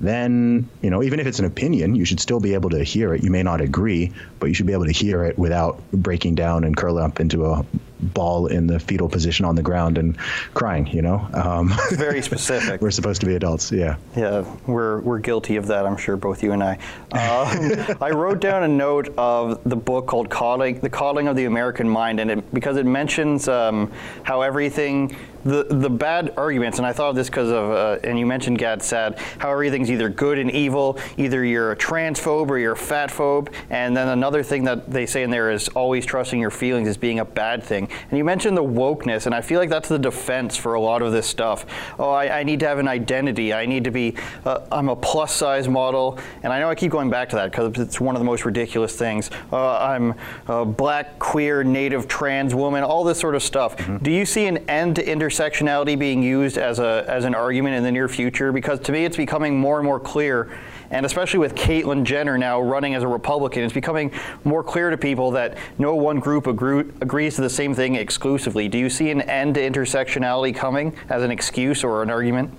then 0.00 0.68
you 0.82 0.90
know, 0.90 1.02
even 1.02 1.20
if 1.20 1.26
it's 1.26 1.38
an 1.38 1.44
opinion, 1.44 1.94
you 1.94 2.04
should 2.04 2.20
still 2.20 2.40
be 2.40 2.54
able 2.54 2.70
to 2.70 2.82
hear 2.82 3.14
it. 3.14 3.22
You 3.22 3.30
may 3.30 3.42
not 3.42 3.60
agree, 3.60 4.12
but 4.40 4.46
you 4.46 4.54
should 4.54 4.66
be 4.66 4.72
able 4.72 4.86
to 4.86 4.92
hear 4.92 5.24
it 5.24 5.38
without 5.38 5.82
breaking 5.92 6.34
down 6.34 6.64
and 6.64 6.76
curling 6.76 7.04
up 7.04 7.20
into 7.20 7.46
a 7.46 7.64
ball 8.00 8.46
in 8.46 8.66
the 8.66 8.78
fetal 8.78 9.08
position 9.08 9.44
on 9.44 9.54
the 9.54 9.62
ground 9.62 9.98
and 9.98 10.18
crying. 10.54 10.86
You 10.86 11.02
know, 11.02 11.28
um, 11.34 11.72
very 11.92 12.22
specific. 12.22 12.80
we're 12.80 12.90
supposed 12.90 13.20
to 13.20 13.26
be 13.26 13.34
adults. 13.34 13.70
Yeah. 13.72 13.96
Yeah, 14.16 14.44
we're 14.66 15.00
we're 15.00 15.18
guilty 15.18 15.56
of 15.56 15.66
that. 15.68 15.86
I'm 15.86 15.96
sure 15.96 16.16
both 16.16 16.42
you 16.42 16.52
and 16.52 16.62
I. 16.62 16.78
Um, 17.12 17.96
I 18.00 18.10
wrote 18.10 18.40
down 18.40 18.62
a 18.62 18.68
note 18.68 19.12
of 19.16 19.62
the 19.64 19.76
book 19.76 20.06
called 20.06 20.30
"Coddling: 20.30 20.80
The 20.80 20.90
Coddling 20.90 21.28
of 21.28 21.36
the 21.36 21.44
American 21.44 21.88
Mind," 21.88 22.20
and 22.20 22.30
it, 22.30 22.54
because 22.54 22.76
it 22.76 22.86
mentions 22.86 23.48
um, 23.48 23.92
how 24.22 24.42
everything 24.42 25.16
the 25.44 25.64
the 25.64 25.90
bad 25.90 26.32
arguments, 26.36 26.78
and 26.78 26.86
I 26.86 26.92
thought 26.92 27.10
of 27.10 27.16
this 27.16 27.28
because 27.28 27.50
of, 27.50 27.70
uh, 27.70 27.98
and 28.02 28.18
you 28.18 28.26
mentioned 28.26 28.58
Gad 28.58 28.82
Saad, 28.82 29.18
how 29.38 29.50
everything's 29.52 29.90
either 29.90 30.08
good 30.08 30.38
and 30.38 30.50
evil, 30.50 30.98
either 31.16 31.44
you're 31.44 31.72
a 31.72 31.76
transphobe 31.76 32.48
or 32.48 32.58
you're 32.58 32.72
a 32.72 32.76
fatphobe, 32.76 33.52
and 33.70 33.96
then 33.96 34.08
another 34.08 34.42
thing 34.42 34.64
that 34.64 34.90
they 34.90 35.06
say 35.06 35.22
in 35.22 35.30
there 35.30 35.50
is 35.50 35.68
always 35.68 36.06
trusting 36.06 36.40
your 36.40 36.50
feelings 36.50 36.88
as 36.88 36.96
being 36.96 37.18
a 37.18 37.24
bad 37.24 37.62
thing. 37.62 37.83
And 38.10 38.18
you 38.18 38.24
mentioned 38.24 38.56
the 38.56 38.64
wokeness, 38.64 39.26
and 39.26 39.34
I 39.34 39.40
feel 39.40 39.60
like 39.60 39.70
that's 39.70 39.88
the 39.88 39.98
defense 39.98 40.56
for 40.56 40.74
a 40.74 40.80
lot 40.80 41.02
of 41.02 41.12
this 41.12 41.26
stuff. 41.26 41.66
Oh, 41.98 42.10
I, 42.10 42.40
I 42.40 42.42
need 42.42 42.60
to 42.60 42.66
have 42.66 42.78
an 42.78 42.88
identity. 42.88 43.52
I 43.52 43.66
need 43.66 43.84
to 43.84 43.90
be, 43.90 44.16
uh, 44.44 44.60
I'm 44.70 44.88
a 44.88 44.96
plus 44.96 45.34
size 45.34 45.68
model, 45.68 46.18
and 46.42 46.52
I 46.52 46.60
know 46.60 46.68
I 46.68 46.74
keep 46.74 46.90
going 46.90 47.10
back 47.10 47.28
to 47.30 47.36
that 47.36 47.50
because 47.50 47.78
it's 47.78 48.00
one 48.00 48.14
of 48.14 48.20
the 48.20 48.26
most 48.26 48.44
ridiculous 48.44 48.96
things. 48.96 49.30
Uh, 49.52 49.78
I'm 49.78 50.14
a 50.48 50.64
black, 50.64 51.18
queer, 51.18 51.64
native, 51.64 52.08
trans 52.08 52.54
woman, 52.54 52.82
all 52.84 53.04
this 53.04 53.18
sort 53.18 53.34
of 53.34 53.42
stuff. 53.42 53.76
Mm-hmm. 53.76 53.98
Do 53.98 54.10
you 54.10 54.26
see 54.26 54.46
an 54.46 54.58
end 54.68 54.96
to 54.96 55.04
intersectionality 55.04 55.98
being 55.98 56.22
used 56.22 56.58
as 56.58 56.78
a 56.78 57.04
as 57.08 57.24
an 57.24 57.34
argument 57.34 57.76
in 57.76 57.82
the 57.82 57.92
near 57.92 58.08
future? 58.08 58.52
Because 58.52 58.80
to 58.80 58.92
me, 58.92 59.04
it's 59.04 59.16
becoming 59.16 59.58
more 59.58 59.78
and 59.78 59.86
more 59.86 60.00
clear, 60.00 60.56
and 60.90 61.06
especially 61.06 61.38
with 61.38 61.54
Caitlyn 61.54 62.04
Jenner 62.04 62.38
now 62.38 62.60
running 62.60 62.94
as 62.94 63.02
a 63.02 63.08
Republican, 63.08 63.62
it's 63.62 63.72
becoming 63.72 64.12
more 64.44 64.62
clear 64.62 64.90
to 64.90 64.96
people 64.96 65.30
that 65.32 65.56
no 65.78 65.94
one 65.94 66.20
group 66.20 66.46
agree, 66.46 66.80
agrees 67.00 67.36
to 67.36 67.42
the 67.42 67.50
same 67.50 67.74
thing 67.74 67.94
exclusively. 67.96 68.68
Do 68.68 68.78
you 68.78 68.90
see 68.90 69.10
an 69.10 69.22
end 69.22 69.54
to 69.54 69.60
intersectionality 69.60 70.54
coming 70.54 70.96
as 71.08 71.22
an 71.22 71.30
excuse 71.30 71.84
or 71.84 72.02
an 72.02 72.10
argument? 72.10 72.52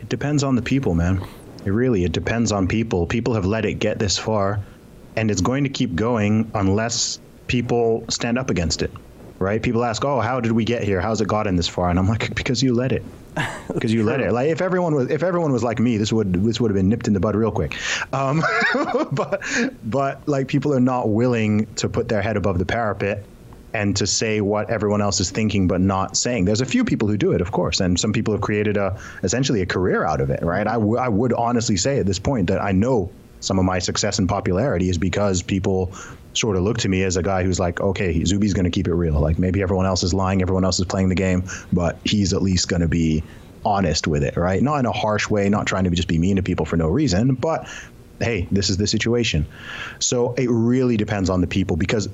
It 0.00 0.08
depends 0.08 0.42
on 0.42 0.54
the 0.54 0.62
people, 0.62 0.94
man. 0.94 1.24
It 1.64 1.70
really 1.70 2.04
it 2.04 2.12
depends 2.12 2.52
on 2.52 2.66
people. 2.68 3.06
People 3.06 3.34
have 3.34 3.44
let 3.44 3.64
it 3.64 3.74
get 3.74 3.98
this 3.98 4.16
far, 4.16 4.60
and 5.16 5.30
it's 5.30 5.42
going 5.42 5.64
to 5.64 5.70
keep 5.70 5.94
going 5.94 6.50
unless 6.54 7.20
people 7.46 8.04
stand 8.08 8.38
up 8.38 8.48
against 8.48 8.82
it 8.82 8.90
right? 9.40 9.60
People 9.60 9.82
ask, 9.82 10.04
"Oh, 10.04 10.20
how 10.20 10.38
did 10.38 10.52
we 10.52 10.64
get 10.64 10.84
here? 10.84 11.00
How's 11.00 11.20
it 11.20 11.26
gotten 11.26 11.56
this 11.56 11.66
far?" 11.66 11.90
And 11.90 11.98
I'm 11.98 12.06
like, 12.06 12.32
"Because 12.34 12.62
you 12.62 12.74
let 12.74 12.92
it. 12.92 13.02
Because 13.72 13.92
you 13.92 14.02
let 14.02 14.20
it. 14.20 14.32
Like 14.32 14.48
if 14.48 14.60
everyone 14.60 14.96
was 14.96 15.10
if 15.10 15.22
everyone 15.22 15.52
was 15.52 15.62
like 15.62 15.78
me, 15.78 15.96
this 15.96 16.12
would 16.12 16.32
this 16.32 16.60
would 16.60 16.72
have 16.72 16.76
been 16.76 16.88
nipped 16.88 17.06
in 17.06 17.14
the 17.14 17.20
bud 17.20 17.36
real 17.36 17.52
quick. 17.52 17.76
Um, 18.12 18.42
but 19.12 19.42
but 19.84 20.28
like 20.28 20.48
people 20.48 20.74
are 20.74 20.80
not 20.80 21.08
willing 21.08 21.72
to 21.76 21.88
put 21.88 22.08
their 22.08 22.20
head 22.20 22.36
above 22.36 22.58
the 22.58 22.66
parapet 22.66 23.24
and 23.72 23.96
to 23.96 24.06
say 24.08 24.40
what 24.40 24.68
everyone 24.68 25.00
else 25.00 25.20
is 25.20 25.30
thinking 25.30 25.68
but 25.68 25.80
not 25.80 26.16
saying. 26.16 26.46
There's 26.46 26.60
a 26.60 26.66
few 26.66 26.84
people 26.84 27.06
who 27.06 27.16
do 27.16 27.30
it, 27.30 27.40
of 27.40 27.52
course, 27.52 27.78
and 27.78 27.98
some 27.98 28.12
people 28.12 28.34
have 28.34 28.40
created 28.40 28.76
a 28.76 28.98
essentially 29.22 29.62
a 29.62 29.66
career 29.66 30.04
out 30.04 30.20
of 30.20 30.30
it, 30.30 30.42
right? 30.42 30.66
I, 30.66 30.74
w- 30.74 30.98
I 30.98 31.08
would 31.08 31.32
honestly 31.32 31.76
say 31.76 32.00
at 32.00 32.06
this 32.06 32.18
point 32.18 32.48
that 32.48 32.60
I 32.60 32.72
know 32.72 33.12
some 33.38 33.58
of 33.58 33.64
my 33.64 33.78
success 33.78 34.18
and 34.18 34.28
popularity 34.28 34.90
is 34.90 34.98
because 34.98 35.42
people 35.42 35.92
sort 36.34 36.56
of 36.56 36.62
look 36.62 36.78
to 36.78 36.88
me 36.88 37.02
as 37.02 37.16
a 37.16 37.22
guy 37.22 37.42
who's 37.42 37.58
like, 37.58 37.80
okay, 37.80 38.22
Zuby's 38.22 38.54
going 38.54 38.64
to 38.64 38.70
keep 38.70 38.86
it 38.86 38.94
real. 38.94 39.20
Like 39.20 39.38
maybe 39.38 39.62
everyone 39.62 39.86
else 39.86 40.02
is 40.02 40.14
lying, 40.14 40.42
everyone 40.42 40.64
else 40.64 40.78
is 40.78 40.86
playing 40.86 41.08
the 41.08 41.14
game, 41.14 41.44
but 41.72 41.98
he's 42.04 42.32
at 42.32 42.42
least 42.42 42.68
going 42.68 42.82
to 42.82 42.88
be 42.88 43.22
honest 43.64 44.06
with 44.06 44.22
it, 44.22 44.36
right? 44.36 44.62
Not 44.62 44.78
in 44.78 44.86
a 44.86 44.92
harsh 44.92 45.28
way, 45.28 45.48
not 45.48 45.66
trying 45.66 45.84
to 45.84 45.90
just 45.90 46.08
be 46.08 46.18
mean 46.18 46.36
to 46.36 46.42
people 46.42 46.66
for 46.66 46.76
no 46.76 46.88
reason, 46.88 47.34
but 47.34 47.68
hey, 48.20 48.46
this 48.50 48.68
is 48.68 48.76
the 48.76 48.86
situation. 48.86 49.46
So 49.98 50.34
it 50.34 50.48
really 50.50 50.96
depends 50.96 51.30
on 51.30 51.40
the 51.40 51.46
people 51.46 51.76
because 51.76 52.08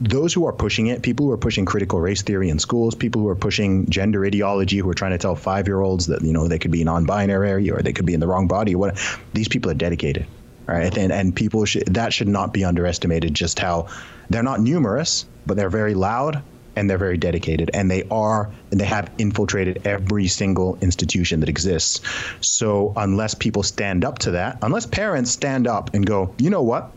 those 0.00 0.34
who 0.34 0.44
are 0.46 0.52
pushing 0.52 0.88
it, 0.88 1.02
people 1.02 1.26
who 1.26 1.32
are 1.32 1.38
pushing 1.38 1.64
critical 1.64 2.00
race 2.00 2.22
theory 2.22 2.50
in 2.50 2.58
schools, 2.58 2.94
people 2.96 3.22
who 3.22 3.28
are 3.28 3.36
pushing 3.36 3.88
gender 3.88 4.26
ideology, 4.26 4.78
who 4.78 4.90
are 4.90 4.94
trying 4.94 5.12
to 5.12 5.18
tell 5.18 5.36
five 5.36 5.68
year 5.68 5.80
olds 5.80 6.08
that, 6.08 6.22
you 6.22 6.32
know, 6.32 6.48
they 6.48 6.58
could 6.58 6.72
be 6.72 6.82
non-binary 6.82 7.70
or 7.70 7.80
they 7.80 7.92
could 7.92 8.06
be 8.06 8.14
in 8.14 8.20
the 8.20 8.26
wrong 8.26 8.48
body, 8.48 8.74
what 8.74 8.98
these 9.32 9.48
people 9.48 9.70
are 9.70 9.74
dedicated 9.74 10.26
right? 10.66 10.96
And 10.96 11.12
and 11.12 11.34
people 11.34 11.64
should 11.64 11.86
that 11.94 12.12
should 12.12 12.28
not 12.28 12.52
be 12.52 12.64
underestimated. 12.64 13.34
Just 13.34 13.58
how 13.58 13.88
they're 14.30 14.42
not 14.42 14.60
numerous, 14.60 15.26
but 15.46 15.56
they're 15.56 15.70
very 15.70 15.94
loud 15.94 16.42
and 16.74 16.88
they're 16.88 16.98
very 16.98 17.18
dedicated, 17.18 17.70
and 17.74 17.90
they 17.90 18.02
are 18.10 18.50
and 18.70 18.80
they 18.80 18.84
have 18.84 19.10
infiltrated 19.18 19.86
every 19.86 20.26
single 20.26 20.78
institution 20.80 21.40
that 21.40 21.48
exists. 21.48 22.00
So 22.40 22.92
unless 22.96 23.34
people 23.34 23.62
stand 23.62 24.04
up 24.04 24.18
to 24.20 24.32
that, 24.32 24.58
unless 24.62 24.86
parents 24.86 25.30
stand 25.30 25.66
up 25.66 25.94
and 25.94 26.06
go, 26.06 26.34
you 26.38 26.50
know 26.50 26.62
what, 26.62 26.90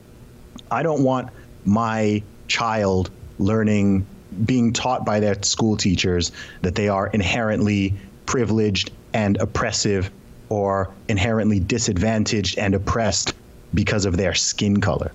I 0.71 0.83
don't 0.83 1.03
want 1.03 1.29
my 1.65 2.23
child 2.47 3.09
learning 3.39 4.05
being 4.45 4.73
taught 4.73 5.05
by 5.05 5.19
their 5.19 5.41
school 5.43 5.77
teachers 5.77 6.31
that 6.61 6.75
they 6.75 6.89
are 6.89 7.07
inherently 7.07 7.93
privileged 8.25 8.91
and 9.13 9.37
oppressive 9.37 10.11
or 10.49 10.93
inherently 11.07 11.59
disadvantaged 11.59 12.57
and 12.57 12.75
oppressed 12.75 13.33
because 13.75 14.05
of 14.05 14.17
their 14.17 14.33
skin 14.33 14.81
color. 14.81 15.11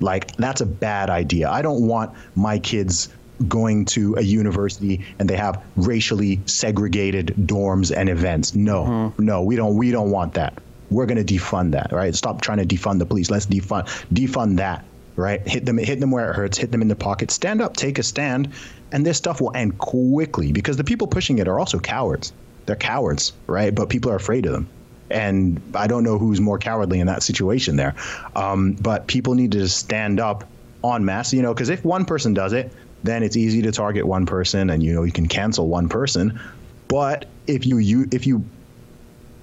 Like, 0.00 0.36
that's 0.36 0.60
a 0.60 0.66
bad 0.66 1.10
idea. 1.10 1.50
I 1.50 1.62
don't 1.62 1.86
want 1.86 2.12
my 2.36 2.58
kids 2.58 3.08
going 3.48 3.84
to 3.84 4.14
a 4.16 4.22
university 4.22 5.04
and 5.18 5.28
they 5.28 5.36
have 5.36 5.62
racially 5.76 6.40
segregated 6.46 7.34
dorms 7.38 7.94
and 7.94 8.08
events. 8.08 8.54
No, 8.54 8.84
mm-hmm. 8.84 9.24
no, 9.24 9.42
we 9.42 9.56
don't. 9.56 9.76
We 9.76 9.90
don't 9.90 10.10
want 10.10 10.34
that. 10.34 10.60
We're 10.90 11.06
going 11.06 11.24
to 11.24 11.34
defund 11.34 11.72
that, 11.72 11.90
right? 11.92 12.14
Stop 12.14 12.40
trying 12.40 12.58
to 12.58 12.66
defund 12.66 12.98
the 12.98 13.06
police. 13.06 13.30
Let's 13.30 13.46
defund 13.46 13.86
defund 14.12 14.58
that, 14.58 14.84
right? 15.16 15.46
Hit 15.46 15.64
them, 15.64 15.78
hit 15.78 16.00
them 16.00 16.10
where 16.10 16.30
it 16.30 16.34
hurts. 16.34 16.58
Hit 16.58 16.70
them 16.70 16.82
in 16.82 16.88
the 16.88 16.96
pocket. 16.96 17.30
Stand 17.30 17.60
up, 17.60 17.76
take 17.76 17.98
a 17.98 18.02
stand, 18.02 18.52
and 18.92 19.04
this 19.04 19.18
stuff 19.18 19.40
will 19.40 19.54
end 19.56 19.78
quickly 19.78 20.52
because 20.52 20.76
the 20.76 20.84
people 20.84 21.06
pushing 21.06 21.38
it 21.38 21.48
are 21.48 21.58
also 21.58 21.80
cowards. 21.80 22.32
They're 22.66 22.76
cowards, 22.76 23.32
right? 23.46 23.74
But 23.74 23.88
people 23.88 24.10
are 24.10 24.16
afraid 24.16 24.46
of 24.46 24.52
them 24.52 24.68
and 25.10 25.60
I 25.74 25.86
don't 25.86 26.04
know 26.04 26.18
who's 26.18 26.40
more 26.40 26.58
cowardly 26.58 27.00
in 27.00 27.06
that 27.06 27.22
situation 27.22 27.76
there. 27.76 27.94
Um, 28.34 28.72
but 28.72 29.06
people 29.06 29.34
need 29.34 29.52
to 29.52 29.68
stand 29.68 30.20
up 30.20 30.44
en 30.84 31.04
masse, 31.04 31.32
you 31.32 31.42
know, 31.42 31.54
because 31.54 31.68
if 31.68 31.84
one 31.84 32.04
person 32.04 32.34
does 32.34 32.52
it, 32.52 32.72
then 33.02 33.22
it's 33.22 33.36
easy 33.36 33.62
to 33.62 33.72
target 33.72 34.06
one 34.06 34.24
person, 34.26 34.70
and 34.70 34.82
you 34.82 34.94
know 34.94 35.02
you 35.02 35.12
can 35.12 35.28
cancel 35.28 35.68
one 35.68 35.88
person. 35.88 36.40
But 36.88 37.26
if 37.46 37.66
you, 37.66 37.78
you 37.78 38.08
if 38.12 38.26
you 38.26 38.44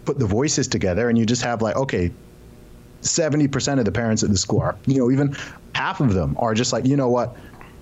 put 0.06 0.18
the 0.18 0.26
voices 0.26 0.68
together 0.68 1.10
and 1.10 1.18
you 1.18 1.26
just 1.26 1.44
have 1.44 1.62
like 1.62 1.76
okay 1.76 2.12
70% 3.02 3.80
of 3.80 3.86
the 3.86 3.92
parents 3.92 4.24
at 4.24 4.30
the 4.30 4.38
school 4.38 4.62
are 4.62 4.76
you 4.86 4.98
know 4.98 5.12
even 5.12 5.36
half 5.74 6.00
of 6.02 6.14
them 6.14 6.36
are 6.40 6.54
just 6.54 6.74
like 6.74 6.86
you 6.86 6.96
know 6.96 7.10
what 7.10 7.36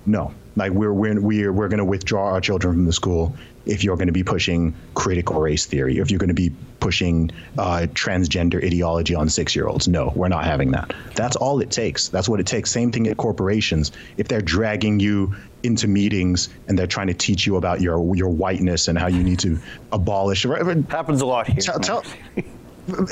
no 0.06 0.32
like 0.56 0.72
we're 0.72 0.92
we're 0.92 1.20
we're, 1.20 1.52
we're 1.52 1.68
going 1.68 1.78
to 1.78 1.84
withdraw 1.84 2.32
our 2.32 2.40
children 2.40 2.74
from 2.74 2.84
the 2.86 2.92
school 2.92 3.34
if 3.66 3.84
you're 3.84 3.96
going 3.96 4.06
to 4.06 4.12
be 4.12 4.24
pushing 4.24 4.74
critical 4.94 5.40
race 5.40 5.66
theory, 5.66 5.98
if 5.98 6.10
you're 6.10 6.18
going 6.18 6.28
to 6.28 6.34
be 6.34 6.50
pushing 6.80 7.30
uh, 7.58 7.86
transgender 7.92 8.64
ideology 8.64 9.14
on 9.14 9.28
six 9.28 9.54
year 9.54 9.66
olds. 9.66 9.86
No, 9.86 10.12
we're 10.16 10.28
not 10.28 10.44
having 10.44 10.70
that. 10.70 10.94
That's 11.14 11.36
all 11.36 11.60
it 11.60 11.70
takes. 11.70 12.08
That's 12.08 12.28
what 12.28 12.40
it 12.40 12.46
takes. 12.46 12.70
Same 12.70 12.90
thing 12.90 13.06
at 13.06 13.18
corporations. 13.18 13.92
If 14.16 14.28
they're 14.28 14.40
dragging 14.40 14.98
you 14.98 15.34
into 15.62 15.86
meetings 15.86 16.48
and 16.68 16.78
they're 16.78 16.86
trying 16.86 17.08
to 17.08 17.14
teach 17.14 17.46
you 17.46 17.56
about 17.56 17.80
your 17.80 18.16
your 18.16 18.30
whiteness 18.30 18.88
and 18.88 18.98
how 18.98 19.08
you 19.08 19.22
need 19.22 19.38
to 19.40 19.58
abolish. 19.92 20.44
it 20.44 20.90
Happens 20.90 21.20
a 21.20 21.26
lot 21.26 21.46
here. 21.46 21.60
Tell, 21.60 21.78
tell, 21.78 22.04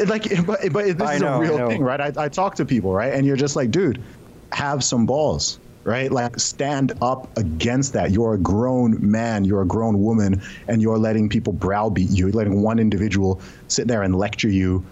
like, 0.06 0.24
but, 0.46 0.60
but 0.72 0.98
this 0.98 1.00
I 1.00 1.14
is 1.16 1.20
know, 1.20 1.34
a 1.34 1.40
real 1.40 1.68
thing, 1.68 1.82
right? 1.82 2.00
I, 2.00 2.24
I 2.24 2.28
talk 2.28 2.54
to 2.56 2.64
people, 2.64 2.92
right, 2.92 3.12
and 3.12 3.26
you're 3.26 3.36
just 3.36 3.54
like, 3.54 3.70
dude, 3.70 4.02
have 4.50 4.82
some 4.82 5.04
balls 5.04 5.60
right? 5.88 6.12
Like 6.12 6.38
stand 6.38 6.92
up 7.00 7.36
against 7.36 7.94
that. 7.94 8.10
You're 8.10 8.34
a 8.34 8.38
grown 8.38 9.10
man, 9.10 9.44
you're 9.44 9.62
a 9.62 9.66
grown 9.66 10.02
woman, 10.02 10.42
and 10.68 10.82
you're 10.82 10.98
letting 10.98 11.28
people 11.28 11.52
browbeat 11.52 12.10
you, 12.10 12.26
you're 12.26 12.32
letting 12.32 12.62
one 12.62 12.78
individual 12.78 13.40
sit 13.68 13.88
there 13.88 14.02
and 14.02 14.14
lecture 14.14 14.50
you 14.50 14.84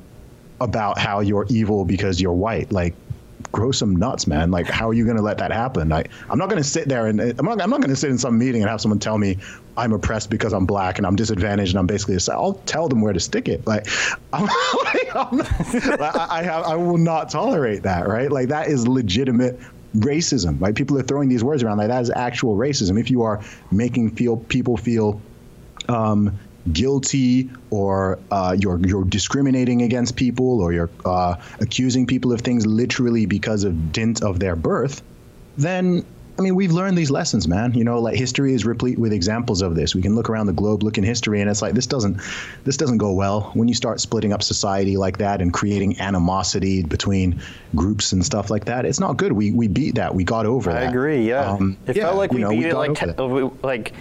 about 0.61 0.99
how 0.99 1.21
you're 1.21 1.47
evil 1.51 1.85
because 1.85 2.21
you're 2.21 2.33
white. 2.33 2.73
Like, 2.73 2.95
grow 3.53 3.73
some 3.73 3.95
nuts, 3.97 4.27
man. 4.27 4.51
Like, 4.51 4.67
how 4.67 4.89
are 4.89 4.95
you 4.95 5.05
going 5.05 5.17
to 5.17 5.23
let 5.23 5.39
that 5.39 5.53
happen? 5.53 5.91
Like, 5.91 6.11
I'm 6.31 6.39
not 6.39 6.49
going 6.49 6.63
to 6.63 6.69
sit 6.69 6.89
there 6.89 7.07
and 7.07 7.21
I'm 7.21 7.45
not, 7.45 7.61
I'm 7.61 7.71
not 7.71 7.81
going 7.81 7.91
to 7.91 7.97
sit 7.97 8.11
in 8.11 8.19
some 8.19 8.39
meeting 8.39 8.63
and 8.63 8.71
have 8.71 8.81
someone 8.81 8.99
tell 8.99 9.19
me 9.19 9.39
I'm 9.77 9.93
oppressed 9.93 10.31
because 10.31 10.53
I'm 10.53 10.65
black 10.65 10.99
and 10.99 11.07
I'm 11.07 11.17
disadvantaged 11.17 11.73
and 11.73 11.79
I'm 11.79 11.87
basically, 11.87 12.19
I'll 12.33 12.55
tell 12.67 12.89
them 12.89 13.03
where 13.03 13.13
to 13.13 13.21
stick 13.21 13.49
it. 13.49 13.67
Like, 13.67 13.87
I'm, 14.33 14.47
like, 14.47 15.15
I'm 15.15 15.37
not, 15.37 16.01
I, 16.01 16.39
I, 16.39 16.43
have, 16.43 16.65
I 16.65 16.77
will 16.77 16.99
not 16.99 17.31
tolerate 17.31 17.83
that, 17.83 18.09
right? 18.09 18.33
Like, 18.33 18.49
that 18.49 18.69
is 18.69 18.89
legitimate 18.89 19.59
racism, 20.01 20.61
right? 20.61 20.75
People 20.75 20.99
are 20.99 21.03
throwing 21.03 21.29
these 21.29 21.45
words 21.45 21.63
around 21.63 21.79
like 21.79 21.89
that 21.89 22.03
is 22.03 22.11
actual 22.11 22.57
racism. 22.57 22.99
If 22.99 23.11
you 23.11 23.23
are 23.23 23.43
making 23.71 24.11
feel 24.11 24.37
people 24.37 24.77
feel 24.77 25.21
um, 25.89 26.39
guilty 26.73 27.51
or 27.71 28.19
uh, 28.31 28.57
you're 28.59 28.79
you're 28.87 29.05
discriminating 29.05 29.83
against 29.83 30.17
people 30.17 30.61
or 30.61 30.73
you're 30.73 30.91
uh, 31.05 31.37
accusing 31.61 32.07
people 32.07 32.33
of 32.33 32.41
things 32.41 32.67
literally 32.67 33.27
because 33.27 33.65
of 33.65 33.93
dint 33.93 34.23
of 34.23 34.41
their 34.41 34.57
birth, 34.57 35.03
then 35.57 36.05
I 36.39 36.43
mean, 36.43 36.55
we've 36.55 36.73
learned 36.73 36.99
these 36.99 37.11
lessons, 37.11 37.49
man. 37.49 37.73
You 37.75 37.85
know, 37.85 37.99
like 37.99 38.17
history 38.17 38.53
is 38.53 38.65
replete 38.67 38.99
with 38.99 39.13
examples 39.13 39.63
of 39.63 39.75
this. 39.75 39.95
We 39.95 40.03
can 40.03 40.15
look 40.15 40.29
around 40.29 40.47
the 40.47 40.53
globe, 40.53 40.83
look 40.83 40.99
in 40.99 41.05
history, 41.05 41.41
and 41.41 41.49
it's 41.49 41.63
like 41.63 41.75
this 41.75 41.87
doesn't 41.87 42.21
this 42.65 42.77
doesn't 42.77 42.99
go 42.99 43.13
well 43.13 43.51
when 43.55 43.69
you 43.69 43.75
start 43.75 44.01
splitting 44.01 44.33
up 44.33 44.43
society 44.43 44.97
like 44.97 45.19
that 45.19 45.41
and 45.41 45.53
creating 45.53 45.99
animosity 45.99 46.83
between 46.83 47.41
groups 47.75 48.13
and 48.13 48.25
stuff 48.25 48.51
like 48.51 48.67
that. 48.67 48.85
It's 48.85 49.01
not 49.01 49.17
good. 49.17 49.33
We 49.33 49.53
we 49.53 49.69
beat 49.69 49.95
that. 49.95 50.15
We 50.15 50.25
got 50.25 50.47
over 50.47 50.71
I 50.71 50.75
that. 50.75 50.83
I 50.85 50.91
agree. 50.91 51.27
Yeah, 51.27 51.51
um, 51.51 51.77
it 51.87 51.97
yeah, 51.97 52.05
felt 52.05 52.17
like 52.17 52.33
we 52.33 52.41
know, 52.41 52.51
beat 52.51 52.59
we 52.59 52.67
it 52.67 52.75
like 52.75 52.95
te- 52.95 53.13
like 53.63 53.93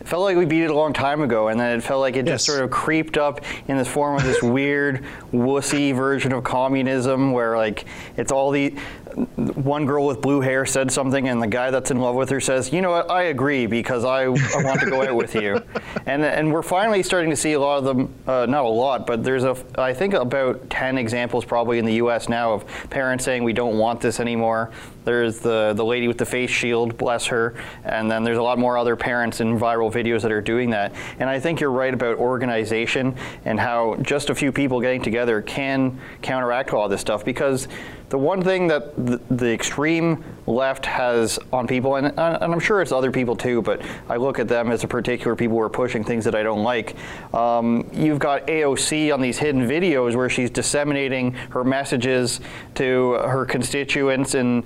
it 0.00 0.08
felt 0.08 0.22
like 0.22 0.36
we 0.36 0.46
beat 0.46 0.62
it 0.62 0.70
a 0.70 0.74
long 0.74 0.94
time 0.94 1.20
ago, 1.20 1.48
and 1.48 1.60
then 1.60 1.76
it 1.76 1.82
felt 1.82 2.00
like 2.00 2.16
it 2.16 2.26
yes. 2.26 2.36
just 2.36 2.46
sort 2.46 2.64
of 2.64 2.70
creeped 2.70 3.18
up 3.18 3.44
in 3.68 3.76
the 3.76 3.84
form 3.84 4.16
of 4.16 4.22
this 4.22 4.42
weird 4.42 5.04
wussy 5.32 5.94
version 5.94 6.32
of 6.32 6.42
communism, 6.42 7.32
where 7.32 7.56
like 7.58 7.84
it's 8.16 8.32
all 8.32 8.50
the 8.50 8.74
one 9.16 9.86
girl 9.86 10.06
with 10.06 10.20
blue 10.20 10.40
hair 10.40 10.66
said 10.66 10.90
something, 10.90 11.28
and 11.28 11.42
the 11.42 11.46
guy 11.46 11.70
that's 11.70 11.90
in 11.90 11.98
love 11.98 12.14
with 12.14 12.30
her 12.30 12.40
says, 12.40 12.72
"You 12.72 12.80
know 12.80 12.90
what? 12.90 13.10
I 13.10 13.24
agree 13.24 13.66
because 13.66 14.04
I, 14.04 14.24
I 14.24 14.28
want 14.28 14.80
to 14.80 14.90
go 14.90 15.02
out 15.02 15.14
with 15.14 15.34
you," 15.34 15.62
and 16.06 16.24
and 16.24 16.52
we're 16.52 16.62
finally 16.62 17.02
starting 17.02 17.30
to 17.30 17.36
see 17.36 17.52
a 17.52 17.60
lot 17.60 17.78
of 17.78 17.84
them. 17.84 18.14
Uh, 18.26 18.46
not 18.46 18.64
a 18.64 18.68
lot, 18.68 19.06
but 19.06 19.22
there's 19.24 19.44
a 19.44 19.56
I 19.76 19.92
think 19.92 20.14
about 20.14 20.68
ten 20.70 20.98
examples 20.98 21.44
probably 21.44 21.78
in 21.78 21.84
the 21.84 21.94
U.S. 21.94 22.28
now 22.28 22.52
of 22.52 22.64
parents 22.90 23.24
saying 23.24 23.44
we 23.44 23.52
don't 23.52 23.78
want 23.78 24.00
this 24.00 24.20
anymore. 24.20 24.70
There's 25.04 25.38
the 25.38 25.72
the 25.74 25.84
lady 25.84 26.08
with 26.08 26.18
the 26.18 26.26
face 26.26 26.50
shield, 26.50 26.98
bless 26.98 27.26
her, 27.26 27.54
and 27.84 28.10
then 28.10 28.22
there's 28.22 28.38
a 28.38 28.42
lot 28.42 28.58
more 28.58 28.76
other 28.76 28.96
parents 28.96 29.40
in 29.40 29.58
viral 29.58 29.92
videos 29.92 30.22
that 30.22 30.32
are 30.32 30.42
doing 30.42 30.70
that. 30.70 30.92
And 31.18 31.28
I 31.28 31.40
think 31.40 31.60
you're 31.60 31.70
right 31.70 31.92
about 31.92 32.18
organization 32.18 33.16
and 33.44 33.58
how 33.58 33.96
just 34.02 34.30
a 34.30 34.34
few 34.34 34.52
people 34.52 34.80
getting 34.80 35.02
together 35.02 35.40
can 35.42 35.98
counteract 36.22 36.72
all 36.72 36.88
this 36.88 37.00
stuff 37.00 37.24
because 37.24 37.66
the 38.10 38.18
one 38.18 38.42
thing 38.42 38.66
that 38.68 38.94
the, 38.96 39.18
the 39.30 39.50
extreme 39.50 40.22
left 40.50 40.84
has 40.86 41.38
on 41.52 41.66
people, 41.66 41.96
and, 41.96 42.08
and, 42.08 42.18
I'm 42.18 42.60
sure 42.60 42.82
it's 42.82 42.92
other 42.92 43.12
people 43.12 43.36
too, 43.36 43.62
but 43.62 43.80
I 44.08 44.16
look 44.16 44.38
at 44.38 44.48
them 44.48 44.70
as 44.70 44.82
a 44.82 44.88
particular 44.88 45.36
people 45.36 45.56
who 45.56 45.62
are 45.62 45.70
pushing 45.70 46.02
things 46.02 46.24
that 46.24 46.34
I 46.34 46.42
don't 46.42 46.62
like. 46.64 46.96
Um, 47.32 47.88
you've 47.92 48.18
got 48.18 48.46
AOC 48.46 49.14
on 49.14 49.20
these 49.20 49.38
hidden 49.38 49.68
videos 49.68 50.16
where 50.16 50.28
she's 50.28 50.50
disseminating 50.50 51.32
her 51.50 51.62
messages 51.62 52.40
to 52.74 53.12
her 53.12 53.44
constituents 53.44 54.34
and 54.34 54.64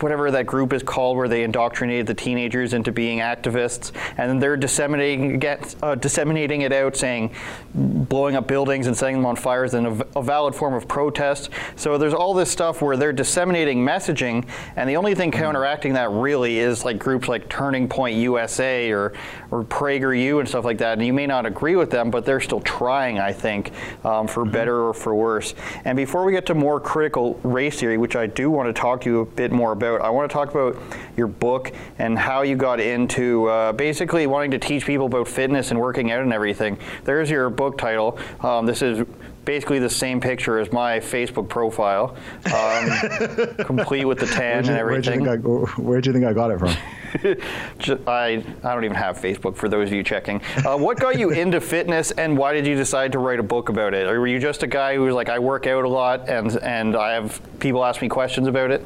whatever 0.00 0.30
that 0.30 0.46
group 0.46 0.72
is 0.72 0.82
called, 0.82 1.16
where 1.16 1.28
they 1.28 1.42
indoctrinated 1.42 2.06
the 2.06 2.14
teenagers 2.14 2.72
into 2.72 2.92
being 2.92 3.18
activists, 3.18 3.92
and 4.16 4.42
they're 4.42 4.56
disseminating 4.56 5.38
get, 5.38 5.74
uh, 5.82 5.94
disseminating 5.94 6.62
it 6.62 6.72
out, 6.72 6.96
saying 6.96 7.30
blowing 7.74 8.36
up 8.36 8.48
buildings 8.48 8.86
and 8.86 8.96
setting 8.96 9.16
them 9.16 9.26
on 9.26 9.36
fire 9.36 9.64
is 9.64 9.74
a, 9.74 10.06
a 10.16 10.22
valid 10.22 10.54
form 10.54 10.72
of 10.72 10.88
protest. 10.88 11.50
So 11.76 11.98
there's 11.98 12.14
all 12.14 12.32
this 12.32 12.50
stuff 12.50 12.70
stuff 12.70 12.82
where 12.82 12.96
they're 12.96 13.12
disseminating 13.12 13.84
messaging, 13.84 14.46
and 14.76 14.88
the 14.88 14.96
only 14.96 15.09
thing 15.14 15.30
counteracting 15.30 15.94
that 15.94 16.10
really 16.10 16.58
is 16.58 16.84
like 16.84 16.98
groups 16.98 17.28
like 17.28 17.48
Turning 17.48 17.88
Point 17.88 18.16
USA 18.16 18.90
or 18.90 19.12
or 19.50 19.64
PragerU 19.64 20.40
and 20.40 20.48
stuff 20.48 20.64
like 20.64 20.78
that. 20.78 20.98
And 20.98 21.06
you 21.06 21.12
may 21.12 21.26
not 21.26 21.46
agree 21.46 21.76
with 21.76 21.90
them, 21.90 22.10
but 22.10 22.24
they're 22.24 22.40
still 22.40 22.60
trying, 22.60 23.18
I 23.18 23.32
think, 23.32 23.72
um, 24.04 24.26
for 24.26 24.42
mm-hmm. 24.42 24.52
better 24.52 24.88
or 24.88 24.94
for 24.94 25.14
worse. 25.14 25.54
And 25.84 25.96
before 25.96 26.24
we 26.24 26.32
get 26.32 26.46
to 26.46 26.54
more 26.54 26.80
critical 26.80 27.38
race 27.42 27.80
theory, 27.80 27.98
which 27.98 28.16
I 28.16 28.26
do 28.26 28.50
want 28.50 28.68
to 28.68 28.72
talk 28.72 29.00
to 29.02 29.10
you 29.10 29.20
a 29.20 29.26
bit 29.26 29.52
more 29.52 29.72
about, 29.72 30.00
I 30.00 30.10
want 30.10 30.30
to 30.30 30.32
talk 30.32 30.50
about 30.50 30.80
your 31.16 31.26
book 31.26 31.72
and 31.98 32.18
how 32.18 32.42
you 32.42 32.56
got 32.56 32.80
into 32.80 33.46
uh, 33.46 33.72
basically 33.72 34.26
wanting 34.26 34.50
to 34.52 34.58
teach 34.58 34.86
people 34.86 35.06
about 35.06 35.28
fitness 35.28 35.70
and 35.70 35.80
working 35.80 36.10
out 36.12 36.22
and 36.22 36.32
everything. 36.32 36.78
There's 37.04 37.30
your 37.30 37.50
book 37.50 37.78
title. 37.78 38.18
Um, 38.40 38.66
this 38.66 38.82
is 38.82 39.06
basically 39.44 39.78
the 39.78 39.90
same 39.90 40.20
picture 40.20 40.58
as 40.58 40.72
my 40.72 41.00
Facebook 41.00 41.48
profile, 41.48 42.16
um, 42.46 43.56
complete 43.64 44.04
with 44.04 44.18
the 44.18 44.26
tan 44.26 44.64
you, 44.64 44.70
and 44.70 44.78
everything. 44.78 45.22
Where'd 45.22 45.42
you, 45.42 45.66
I, 45.66 45.80
where'd 45.80 46.06
you, 46.06 46.12
think 46.12 46.24
I 46.24 46.32
got 46.32 46.50
it 46.50 46.58
from? 46.58 46.76
I, 48.06 48.44
I 48.62 48.74
don't 48.74 48.84
even 48.84 48.96
have 48.96 49.18
Facebook 49.18 49.56
for 49.56 49.68
those 49.68 49.88
of 49.88 49.94
you 49.94 50.02
checking. 50.02 50.40
Uh, 50.64 50.76
what 50.76 50.98
got 50.98 51.18
you 51.18 51.30
into 51.30 51.60
fitness 51.60 52.10
and 52.12 52.36
why 52.36 52.52
did 52.52 52.66
you 52.66 52.74
decide 52.74 53.12
to 53.12 53.18
write 53.18 53.40
a 53.40 53.42
book 53.42 53.68
about 53.68 53.94
it? 53.94 54.06
Or 54.06 54.20
were 54.20 54.26
you 54.26 54.38
just 54.38 54.62
a 54.62 54.66
guy 54.66 54.94
who 54.94 55.02
was 55.02 55.14
like, 55.14 55.28
I 55.28 55.38
work 55.38 55.66
out 55.66 55.84
a 55.84 55.88
lot 55.88 56.28
and, 56.28 56.56
and 56.58 56.96
I 56.96 57.12
have 57.12 57.40
people 57.58 57.84
ask 57.84 58.00
me 58.00 58.08
questions 58.08 58.46
about 58.46 58.70
it? 58.70 58.84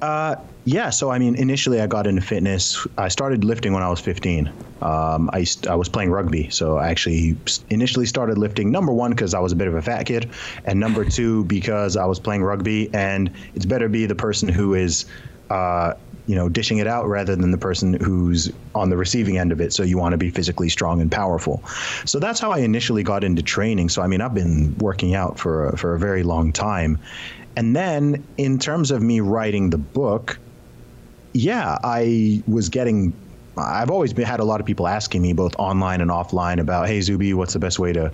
Uh, 0.00 0.36
yeah, 0.64 0.90
so 0.90 1.10
I 1.10 1.18
mean, 1.18 1.34
initially 1.34 1.80
I 1.80 1.86
got 1.86 2.06
into 2.06 2.22
fitness. 2.22 2.86
I 2.96 3.08
started 3.08 3.42
lifting 3.44 3.72
when 3.72 3.82
I 3.82 3.90
was 3.90 4.00
15. 4.00 4.48
Um, 4.80 5.30
I, 5.32 5.44
I 5.68 5.74
was 5.74 5.88
playing 5.88 6.10
rugby, 6.10 6.50
so 6.50 6.76
I 6.78 6.88
actually 6.88 7.36
initially 7.70 8.06
started 8.06 8.38
lifting. 8.38 8.70
Number 8.70 8.92
one, 8.92 9.10
because 9.10 9.34
I 9.34 9.40
was 9.40 9.52
a 9.52 9.56
bit 9.56 9.66
of 9.66 9.74
a 9.74 9.82
fat 9.82 10.04
kid, 10.04 10.30
and 10.64 10.78
number 10.78 11.04
two, 11.04 11.44
because 11.44 11.96
I 11.96 12.04
was 12.06 12.20
playing 12.20 12.44
rugby, 12.44 12.92
and 12.94 13.30
it's 13.54 13.66
better 13.66 13.88
be 13.88 14.06
the 14.06 14.14
person 14.14 14.48
who 14.48 14.74
is. 14.74 15.04
Uh, 15.50 15.94
you 16.24 16.36
know, 16.36 16.48
dishing 16.48 16.78
it 16.78 16.86
out 16.86 17.08
rather 17.08 17.34
than 17.34 17.50
the 17.50 17.58
person 17.58 17.94
who's 17.94 18.50
on 18.76 18.90
the 18.90 18.96
receiving 18.96 19.38
end 19.38 19.50
of 19.50 19.60
it. 19.60 19.72
So 19.72 19.82
you 19.82 19.98
want 19.98 20.12
to 20.12 20.16
be 20.16 20.30
physically 20.30 20.68
strong 20.68 21.00
and 21.00 21.10
powerful. 21.10 21.64
So 22.04 22.20
that's 22.20 22.38
how 22.38 22.52
I 22.52 22.58
initially 22.58 23.02
got 23.02 23.24
into 23.24 23.42
training. 23.42 23.88
So 23.88 24.02
I 24.02 24.06
mean, 24.06 24.20
I've 24.20 24.32
been 24.32 24.78
working 24.78 25.16
out 25.16 25.40
for 25.40 25.66
a, 25.66 25.76
for 25.76 25.94
a 25.94 25.98
very 25.98 26.22
long 26.22 26.52
time, 26.52 27.00
and 27.56 27.74
then 27.74 28.24
in 28.38 28.60
terms 28.60 28.92
of 28.92 29.02
me 29.02 29.18
writing 29.20 29.70
the 29.70 29.78
book, 29.78 30.38
yeah, 31.32 31.78
I 31.82 32.42
was 32.46 32.68
getting. 32.68 33.12
I've 33.56 33.90
always 33.90 34.12
been, 34.14 34.24
had 34.24 34.40
a 34.40 34.44
lot 34.44 34.60
of 34.60 34.66
people 34.66 34.88
asking 34.88 35.20
me, 35.20 35.34
both 35.34 35.54
online 35.58 36.00
and 36.00 36.10
offline, 36.10 36.58
about, 36.58 36.88
hey, 36.88 37.02
Zuby, 37.02 37.34
what's 37.34 37.52
the 37.52 37.58
best 37.58 37.78
way 37.78 37.92
to 37.92 38.10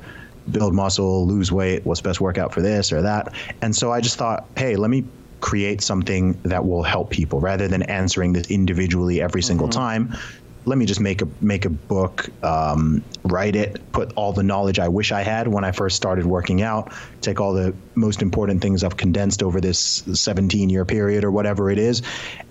build 0.50 0.74
muscle, 0.74 1.26
lose 1.26 1.52
weight? 1.52 1.86
What's 1.86 2.00
best 2.00 2.20
workout 2.20 2.52
for 2.52 2.60
this 2.60 2.92
or 2.92 3.02
that? 3.02 3.32
And 3.62 3.74
so 3.74 3.92
I 3.92 4.00
just 4.00 4.16
thought, 4.16 4.46
hey, 4.56 4.74
let 4.74 4.90
me 4.90 5.04
create 5.40 5.80
something 5.80 6.32
that 6.42 6.66
will 6.66 6.82
help 6.82 7.10
people 7.10 7.38
rather 7.38 7.68
than 7.68 7.82
answering 7.82 8.32
this 8.32 8.50
individually 8.50 9.20
every 9.20 9.42
single 9.42 9.68
mm-hmm. 9.68 9.78
time 9.78 10.18
let 10.64 10.78
me 10.78 10.86
just 10.86 11.00
make 11.00 11.22
a 11.22 11.28
make 11.40 11.64
a 11.64 11.70
book, 11.70 12.28
um, 12.44 13.02
write 13.24 13.56
it, 13.56 13.80
put 13.92 14.12
all 14.14 14.32
the 14.32 14.42
knowledge 14.42 14.78
I 14.78 14.88
wish 14.88 15.12
I 15.12 15.22
had 15.22 15.48
when 15.48 15.64
I 15.64 15.72
first 15.72 15.96
started 15.96 16.26
working 16.26 16.62
out, 16.62 16.92
take 17.20 17.40
all 17.40 17.52
the 17.54 17.74
most 17.94 18.22
important 18.22 18.60
things 18.60 18.84
I've 18.84 18.96
condensed 18.96 19.42
over 19.42 19.60
this 19.60 19.78
17 19.78 20.70
year 20.70 20.84
period 20.84 21.24
or 21.24 21.30
whatever 21.30 21.70
it 21.70 21.78
is, 21.78 22.02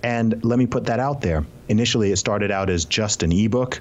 and 0.02 0.42
let 0.44 0.58
me 0.58 0.66
put 0.66 0.86
that 0.86 1.00
out 1.00 1.20
there. 1.20 1.44
Initially, 1.68 2.12
it 2.12 2.16
started 2.16 2.50
out 2.50 2.70
as 2.70 2.84
just 2.84 3.22
an 3.22 3.32
ebook, 3.32 3.80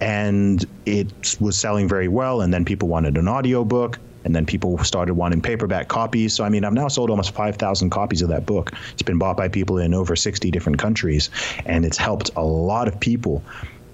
and 0.00 0.64
it 0.86 1.36
was 1.40 1.56
selling 1.56 1.88
very 1.88 2.08
well, 2.08 2.40
and 2.40 2.52
then 2.52 2.64
people 2.64 2.88
wanted 2.88 3.16
an 3.16 3.28
audio 3.28 3.64
book 3.64 3.98
and 4.24 4.34
then 4.34 4.46
people 4.46 4.78
started 4.78 5.14
wanting 5.14 5.40
paperback 5.40 5.88
copies. 5.88 6.34
So 6.34 6.44
I 6.44 6.48
mean, 6.48 6.64
I've 6.64 6.72
now 6.72 6.88
sold 6.88 7.10
almost 7.10 7.32
5,000 7.32 7.90
copies 7.90 8.22
of 8.22 8.28
that 8.28 8.46
book. 8.46 8.72
It's 8.92 9.02
been 9.02 9.18
bought 9.18 9.36
by 9.36 9.48
people 9.48 9.78
in 9.78 9.94
over 9.94 10.16
60 10.16 10.50
different 10.50 10.78
countries, 10.78 11.30
and 11.66 11.84
it's 11.84 11.98
helped 11.98 12.30
a 12.36 12.42
lot 12.42 12.88
of 12.88 12.98
people 13.00 13.42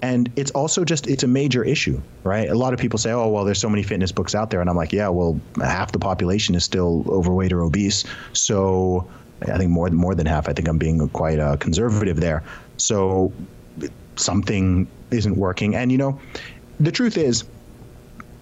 and 0.03 0.31
it's 0.35 0.49
also 0.51 0.83
just 0.83 1.05
it's 1.05 1.21
a 1.21 1.27
major 1.27 1.63
issue 1.63 2.01
right 2.23 2.49
a 2.49 2.55
lot 2.55 2.73
of 2.73 2.79
people 2.79 2.97
say 2.97 3.11
oh 3.11 3.27
well 3.27 3.45
there's 3.45 3.59
so 3.59 3.69
many 3.69 3.83
fitness 3.83 4.11
books 4.11 4.33
out 4.33 4.49
there 4.49 4.59
and 4.59 4.67
i'm 4.67 4.75
like 4.75 4.91
yeah 4.91 5.07
well 5.07 5.39
half 5.57 5.91
the 5.91 5.99
population 5.99 6.55
is 6.55 6.63
still 6.63 7.05
overweight 7.07 7.53
or 7.53 7.61
obese 7.61 8.03
so 8.33 9.07
i 9.43 9.59
think 9.59 9.69
more 9.69 9.87
than 9.87 9.99
more 9.99 10.15
than 10.15 10.25
half 10.25 10.49
i 10.49 10.53
think 10.53 10.67
i'm 10.67 10.79
being 10.79 11.07
quite 11.09 11.37
uh, 11.37 11.55
conservative 11.57 12.19
there 12.19 12.41
so 12.77 13.31
something 14.15 14.87
isn't 15.11 15.37
working. 15.37 15.75
And 15.75 15.91
you 15.91 15.97
know, 15.97 16.19
the 16.79 16.91
truth 16.91 17.17
is, 17.17 17.43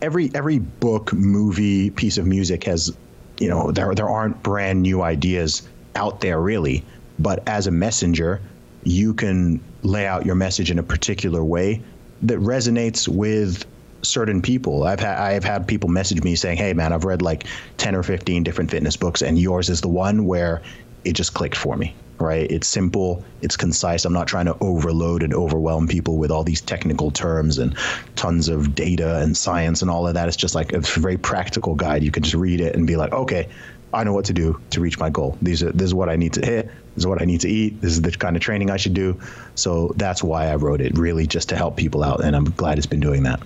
every 0.01 0.31
every 0.33 0.59
book, 0.59 1.13
movie, 1.13 1.89
piece 1.89 2.17
of 2.17 2.25
music 2.25 2.63
has, 2.65 2.95
you 3.39 3.49
know, 3.49 3.71
there 3.71 3.93
there 3.95 4.09
aren't 4.09 4.41
brand 4.43 4.81
new 4.81 5.01
ideas 5.01 5.67
out 5.95 6.21
there 6.21 6.39
really. 6.39 6.83
But 7.17 7.47
as 7.47 7.67
a 7.67 7.71
messenger, 7.71 8.41
you 8.83 9.13
can 9.13 9.59
lay 9.83 10.05
out 10.05 10.25
your 10.25 10.35
message 10.35 10.71
in 10.71 10.79
a 10.79 10.83
particular 10.83 11.43
way 11.43 11.81
that 12.21 12.39
resonates 12.39 13.07
with 13.07 13.65
certain 14.01 14.41
people. 14.41 14.83
I've 14.83 14.99
had 14.99 15.17
I've 15.17 15.43
had 15.43 15.67
people 15.67 15.89
message 15.89 16.23
me 16.23 16.35
saying, 16.35 16.57
"Hey 16.57 16.73
man, 16.73 16.93
I've 16.93 17.05
read 17.05 17.21
like 17.21 17.45
10 17.77 17.95
or 17.95 18.03
15 18.03 18.43
different 18.43 18.71
fitness 18.71 18.95
books 18.95 19.21
and 19.21 19.37
yours 19.37 19.69
is 19.69 19.81
the 19.81 19.89
one 19.89 20.25
where 20.25 20.61
it 21.03 21.13
just 21.13 21.33
clicked 21.33 21.57
for 21.57 21.75
me." 21.75 21.93
Right? 22.19 22.49
It's 22.51 22.67
simple, 22.67 23.23
it's 23.41 23.55
concise. 23.55 24.05
I'm 24.05 24.13
not 24.13 24.27
trying 24.27 24.45
to 24.45 24.57
overload 24.59 25.23
and 25.23 25.33
overwhelm 25.33 25.87
people 25.87 26.17
with 26.17 26.31
all 26.31 26.43
these 26.43 26.61
technical 26.61 27.11
terms 27.11 27.57
and 27.57 27.77
tons 28.15 28.49
of 28.49 28.75
data 28.75 29.19
and 29.19 29.35
science 29.35 29.81
and 29.81 29.89
all 29.89 30.07
of 30.07 30.13
that. 30.15 30.27
It's 30.27 30.37
just 30.37 30.53
like 30.53 30.73
a 30.73 30.79
very 30.79 31.17
practical 31.17 31.75
guide. 31.75 32.03
You 32.03 32.11
can 32.11 32.23
just 32.23 32.35
read 32.35 32.59
it 32.59 32.75
and 32.75 32.85
be 32.85 32.97
like, 32.97 33.13
"Okay, 33.13 33.47
I 33.93 34.03
know 34.03 34.13
what 34.13 34.25
to 34.25 34.33
do 34.33 34.59
to 34.71 34.81
reach 34.81 34.99
my 34.99 35.09
goal. 35.09 35.37
These 35.41 35.63
are 35.63 35.71
this 35.71 35.87
is 35.87 35.93
what 35.93 36.09
I 36.09 36.15
need 36.15 36.33
to 36.33 36.45
hit. 36.45 36.65
This 36.65 37.03
is 37.03 37.07
what 37.07 37.21
I 37.21 37.25
need 37.25 37.41
to 37.41 37.49
eat. 37.49 37.81
This 37.81 37.93
is 37.93 38.01
the 38.01 38.11
kind 38.11 38.35
of 38.35 38.41
training 38.41 38.69
I 38.69 38.77
should 38.77 38.93
do. 38.93 39.19
So 39.55 39.93
that's 39.95 40.21
why 40.21 40.47
I 40.47 40.55
wrote 40.55 40.81
it, 40.81 40.97
really 40.97 41.25
just 41.25 41.49
to 41.49 41.55
help 41.55 41.77
people 41.77 42.03
out, 42.03 42.23
and 42.23 42.35
I'm 42.35 42.45
glad 42.51 42.77
it's 42.77 42.87
been 42.87 42.99
doing 42.99 43.23
that. 43.23 43.41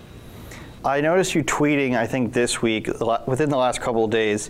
I 0.86 0.99
noticed 0.99 1.34
you 1.34 1.45
tweeting, 1.45 1.95
I 1.95 2.05
think 2.07 2.34
this 2.34 2.61
week, 2.61 2.89
within 3.26 3.49
the 3.49 3.57
last 3.57 3.80
couple 3.80 4.03
of 4.03 4.11
days, 4.11 4.49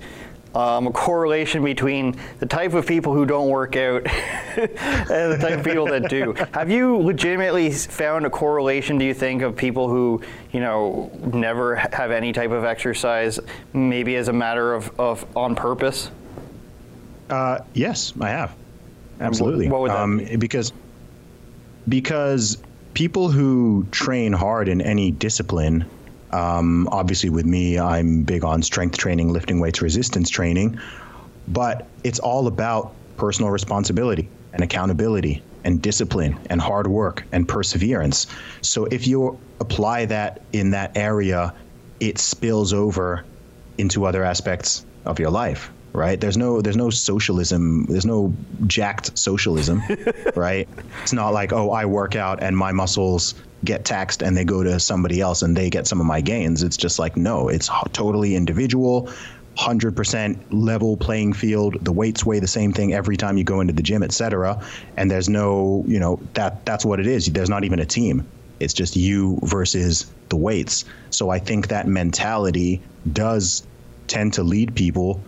um, 0.55 0.87
a 0.87 0.91
correlation 0.91 1.63
between 1.63 2.15
the 2.39 2.45
type 2.45 2.73
of 2.73 2.85
people 2.85 3.13
who 3.13 3.25
don't 3.25 3.49
work 3.49 3.75
out 3.75 4.05
and 4.57 5.31
the 5.31 5.37
type 5.39 5.59
of 5.59 5.65
people 5.65 5.85
that 5.87 6.09
do. 6.09 6.33
Have 6.53 6.69
you 6.69 6.97
legitimately 6.97 7.71
found 7.71 8.25
a 8.25 8.29
correlation, 8.29 8.97
do 8.97 9.05
you 9.05 9.13
think, 9.13 9.41
of 9.41 9.55
people 9.55 9.87
who, 9.87 10.21
you 10.51 10.59
know, 10.59 11.11
never 11.33 11.75
have 11.75 12.11
any 12.11 12.33
type 12.33 12.51
of 12.51 12.63
exercise, 12.63 13.39
maybe 13.73 14.15
as 14.15 14.27
a 14.27 14.33
matter 14.33 14.73
of, 14.73 14.99
of 14.99 15.25
on 15.35 15.55
purpose? 15.55 16.11
Uh, 17.29 17.59
yes, 17.73 18.13
I 18.19 18.29
have. 18.29 18.55
Absolutely. 19.19 19.69
What 19.69 19.81
would 19.81 19.91
that 19.91 19.97
um, 19.97 20.17
be? 20.17 20.35
Because 20.35 20.73
because 21.87 22.57
people 22.93 23.29
who 23.29 23.85
train 23.91 24.33
hard 24.33 24.67
in 24.67 24.81
any 24.81 25.11
discipline 25.11 25.85
um, 26.33 26.89
obviously, 26.91 27.29
with 27.29 27.45
me, 27.45 27.77
I'm 27.77 28.23
big 28.23 28.43
on 28.43 28.63
strength 28.63 28.97
training, 28.97 29.31
lifting 29.31 29.59
weights, 29.59 29.81
resistance 29.81 30.31
training, 30.31 30.79
but 31.47 31.87
it's 32.03 32.17
all 32.19 32.47
about 32.47 32.93
personal 33.17 33.51
responsibility 33.51 34.27
and 34.51 34.63
accountability 34.63 35.43
and 35.63 35.81
discipline 35.81 36.39
and 36.49 36.59
hard 36.59 36.87
work 36.87 37.23
and 37.31 37.47
perseverance. 37.47 38.25
So 38.61 38.85
if 38.85 39.05
you 39.05 39.39
apply 39.59 40.05
that 40.05 40.41
in 40.53 40.71
that 40.71 40.97
area, 40.97 41.53
it 41.99 42.17
spills 42.17 42.73
over 42.73 43.23
into 43.77 44.05
other 44.05 44.23
aspects 44.23 44.85
of 45.05 45.19
your 45.19 45.29
life 45.29 45.71
right? 45.93 46.19
There's 46.19 46.37
no 46.37 46.61
there's 46.61 46.75
no 46.75 46.89
socialism 46.89 47.85
there's 47.85 48.05
no 48.05 48.33
jacked 48.67 49.17
socialism 49.17 49.81
right? 50.35 50.67
It's 51.01 51.13
not 51.13 51.29
like 51.29 51.53
oh 51.53 51.71
i 51.71 51.85
work 51.85 52.15
out 52.15 52.41
and 52.41 52.57
my 52.57 52.71
muscles 52.71 53.35
get 53.63 53.85
taxed 53.85 54.21
and 54.21 54.35
they 54.35 54.43
go 54.43 54.63
to 54.63 54.79
somebody 54.79 55.21
else 55.21 55.41
and 55.41 55.55
they 55.55 55.69
get 55.69 55.87
some 55.87 56.01
of 56.01 56.05
my 56.05 56.19
gains. 56.19 56.63
It's 56.63 56.75
just 56.75 56.99
like, 56.99 57.15
no, 57.15 57.47
it's 57.47 57.69
totally 57.93 58.35
individual. 58.35 59.09
100% 59.57 60.37
level 60.49 60.97
playing 60.97 61.33
field. 61.33 61.77
The 61.85 61.91
weights 61.91 62.25
weigh 62.25 62.39
the 62.39 62.47
same 62.47 62.73
thing 62.73 62.93
every 62.93 63.15
time 63.15 63.37
you 63.37 63.43
go 63.43 63.61
into 63.61 63.71
the 63.71 63.83
gym 63.83 64.01
etc 64.01 64.59
and 64.97 65.11
there's 65.11 65.29
no 65.29 65.83
you 65.87 65.99
know 65.99 66.19
that 66.33 66.65
that's 66.65 66.83
what 66.83 66.99
it 66.99 67.07
is. 67.07 67.27
There's 67.27 67.49
not 67.49 67.63
even 67.63 67.79
a 67.79 67.85
team. 67.85 68.27
It's 68.59 68.73
just 68.73 68.95
you 68.95 69.39
versus 69.43 70.11
the 70.29 70.37
weights. 70.37 70.85
So 71.11 71.29
i 71.29 71.37
think 71.37 71.67
that 71.67 71.87
mentality 71.87 72.81
does 73.11 73.65
tend 74.07 74.33
to 74.33 74.43
lead 74.43 74.75
people 74.75 75.21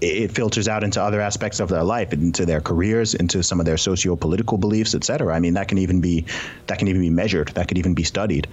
it 0.00 0.32
filters 0.32 0.68
out 0.68 0.84
into 0.84 1.02
other 1.02 1.20
aspects 1.20 1.60
of 1.60 1.68
their 1.68 1.82
life, 1.82 2.12
into 2.12 2.46
their 2.46 2.60
careers, 2.60 3.14
into 3.14 3.42
some 3.42 3.60
of 3.60 3.66
their 3.66 3.76
socio-political 3.76 4.58
beliefs, 4.58 4.94
et 4.94 5.04
cetera. 5.04 5.34
I 5.34 5.40
mean, 5.40 5.54
that 5.54 5.68
can 5.68 5.78
even 5.78 6.00
be 6.00 6.24
that 6.66 6.78
can 6.78 6.88
even 6.88 7.00
be 7.00 7.10
measured. 7.10 7.48
That 7.48 7.68
could 7.68 7.78
even 7.78 7.94
be 7.94 8.04
studied. 8.04 8.46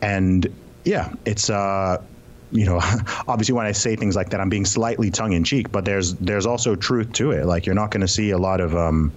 And 0.00 0.46
yeah, 0.84 1.12
it's 1.24 1.50
uh, 1.50 2.02
you 2.52 2.64
know, 2.64 2.76
obviously 3.28 3.54
when 3.54 3.66
I 3.66 3.72
say 3.72 3.96
things 3.96 4.16
like 4.16 4.30
that, 4.30 4.40
I'm 4.40 4.48
being 4.48 4.64
slightly 4.64 5.10
tongue 5.10 5.32
in 5.32 5.44
cheek, 5.44 5.70
but 5.70 5.84
there's 5.84 6.14
there's 6.14 6.46
also 6.46 6.76
truth 6.76 7.12
to 7.14 7.32
it. 7.32 7.46
Like 7.46 7.66
you're 7.66 7.74
not 7.74 7.90
going 7.90 8.02
to 8.02 8.08
see 8.08 8.30
a 8.30 8.38
lot 8.38 8.60
of 8.60 8.76
um, 8.76 9.12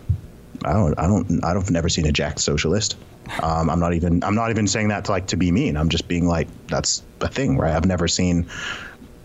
I 0.66 0.74
don't 0.74 1.00
I 1.00 1.08
don't 1.08 1.44
I 1.44 1.54
don't 1.54 1.70
never 1.70 1.90
seen 1.90 2.06
a 2.06 2.12
jacked 2.12 2.40
socialist. 2.40 2.98
Um, 3.44 3.70
I'm 3.70 3.80
not 3.80 3.94
even 3.94 4.24
I'm 4.24 4.36
not 4.36 4.50
even 4.50 4.68
saying 4.68 4.90
that 4.90 5.06
to 5.06 5.12
like 5.12 5.28
to 5.28 5.38
be 5.38 5.52
mean. 5.52 5.78
I'm 5.78 5.90
just 5.90 6.08
being 6.08 6.28
like 6.28 6.48
that's 6.68 7.04
a 7.22 7.28
thing, 7.28 7.58
right? 7.58 7.76
I've 7.76 7.86
never 7.86 8.08
seen 8.08 8.48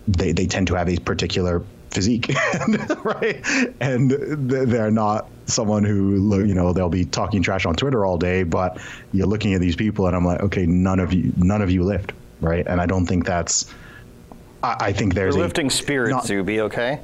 they, 0.06 0.32
they 0.32 0.46
tend 0.46 0.66
to 0.68 0.74
have 0.74 0.88
a 0.88 0.98
particular 0.98 1.62
physique, 1.94 2.30
right? 3.04 3.40
And 3.80 4.10
they're 4.10 4.90
not 4.90 5.28
someone 5.46 5.84
who 5.84 6.44
you 6.44 6.54
know 6.54 6.72
they'll 6.72 6.88
be 6.88 7.04
talking 7.04 7.42
trash 7.42 7.64
on 7.66 7.74
Twitter 7.74 8.04
all 8.04 8.18
day, 8.18 8.42
but 8.42 8.78
you're 9.12 9.26
looking 9.26 9.54
at 9.54 9.60
these 9.60 9.76
people, 9.76 10.06
and 10.06 10.16
I'm 10.16 10.24
like, 10.24 10.40
okay, 10.40 10.66
none 10.66 11.00
of 11.00 11.12
you, 11.12 11.32
none 11.36 11.62
of 11.62 11.70
you 11.70 11.82
lift, 11.84 12.12
right? 12.40 12.66
And 12.66 12.80
I 12.80 12.86
don't 12.86 13.06
think 13.06 13.24
that's. 13.24 13.72
I, 14.62 14.76
I 14.80 14.92
think 14.92 15.14
there's 15.14 15.34
You're 15.34 15.44
a, 15.44 15.46
lifting 15.46 15.70
spirit, 15.70 16.10
not- 16.10 16.26
Zuby. 16.26 16.60
Okay. 16.60 17.00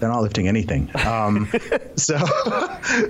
they're 0.00 0.08
not 0.08 0.22
lifting 0.22 0.48
anything. 0.48 0.90
Um, 1.06 1.48
so, 1.96 2.18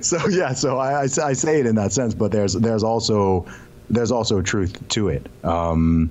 so 0.01 0.29
yeah, 0.29 0.53
so 0.53 0.79
I, 0.79 1.03
I, 1.03 1.03
I 1.03 1.33
say 1.33 1.61
it 1.61 1.67
in 1.67 1.75
that 1.77 1.93
sense, 1.93 2.15
but 2.15 2.31
there's 2.33 2.55
there's 2.55 2.83
also 2.83 3.47
there's 3.91 4.11
also 4.13 4.43
truth 4.43 4.87
to 4.91 5.09
it. 5.09 5.27
Um, 5.45 6.11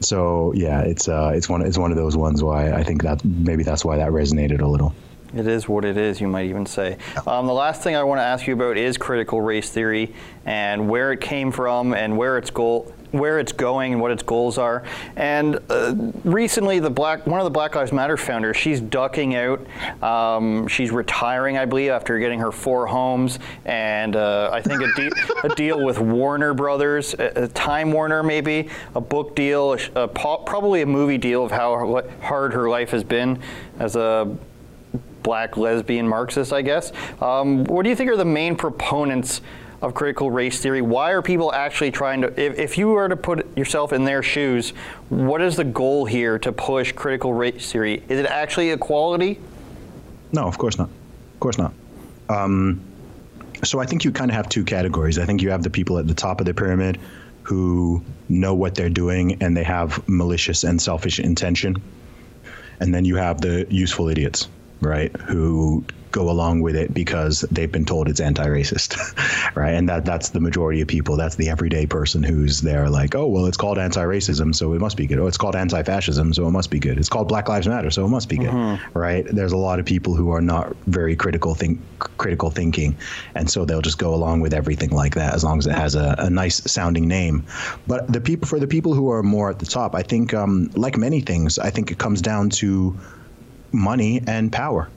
so 0.00 0.52
yeah, 0.54 0.80
it's 0.80 1.08
uh, 1.08 1.32
it's 1.34 1.48
one 1.48 1.62
it's 1.62 1.78
one 1.78 1.90
of 1.90 1.96
those 1.96 2.16
ones 2.16 2.42
why 2.42 2.72
I 2.72 2.82
think 2.82 3.02
that 3.02 3.24
maybe 3.24 3.62
that's 3.62 3.84
why 3.84 3.96
that 3.98 4.10
resonated 4.10 4.60
a 4.60 4.66
little. 4.66 4.94
It 5.34 5.46
is 5.46 5.68
what 5.68 5.84
it 5.84 5.98
is, 5.98 6.20
you 6.22 6.28
might 6.28 6.46
even 6.46 6.64
say. 6.64 6.96
Um, 7.26 7.46
the 7.46 7.52
last 7.52 7.82
thing 7.82 7.94
I 7.94 8.02
want 8.02 8.18
to 8.18 8.22
ask 8.22 8.46
you 8.46 8.54
about 8.54 8.78
is 8.78 8.96
critical 8.96 9.42
race 9.42 9.68
theory 9.68 10.14
and 10.46 10.88
where 10.88 11.12
it 11.12 11.20
came 11.20 11.52
from 11.52 11.92
and 11.92 12.16
where 12.16 12.38
its 12.38 12.48
goal, 12.48 12.94
where 13.12 13.38
it's 13.38 13.52
going, 13.52 13.92
and 13.92 14.00
what 14.00 14.10
its 14.10 14.22
goals 14.22 14.58
are. 14.58 14.84
And 15.16 15.58
uh, 15.68 15.94
recently, 16.24 16.78
the 16.78 16.90
black 16.90 17.26
one 17.26 17.40
of 17.40 17.44
the 17.44 17.50
Black 17.50 17.74
Lives 17.74 17.92
Matter 17.92 18.16
founders, 18.16 18.56
she's 18.56 18.80
ducking 18.80 19.34
out. 19.34 19.66
Um, 20.02 20.68
she's 20.68 20.90
retiring, 20.90 21.58
I 21.58 21.64
believe, 21.64 21.90
after 21.90 22.18
getting 22.18 22.40
her 22.40 22.52
four 22.52 22.86
homes 22.86 23.38
and 23.64 24.16
uh, 24.16 24.50
I 24.52 24.60
think 24.62 24.82
a, 24.82 24.92
de- 24.94 25.12
a 25.44 25.54
deal 25.54 25.84
with 25.84 25.98
Warner 25.98 26.54
Brothers, 26.54 27.14
a, 27.14 27.44
a 27.44 27.48
Time 27.48 27.92
Warner 27.92 28.22
maybe, 28.22 28.68
a 28.94 29.00
book 29.00 29.34
deal, 29.34 29.76
a, 29.94 30.08
probably 30.08 30.82
a 30.82 30.86
movie 30.86 31.18
deal 31.18 31.44
of 31.44 31.50
how 31.50 32.02
hard 32.22 32.52
her 32.52 32.68
life 32.68 32.90
has 32.90 33.04
been 33.04 33.40
as 33.78 33.96
a 33.96 34.36
black 35.22 35.56
lesbian 35.56 36.08
Marxist, 36.08 36.52
I 36.52 36.62
guess. 36.62 36.92
Um, 37.20 37.64
what 37.64 37.82
do 37.82 37.90
you 37.90 37.96
think 37.96 38.10
are 38.10 38.16
the 38.16 38.24
main 38.24 38.56
proponents 38.56 39.40
of 39.80 39.94
critical 39.94 40.30
race 40.30 40.60
theory? 40.60 40.82
Why 40.82 41.12
are 41.12 41.22
people 41.22 41.52
actually 41.52 41.90
trying 41.90 42.22
to, 42.22 42.40
if, 42.40 42.58
if 42.58 42.78
you 42.78 42.88
were 42.88 43.08
to 43.08 43.16
put 43.16 43.56
yourself 43.56 43.92
in 43.92 44.04
their 44.04 44.22
shoes, 44.22 44.70
what 45.08 45.40
is 45.40 45.56
the 45.56 45.64
goal 45.64 46.04
here 46.04 46.38
to 46.40 46.52
push 46.52 46.92
critical 46.92 47.32
race 47.32 47.70
theory? 47.70 48.02
Is 48.08 48.18
it 48.18 48.26
actually 48.26 48.70
equality? 48.70 49.38
No, 50.32 50.46
of 50.46 50.58
course 50.58 50.78
not. 50.78 50.88
Of 51.34 51.40
course 51.40 51.58
not. 51.58 51.72
Um, 52.28 52.80
so 53.64 53.80
I 53.80 53.86
think 53.86 54.04
you 54.04 54.12
kind 54.12 54.30
of 54.30 54.36
have 54.36 54.48
two 54.48 54.64
categories. 54.64 55.18
I 55.18 55.24
think 55.24 55.42
you 55.42 55.50
have 55.50 55.62
the 55.62 55.70
people 55.70 55.98
at 55.98 56.06
the 56.06 56.14
top 56.14 56.40
of 56.40 56.46
the 56.46 56.54
pyramid 56.54 56.98
who 57.42 58.02
know 58.28 58.54
what 58.54 58.74
they're 58.74 58.90
doing 58.90 59.42
and 59.42 59.56
they 59.56 59.64
have 59.64 60.06
malicious 60.08 60.64
and 60.64 60.80
selfish 60.80 61.18
intention. 61.18 61.76
And 62.80 62.94
then 62.94 63.04
you 63.04 63.16
have 63.16 63.40
the 63.40 63.66
useful 63.70 64.08
idiots, 64.08 64.48
right, 64.80 65.14
who 65.16 65.84
go 66.10 66.30
along 66.30 66.62
with 66.62 66.74
it 66.74 66.92
because 66.92 67.42
they've 67.50 67.70
been 67.70 67.84
told 67.84 68.08
it's 68.08 68.20
anti-racist, 68.20 68.96
right? 69.56 69.72
And 69.72 69.88
that 69.88 70.04
that's 70.04 70.30
the 70.30 70.40
majority 70.40 70.80
of 70.80 70.88
people. 70.88 71.16
That's 71.16 71.36
the 71.36 71.48
everyday 71.50 71.86
person 71.86 72.22
who's 72.22 72.60
there 72.60 72.88
like, 72.88 73.14
oh, 73.14 73.26
well, 73.26 73.46
it's 73.46 73.56
called 73.56 73.78
anti-racism, 73.78 74.54
so 74.54 74.72
it 74.72 74.80
must 74.80 74.96
be 74.96 75.06
good. 75.06 75.18
Oh, 75.18 75.26
it's 75.26 75.36
called 75.36 75.56
anti-fascism, 75.56 76.32
so 76.34 76.46
it 76.46 76.50
must 76.50 76.70
be 76.70 76.78
good. 76.78 76.98
It's 76.98 77.08
called 77.08 77.28
Black 77.28 77.48
Lives 77.48 77.68
Matter, 77.68 77.90
so 77.90 78.04
it 78.04 78.08
must 78.08 78.28
be 78.28 78.38
good, 78.38 78.80
right? 78.94 79.24
There's 79.26 79.52
a 79.52 79.56
lot 79.56 79.78
of 79.78 79.86
people 79.86 80.14
who 80.14 80.30
are 80.30 80.40
not 80.40 80.74
very 80.86 81.16
critical 81.16 81.54
think 81.54 81.80
critical 81.98 82.50
thinking, 82.50 82.96
and 83.34 83.50
so 83.50 83.64
they'll 83.64 83.82
just 83.82 83.98
go 83.98 84.14
along 84.14 84.40
with 84.40 84.54
everything 84.54 84.90
like 84.90 85.14
that 85.14 85.34
as 85.34 85.44
long 85.44 85.58
as 85.58 85.66
it 85.66 85.74
has 85.74 85.94
a, 85.94 86.14
a 86.18 86.30
nice 86.30 86.56
sounding 86.70 87.06
name. 87.08 87.44
But 87.86 88.10
the 88.10 88.20
people 88.20 88.46
for 88.46 88.58
the 88.58 88.66
people 88.66 88.94
who 88.94 89.10
are 89.10 89.22
more 89.22 89.50
at 89.50 89.58
the 89.58 89.66
top, 89.66 89.94
I 89.94 90.02
think, 90.02 90.32
um, 90.34 90.70
like 90.74 90.96
many 90.96 91.20
things, 91.20 91.58
I 91.58 91.70
think 91.70 91.90
it 91.90 91.98
comes 91.98 92.22
down 92.22 92.50
to 92.50 92.98
money 93.72 94.22
and 94.26 94.52
power 94.52 94.88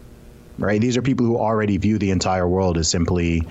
right? 0.62 0.80
These 0.80 0.98
are 0.98 1.02
people 1.02 1.26
who 1.26 1.38
already 1.38 1.78
view 1.78 1.98
the 1.98 2.12
entire 2.12 2.48
world 2.48 2.78
as 2.78 2.88
simply 2.88 3.44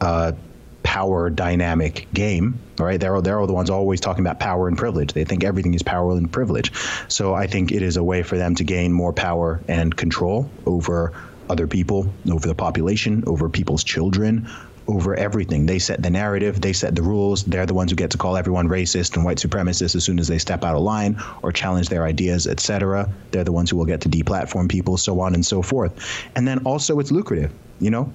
a 0.00 0.34
power 0.82 1.30
dynamic 1.30 2.06
game, 2.12 2.58
right? 2.78 3.00
They're 3.00 3.20
they're 3.20 3.46
the 3.46 3.52
ones 3.52 3.70
always 3.70 4.00
talking 4.00 4.24
about 4.24 4.38
power 4.38 4.68
and 4.68 4.76
privilege. 4.76 5.12
They 5.12 5.24
think 5.24 5.44
everything 5.44 5.74
is 5.74 5.82
power 5.82 6.12
and 6.12 6.30
privilege. 6.30 6.72
So 7.08 7.34
I 7.34 7.46
think 7.46 7.72
it 7.72 7.82
is 7.82 7.96
a 7.96 8.02
way 8.02 8.22
for 8.22 8.36
them 8.36 8.54
to 8.56 8.64
gain 8.64 8.92
more 8.92 9.12
power 9.12 9.60
and 9.68 9.94
control 9.94 10.50
over 10.66 11.12
other 11.48 11.66
people, 11.66 12.12
over 12.30 12.46
the 12.46 12.54
population, 12.54 13.24
over 13.26 13.48
people's 13.48 13.82
children, 13.82 14.48
over 14.90 15.14
everything. 15.14 15.66
They 15.66 15.78
set 15.78 16.02
the 16.02 16.10
narrative, 16.10 16.60
they 16.60 16.72
set 16.72 16.94
the 16.94 17.02
rules. 17.02 17.44
They're 17.44 17.66
the 17.66 17.74
ones 17.74 17.90
who 17.90 17.96
get 17.96 18.10
to 18.10 18.18
call 18.18 18.36
everyone 18.36 18.68
racist 18.68 19.16
and 19.16 19.24
white 19.24 19.38
supremacist 19.38 19.94
as 19.94 20.04
soon 20.04 20.18
as 20.18 20.28
they 20.28 20.38
step 20.38 20.64
out 20.64 20.74
of 20.74 20.82
line 20.82 21.20
or 21.42 21.52
challenge 21.52 21.88
their 21.88 22.04
ideas, 22.04 22.46
etc. 22.46 23.08
They're 23.30 23.44
the 23.44 23.52
ones 23.52 23.70
who 23.70 23.76
will 23.76 23.86
get 23.86 24.00
to 24.02 24.08
deplatform 24.08 24.68
people, 24.68 24.96
so 24.96 25.20
on 25.20 25.34
and 25.34 25.44
so 25.44 25.62
forth. 25.62 25.92
And 26.34 26.46
then 26.46 26.58
also, 26.64 26.98
it's 26.98 27.10
lucrative. 27.10 27.52
You 27.78 27.90
know, 27.90 28.12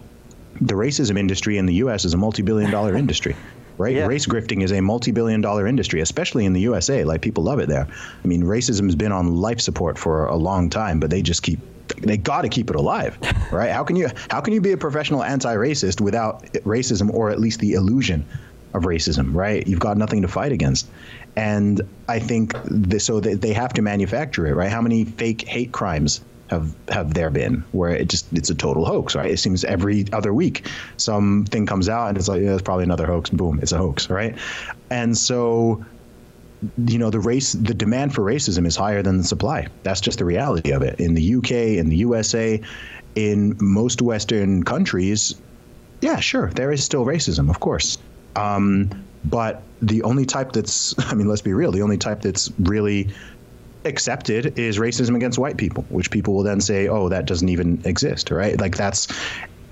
the 0.62 0.76
racism 0.76 1.18
industry 1.18 1.58
in 1.58 1.66
the 1.66 1.76
U.S. 1.76 2.06
is 2.06 2.14
a 2.14 2.18
multi-billion 2.18 2.72
dollar 2.72 2.96
industry 3.04 3.36
right? 3.78 3.96
Yeah. 3.96 4.06
Race 4.06 4.26
grifting 4.26 4.64
is 4.64 4.72
a 4.72 4.82
multi-billion 4.82 5.42
dollar 5.42 5.68
industry, 5.68 6.00
especially 6.00 6.46
in 6.46 6.54
the 6.54 6.62
USA. 6.62 7.04
Like 7.04 7.22
people 7.22 7.44
love 7.44 7.60
it 7.60 7.68
there. 7.68 7.88
I 8.24 8.28
mean, 8.28 8.44
racism 8.44 8.86
has 8.86 8.96
been 8.96 9.12
on 9.12 9.36
life 9.36 9.60
support 9.60 9.98
for 9.98 10.28
a 10.28 10.36
long 10.38 10.70
time, 10.70 11.00
but 11.00 11.10
they 11.10 11.22
just 11.22 11.44
keep 11.44 11.60
they 11.98 12.18
got 12.18 12.42
to 12.42 12.50
keep 12.50 12.70
it 12.70 12.76
alive, 12.76 13.18
right? 13.52 13.72
How 13.72 13.84
can 13.84 13.96
you 13.96 14.10
how 14.30 14.42
can 14.42 14.54
you 14.54 14.62
be 14.62 14.72
a 14.72 14.78
professional 14.78 15.24
anti-racist 15.24 16.02
without 16.02 16.44
racism 16.64 17.14
or 17.14 17.30
at 17.30 17.40
least 17.40 17.60
the 17.60 17.74
illusion 17.74 18.26
of 18.74 18.84
racism, 18.84 19.34
right? 19.34 19.66
You've 19.66 19.80
got 19.80 19.98
nothing 19.98 20.22
to 20.22 20.28
fight 20.28 20.52
against. 20.52 20.88
And 21.36 21.82
I 22.08 22.20
think 22.20 22.54
the, 22.66 23.00
so 23.00 23.20
they, 23.20 23.34
they 23.34 23.54
have 23.54 23.74
to 23.74 23.82
manufacture 23.82 24.46
it, 24.48 24.54
right? 24.54 24.70
How 24.70 24.82
many 24.82 25.06
fake 25.06 25.48
hate 25.48 25.72
crimes 25.72 26.22
have 26.50 26.76
have 26.90 27.16
there 27.16 27.32
been 27.32 27.64
where 27.72 27.90
it 27.90 28.08
just 28.08 28.32
it's 28.32 28.50
a 28.50 28.56
total 28.56 28.86
hoax, 28.86 29.16
right? 29.16 29.32
It 29.32 29.38
seems 29.38 29.64
every 29.64 30.06
other 30.14 30.34
week 30.34 30.68
something 30.98 31.66
comes 31.66 31.90
out 31.90 32.10
and 32.10 32.18
it's 32.18 32.28
like 32.28 32.42
yeah, 32.42 32.54
it's 32.54 32.62
probably 32.62 32.84
another 32.84 33.08
hoax. 33.08 33.30
Boom, 33.30 33.60
it's 33.62 33.72
a 33.72 33.78
hoax, 33.78 34.10
right? 34.10 34.38
And 34.90 35.18
so 35.18 35.84
you 36.78 36.98
know 36.98 37.10
the 37.10 37.20
race 37.20 37.54
the 37.54 37.74
demand 37.74 38.14
for 38.14 38.22
racism 38.22 38.66
is 38.66 38.76
higher 38.76 39.02
than 39.02 39.18
the 39.18 39.24
supply. 39.24 39.68
That's 39.84 40.02
just 40.02 40.20
the 40.20 40.26
reality 40.26 40.72
of 40.72 40.82
it. 40.82 41.00
In 41.00 41.14
the 41.14 41.36
uk 41.36 41.52
in 41.52 41.90
the 41.90 41.98
usa 41.98 42.62
in 43.16 43.56
most 43.60 44.02
western 44.02 44.64
countries 44.64 45.36
yeah 46.02 46.20
sure 46.20 46.50
there 46.52 46.72
is 46.72 46.84
still 46.84 47.06
racism 47.06 47.50
of 47.50 47.60
course. 47.60 47.98
Um, 48.36 48.90
but 49.24 49.64
the 49.82 50.04
only 50.04 50.26
type 50.26 50.52
that's 50.52 50.94
i 51.12 51.14
mean 51.14 51.28
let's 51.28 51.42
be 51.42 51.54
real 51.54 51.72
the 51.72 51.82
only 51.82 51.98
type 51.98 52.22
that's 52.22 52.52
really 52.60 53.10
accepted 53.86 54.58
is 54.58 54.78
racism 54.80 55.16
against 55.16 55.38
white 55.38 55.58
people 55.58 55.86
which 55.90 56.10
people 56.10 56.34
will 56.34 56.44
then 56.44 56.60
say 56.60 56.88
oh 56.88 57.08
that 57.10 57.26
doesn't 57.26 57.50
even 57.50 57.82
exist 57.86 58.32
right? 58.32 58.60
Like 58.60 58.78
that's 58.78 59.08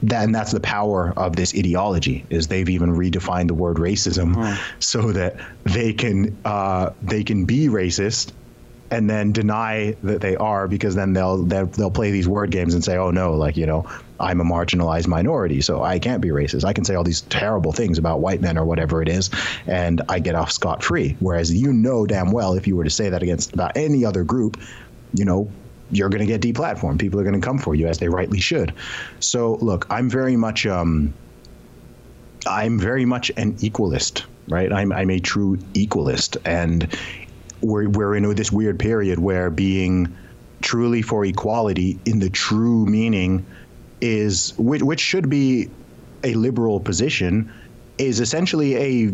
that, 0.03 0.25
and 0.25 0.35
that's 0.35 0.51
the 0.51 0.59
power 0.59 1.13
of 1.15 1.35
this 1.35 1.55
ideology 1.55 2.25
is 2.29 2.47
they've 2.47 2.69
even 2.69 2.91
redefined 2.91 3.47
the 3.47 3.53
word 3.53 3.77
racism 3.77 4.57
so 4.79 5.11
that 5.13 5.35
they 5.63 5.93
can 5.93 6.37
uh, 6.45 6.91
they 7.01 7.23
can 7.23 7.45
be 7.45 7.67
racist 7.67 8.31
and 8.91 9.09
then 9.09 9.31
deny 9.31 9.95
that 10.03 10.21
they 10.21 10.35
are 10.35 10.67
because 10.67 10.93
then 10.93 11.13
they'll, 11.13 11.43
they'll 11.43 11.65
they'll 11.65 11.89
play 11.89 12.11
these 12.11 12.27
word 12.27 12.51
games 12.51 12.73
and 12.75 12.83
say 12.83 12.95
oh 12.95 13.09
no 13.09 13.33
like 13.33 13.57
you 13.57 13.65
know 13.65 13.89
I'm 14.19 14.39
a 14.39 14.43
marginalized 14.43 15.07
minority 15.07 15.61
so 15.61 15.83
I 15.83 15.99
can't 15.99 16.21
be 16.21 16.29
racist. 16.29 16.63
I 16.63 16.73
can 16.73 16.85
say 16.85 16.93
all 16.95 17.03
these 17.03 17.21
terrible 17.21 17.71
things 17.71 17.97
about 17.97 18.19
white 18.19 18.41
men 18.41 18.57
or 18.57 18.65
whatever 18.65 19.01
it 19.01 19.09
is 19.09 19.31
and 19.65 20.01
I 20.09 20.19
get 20.19 20.35
off 20.35 20.51
scot 20.51 20.83
free 20.83 21.15
whereas 21.19 21.51
you 21.51 21.73
know 21.73 22.05
damn 22.05 22.31
well 22.31 22.53
if 22.53 22.67
you 22.67 22.75
were 22.75 22.83
to 22.83 22.89
say 22.89 23.09
that 23.09 23.23
against 23.23 23.53
about 23.53 23.75
any 23.75 24.05
other 24.05 24.23
group 24.23 24.61
you 25.13 25.25
know 25.25 25.49
you're 25.91 26.09
going 26.09 26.25
to 26.25 26.37
get 26.37 26.41
deplatformed. 26.41 26.99
People 26.99 27.19
are 27.19 27.23
going 27.23 27.39
to 27.39 27.45
come 27.45 27.57
for 27.57 27.75
you 27.75 27.87
as 27.87 27.99
they 27.99 28.09
rightly 28.09 28.39
should. 28.39 28.73
So 29.19 29.55
look, 29.55 29.85
I'm 29.89 30.09
very 30.09 30.35
much 30.35 30.65
um, 30.65 31.13
I'm 32.47 32.79
very 32.79 33.05
much 33.05 33.31
an 33.37 33.53
equalist, 33.55 34.25
right? 34.47 34.71
I'm 34.71 34.91
I'm 34.91 35.09
a 35.09 35.19
true 35.19 35.57
equalist, 35.73 36.37
and 36.45 36.87
we're 37.61 37.89
we're 37.89 38.15
in 38.15 38.33
this 38.35 38.51
weird 38.51 38.79
period 38.79 39.19
where 39.19 39.49
being 39.49 40.15
truly 40.61 41.01
for 41.01 41.25
equality 41.25 41.99
in 42.05 42.19
the 42.19 42.29
true 42.29 42.85
meaning 42.85 43.45
is 44.01 44.53
which, 44.57 44.81
which 44.81 44.99
should 44.99 45.29
be 45.29 45.69
a 46.23 46.33
liberal 46.35 46.79
position 46.79 47.51
is 47.97 48.19
essentially 48.19 48.75
a 48.75 49.13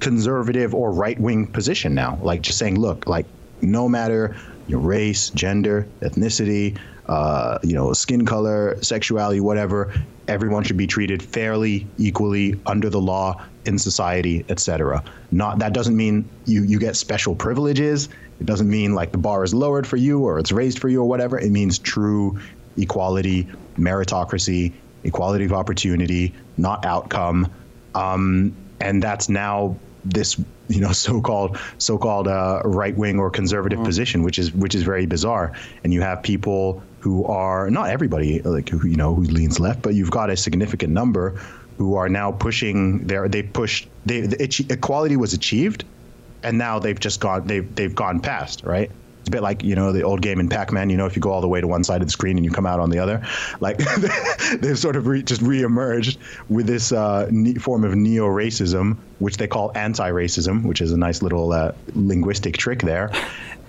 conservative 0.00 0.74
or 0.74 0.92
right 0.92 1.18
wing 1.18 1.46
position 1.46 1.94
now. 1.94 2.18
Like 2.22 2.42
just 2.42 2.58
saying, 2.58 2.78
look, 2.78 3.06
like 3.06 3.26
no 3.60 3.88
matter 3.88 4.36
your 4.68 4.80
race, 4.80 5.30
gender, 5.30 5.86
ethnicity, 6.00 6.78
uh, 7.06 7.58
you 7.62 7.74
know, 7.74 7.92
skin 7.92 8.24
color, 8.24 8.80
sexuality, 8.82 9.40
whatever, 9.40 9.92
everyone 10.28 10.62
should 10.62 10.76
be 10.76 10.86
treated 10.86 11.22
fairly, 11.22 11.86
equally 11.98 12.58
under 12.66 12.88
the 12.88 13.00
law 13.00 13.42
in 13.66 13.78
society, 13.78 14.44
etc. 14.48 15.02
Not 15.30 15.58
that 15.58 15.72
doesn't 15.72 15.96
mean 15.96 16.28
you 16.46 16.62
you 16.62 16.78
get 16.78 16.96
special 16.96 17.34
privileges. 17.34 18.08
It 18.40 18.46
doesn't 18.46 18.68
mean 18.68 18.94
like 18.94 19.12
the 19.12 19.18
bar 19.18 19.44
is 19.44 19.54
lowered 19.54 19.86
for 19.86 19.96
you 19.96 20.20
or 20.20 20.38
it's 20.38 20.52
raised 20.52 20.78
for 20.78 20.88
you 20.88 21.00
or 21.00 21.08
whatever. 21.08 21.38
It 21.38 21.50
means 21.50 21.78
true 21.78 22.38
equality, 22.76 23.46
meritocracy, 23.76 24.72
equality 25.04 25.44
of 25.44 25.52
opportunity, 25.52 26.34
not 26.56 26.84
outcome. 26.84 27.50
Um, 27.94 28.54
and 28.80 29.02
that's 29.02 29.28
now 29.28 29.76
this 30.04 30.38
you 30.68 30.80
know 30.80 30.92
so-called 30.92 31.58
so-called 31.78 32.28
uh, 32.28 32.60
right-wing 32.64 33.18
or 33.18 33.30
conservative 33.30 33.78
Mm-hmm. 33.78 33.86
position 33.86 34.22
which 34.22 34.38
is 34.38 34.52
which 34.52 34.74
is 34.74 34.82
very 34.82 35.06
bizarre 35.06 35.52
and 35.84 35.92
you 35.92 36.00
have 36.02 36.22
people 36.22 36.82
who 37.00 37.24
are 37.24 37.70
not 37.70 37.88
everybody 37.90 38.40
like 38.42 38.68
who 38.68 38.86
you 38.86 38.96
know 38.96 39.14
who 39.14 39.22
leans 39.22 39.58
left 39.60 39.82
but 39.82 39.94
you've 39.94 40.10
got 40.10 40.30
a 40.30 40.36
significant 40.36 40.92
number 40.92 41.40
who 41.78 41.94
are 41.94 42.08
now 42.08 42.30
pushing 42.32 43.06
their 43.06 43.28
they 43.28 43.42
pushed 43.42 43.88
they 44.04 44.20
the 44.20 44.66
equality 44.70 45.16
was 45.16 45.32
achieved 45.32 45.84
and 46.42 46.58
now 46.58 46.78
they've 46.78 47.00
just 47.00 47.20
gone 47.20 47.46
they've 47.46 47.74
they've 47.74 47.94
gone 47.94 48.20
past 48.20 48.62
right 48.64 48.90
it's 49.22 49.28
a 49.28 49.30
bit 49.30 49.42
like 49.42 49.62
you 49.62 49.76
know 49.76 49.92
the 49.92 50.02
old 50.02 50.20
game 50.20 50.40
in 50.40 50.48
Pac-Man. 50.48 50.90
You 50.90 50.96
know, 50.96 51.06
if 51.06 51.14
you 51.14 51.22
go 51.22 51.30
all 51.30 51.40
the 51.40 51.46
way 51.46 51.60
to 51.60 51.68
one 51.68 51.84
side 51.84 52.00
of 52.02 52.08
the 52.08 52.12
screen 52.12 52.36
and 52.36 52.44
you 52.44 52.50
come 52.50 52.66
out 52.66 52.80
on 52.80 52.90
the 52.90 52.98
other, 52.98 53.24
like 53.60 53.78
they've 54.58 54.76
sort 54.76 54.96
of 54.96 55.06
re- 55.06 55.22
just 55.22 55.40
re-emerged 55.42 56.18
with 56.48 56.66
this 56.66 56.90
uh, 56.90 57.28
ne- 57.30 57.54
form 57.54 57.84
of 57.84 57.94
neo-racism, 57.94 58.96
which 59.20 59.36
they 59.36 59.46
call 59.46 59.70
anti-racism, 59.76 60.64
which 60.64 60.80
is 60.80 60.90
a 60.90 60.96
nice 60.96 61.22
little 61.22 61.52
uh, 61.52 61.70
linguistic 61.94 62.56
trick 62.56 62.80
there. 62.80 63.12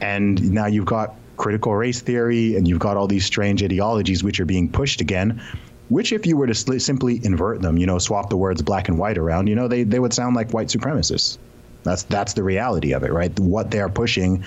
And 0.01 0.51
now 0.51 0.65
you've 0.65 0.87
got 0.87 1.13
critical 1.37 1.75
race 1.75 2.01
theory, 2.01 2.55
and 2.55 2.67
you've 2.67 2.79
got 2.79 2.97
all 2.97 3.05
these 3.05 3.25
strange 3.25 3.63
ideologies 3.63 4.23
which 4.23 4.39
are 4.39 4.45
being 4.45 4.67
pushed 4.67 5.01
again. 5.01 5.39
Which, 5.89 6.11
if 6.11 6.25
you 6.25 6.35
were 6.35 6.47
to 6.47 6.53
sli- 6.53 6.81
simply 6.81 7.23
invert 7.23 7.61
them, 7.61 7.77
you 7.77 7.85
know, 7.85 7.99
swap 7.99 8.31
the 8.31 8.37
words 8.37 8.63
black 8.63 8.87
and 8.87 8.97
white 8.97 9.19
around, 9.19 9.45
you 9.45 9.55
know, 9.55 9.67
they, 9.67 9.83
they 9.83 9.99
would 9.99 10.13
sound 10.13 10.35
like 10.35 10.51
white 10.51 10.69
supremacists. 10.69 11.37
That's 11.83 12.03
that's 12.03 12.33
the 12.33 12.43
reality 12.43 12.93
of 12.93 13.03
it, 13.03 13.11
right? 13.11 13.37
What 13.39 13.71
they 13.71 13.79
are 13.79 13.89
pushing 13.89 14.43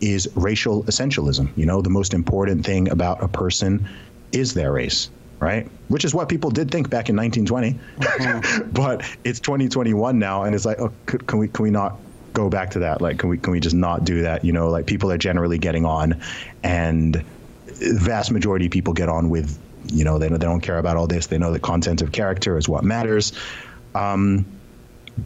is 0.00 0.28
racial 0.34 0.84
essentialism. 0.84 1.56
You 1.56 1.66
know, 1.66 1.82
the 1.82 1.90
most 1.90 2.14
important 2.14 2.64
thing 2.64 2.90
about 2.90 3.22
a 3.22 3.28
person 3.28 3.88
is 4.32 4.54
their 4.54 4.72
race, 4.72 5.10
right? 5.38 5.70
Which 5.88 6.04
is 6.04 6.14
what 6.14 6.28
people 6.28 6.50
did 6.50 6.70
think 6.70 6.90
back 6.90 7.08
in 7.08 7.16
1920. 7.16 8.66
but 8.72 9.04
it's 9.24 9.40
2021 9.40 10.18
now, 10.18 10.44
and 10.44 10.54
it's 10.54 10.64
like, 10.64 10.78
oh, 10.80 10.92
could, 11.06 11.26
can 11.26 11.38
we 11.38 11.48
can 11.48 11.62
we 11.62 11.70
not 11.70 11.96
go 12.32 12.50
back 12.50 12.70
to 12.70 12.80
that? 12.80 13.00
Like, 13.00 13.18
can 13.18 13.28
we 13.28 13.38
can 13.38 13.52
we 13.52 13.60
just 13.60 13.76
not 13.76 14.04
do 14.04 14.22
that? 14.22 14.44
You 14.44 14.52
know, 14.52 14.68
like 14.68 14.86
people 14.86 15.10
are 15.10 15.18
generally 15.18 15.58
getting 15.58 15.84
on, 15.84 16.20
and 16.62 17.24
the 17.66 17.98
vast 18.00 18.30
majority 18.30 18.66
of 18.66 18.72
people 18.72 18.92
get 18.92 19.08
on 19.08 19.30
with, 19.30 19.58
you 19.86 20.04
know, 20.04 20.18
they 20.18 20.28
they 20.28 20.38
don't 20.38 20.60
care 20.60 20.78
about 20.78 20.96
all 20.96 21.06
this. 21.06 21.26
They 21.26 21.38
know 21.38 21.52
that 21.52 21.62
content 21.62 22.02
of 22.02 22.12
character 22.12 22.58
is 22.58 22.68
what 22.68 22.84
matters. 22.84 23.32
Um, 23.94 24.44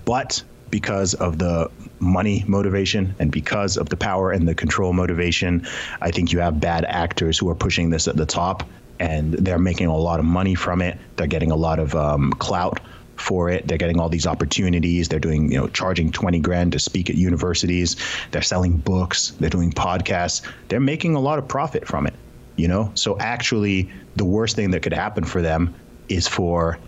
but 0.04 0.42
because 0.70 1.14
of 1.14 1.38
the 1.38 1.70
money 2.00 2.44
motivation 2.46 3.14
and 3.18 3.30
because 3.30 3.76
of 3.76 3.88
the 3.88 3.96
power 3.96 4.32
and 4.32 4.46
the 4.46 4.54
control 4.54 4.92
motivation, 4.92 5.66
I 6.00 6.10
think 6.10 6.32
you 6.32 6.40
have 6.40 6.60
bad 6.60 6.84
actors 6.84 7.38
who 7.38 7.48
are 7.50 7.54
pushing 7.54 7.90
this 7.90 8.08
at 8.08 8.16
the 8.16 8.26
top 8.26 8.68
and 9.00 9.34
they're 9.34 9.58
making 9.58 9.86
a 9.86 9.96
lot 9.96 10.18
of 10.18 10.26
money 10.26 10.54
from 10.54 10.82
it. 10.82 10.98
They're 11.16 11.26
getting 11.26 11.50
a 11.50 11.56
lot 11.56 11.78
of 11.78 11.94
um, 11.94 12.32
clout 12.32 12.80
for 13.16 13.50
it. 13.50 13.66
They're 13.66 13.78
getting 13.78 14.00
all 14.00 14.08
these 14.08 14.26
opportunities. 14.26 15.08
They're 15.08 15.18
doing, 15.18 15.50
you 15.50 15.58
know, 15.58 15.68
charging 15.68 16.10
20 16.10 16.38
grand 16.40 16.72
to 16.72 16.78
speak 16.78 17.10
at 17.10 17.16
universities. 17.16 17.96
They're 18.30 18.42
selling 18.42 18.76
books. 18.76 19.30
They're 19.40 19.50
doing 19.50 19.72
podcasts. 19.72 20.42
They're 20.68 20.80
making 20.80 21.14
a 21.14 21.20
lot 21.20 21.38
of 21.38 21.48
profit 21.48 21.86
from 21.86 22.06
it, 22.06 22.14
you 22.56 22.68
know? 22.68 22.92
So 22.94 23.18
actually, 23.18 23.90
the 24.16 24.24
worst 24.24 24.56
thing 24.56 24.70
that 24.70 24.82
could 24.82 24.92
happen 24.92 25.24
for 25.24 25.42
them 25.42 25.74
is 26.08 26.26
for 26.26 26.78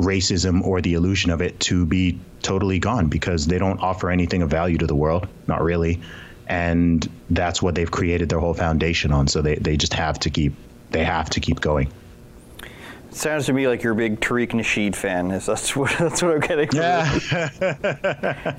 racism 0.00 0.62
or 0.64 0.80
the 0.80 0.94
illusion 0.94 1.30
of 1.30 1.40
it 1.40 1.58
to 1.60 1.86
be 1.86 2.18
totally 2.42 2.78
gone 2.78 3.08
because 3.08 3.46
they 3.46 3.58
don't 3.58 3.80
offer 3.80 4.10
anything 4.10 4.42
of 4.42 4.50
value 4.50 4.78
to 4.78 4.86
the 4.86 4.94
world, 4.94 5.28
not 5.46 5.62
really. 5.62 6.00
And 6.48 7.08
that's 7.30 7.62
what 7.62 7.74
they've 7.74 7.90
created 7.90 8.28
their 8.28 8.40
whole 8.40 8.54
foundation 8.54 9.12
on. 9.12 9.28
So 9.28 9.40
they, 9.40 9.56
they 9.56 9.76
just 9.76 9.94
have 9.94 10.18
to 10.20 10.30
keep 10.30 10.54
they 10.90 11.04
have 11.04 11.30
to 11.30 11.40
keep 11.40 11.60
going. 11.60 11.92
Sounds 13.12 13.46
to 13.46 13.52
me 13.52 13.66
like 13.66 13.82
you're 13.82 13.92
a 13.92 13.96
big 13.96 14.20
Tariq 14.20 14.50
Nasheed 14.50 14.94
fan. 14.94 15.32
Is 15.32 15.46
that's 15.46 15.74
what 15.76 15.96
that's 15.98 16.22
what 16.22 16.32
I'm 16.32 16.40
getting. 16.40 16.68
From 16.68 16.78
Yeah. 16.78 18.54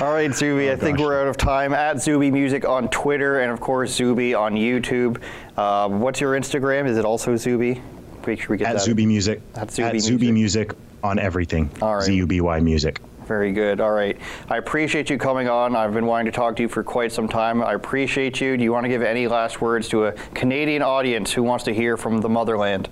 All 0.00 0.12
right, 0.12 0.34
Zuby. 0.34 0.70
I 0.70 0.76
think 0.76 0.98
gosh. 0.98 1.04
we're 1.06 1.20
out 1.20 1.28
of 1.28 1.36
time. 1.36 1.72
At 1.72 2.02
Zuby 2.02 2.30
Music 2.30 2.64
on 2.64 2.88
Twitter 2.90 3.40
and 3.40 3.52
of 3.52 3.60
course 3.60 3.92
Zuby 3.92 4.34
on 4.34 4.54
YouTube. 4.54 5.22
Uh, 5.56 5.88
what's 5.88 6.20
your 6.20 6.38
Instagram? 6.38 6.86
Is 6.86 6.96
it 6.98 7.04
also 7.04 7.36
Zuby? 7.36 7.80
Make 8.26 8.40
sure 8.40 8.50
we 8.50 8.56
get 8.58 8.68
At 8.68 8.72
that. 8.74 8.82
Zuby 8.82 9.06
Music. 9.06 9.40
At 9.54 9.70
Zuby 9.70 9.88
At 9.88 10.00
Zuby 10.00 10.32
Music. 10.32 10.68
Music 10.68 10.78
on 11.02 11.18
everything. 11.18 11.70
All 11.80 11.96
right. 11.96 12.04
Z 12.04 12.14
U 12.14 12.26
B 12.26 12.40
Y 12.40 12.60
Music. 12.60 13.00
Very 13.26 13.52
good. 13.52 13.80
All 13.80 13.90
right. 13.90 14.16
I 14.48 14.56
appreciate 14.56 15.10
you 15.10 15.18
coming 15.18 15.48
on. 15.48 15.74
I've 15.74 15.92
been 15.92 16.06
wanting 16.06 16.26
to 16.26 16.32
talk 16.32 16.56
to 16.56 16.62
you 16.62 16.68
for 16.68 16.84
quite 16.84 17.10
some 17.10 17.28
time. 17.28 17.62
I 17.62 17.74
appreciate 17.74 18.40
you. 18.40 18.56
Do 18.56 18.62
you 18.62 18.72
want 18.72 18.84
to 18.84 18.88
give 18.88 19.02
any 19.02 19.26
last 19.26 19.60
words 19.60 19.88
to 19.88 20.06
a 20.06 20.12
Canadian 20.34 20.82
audience 20.82 21.32
who 21.32 21.42
wants 21.42 21.64
to 21.64 21.74
hear 21.74 21.96
from 21.96 22.20
the 22.20 22.28
motherland? 22.28 22.88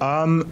Um, 0.00 0.50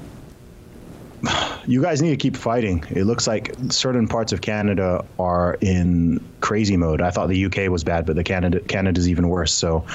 you 1.66 1.80
guys 1.80 2.02
need 2.02 2.10
to 2.10 2.16
keep 2.16 2.36
fighting. 2.36 2.84
It 2.90 3.04
looks 3.04 3.26
like 3.26 3.54
certain 3.70 4.08
parts 4.08 4.32
of 4.32 4.42
Canada 4.42 5.04
are 5.18 5.56
in 5.62 6.22
crazy 6.40 6.76
mode. 6.76 7.00
I 7.00 7.10
thought 7.10 7.28
the 7.28 7.46
UK 7.46 7.70
was 7.70 7.82
bad, 7.82 8.04
but 8.04 8.14
the 8.16 8.24
Canada 8.24 8.60
Canada's 8.60 9.08
even 9.08 9.28
worse. 9.28 9.54
So, 9.54 9.86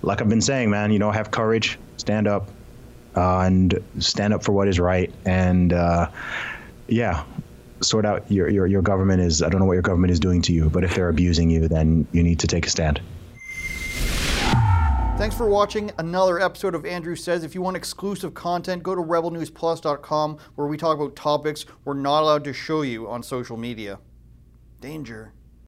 like 0.00 0.22
I've 0.22 0.28
been 0.30 0.40
saying, 0.40 0.70
man, 0.70 0.90
you 0.92 0.98
know, 0.98 1.10
have 1.10 1.30
courage, 1.30 1.78
stand 1.98 2.26
up, 2.26 2.48
uh, 3.18 3.40
and 3.40 3.82
stand 3.98 4.32
up 4.32 4.44
for 4.44 4.52
what 4.52 4.68
is 4.68 4.78
right, 4.78 5.12
and 5.24 5.72
uh, 5.72 6.08
yeah, 6.86 7.24
sort 7.80 8.06
out 8.06 8.30
your, 8.30 8.48
your 8.48 8.66
your 8.66 8.82
government 8.82 9.20
is. 9.20 9.42
I 9.42 9.48
don't 9.48 9.60
know 9.60 9.66
what 9.66 9.72
your 9.72 9.82
government 9.82 10.12
is 10.12 10.20
doing 10.20 10.40
to 10.42 10.52
you, 10.52 10.70
but 10.70 10.84
if 10.84 10.94
they're 10.94 11.08
abusing 11.08 11.50
you, 11.50 11.66
then 11.66 12.06
you 12.12 12.22
need 12.22 12.38
to 12.40 12.46
take 12.46 12.64
a 12.66 12.70
stand. 12.70 13.00
Thanks 15.18 15.36
for 15.36 15.48
watching 15.48 15.90
another 15.98 16.38
episode 16.38 16.76
of 16.76 16.86
Andrew 16.86 17.16
Says. 17.16 17.42
If 17.42 17.52
you 17.56 17.60
want 17.60 17.76
exclusive 17.76 18.34
content, 18.34 18.84
go 18.84 18.94
to 18.94 19.02
rebelnewsplus.com 19.02 20.38
where 20.54 20.68
we 20.68 20.76
talk 20.76 20.96
about 20.96 21.16
topics 21.16 21.66
we're 21.84 21.94
not 21.94 22.22
allowed 22.22 22.44
to 22.44 22.52
show 22.52 22.82
you 22.82 23.08
on 23.08 23.24
social 23.24 23.56
media. 23.56 23.98
Danger. 24.80 25.32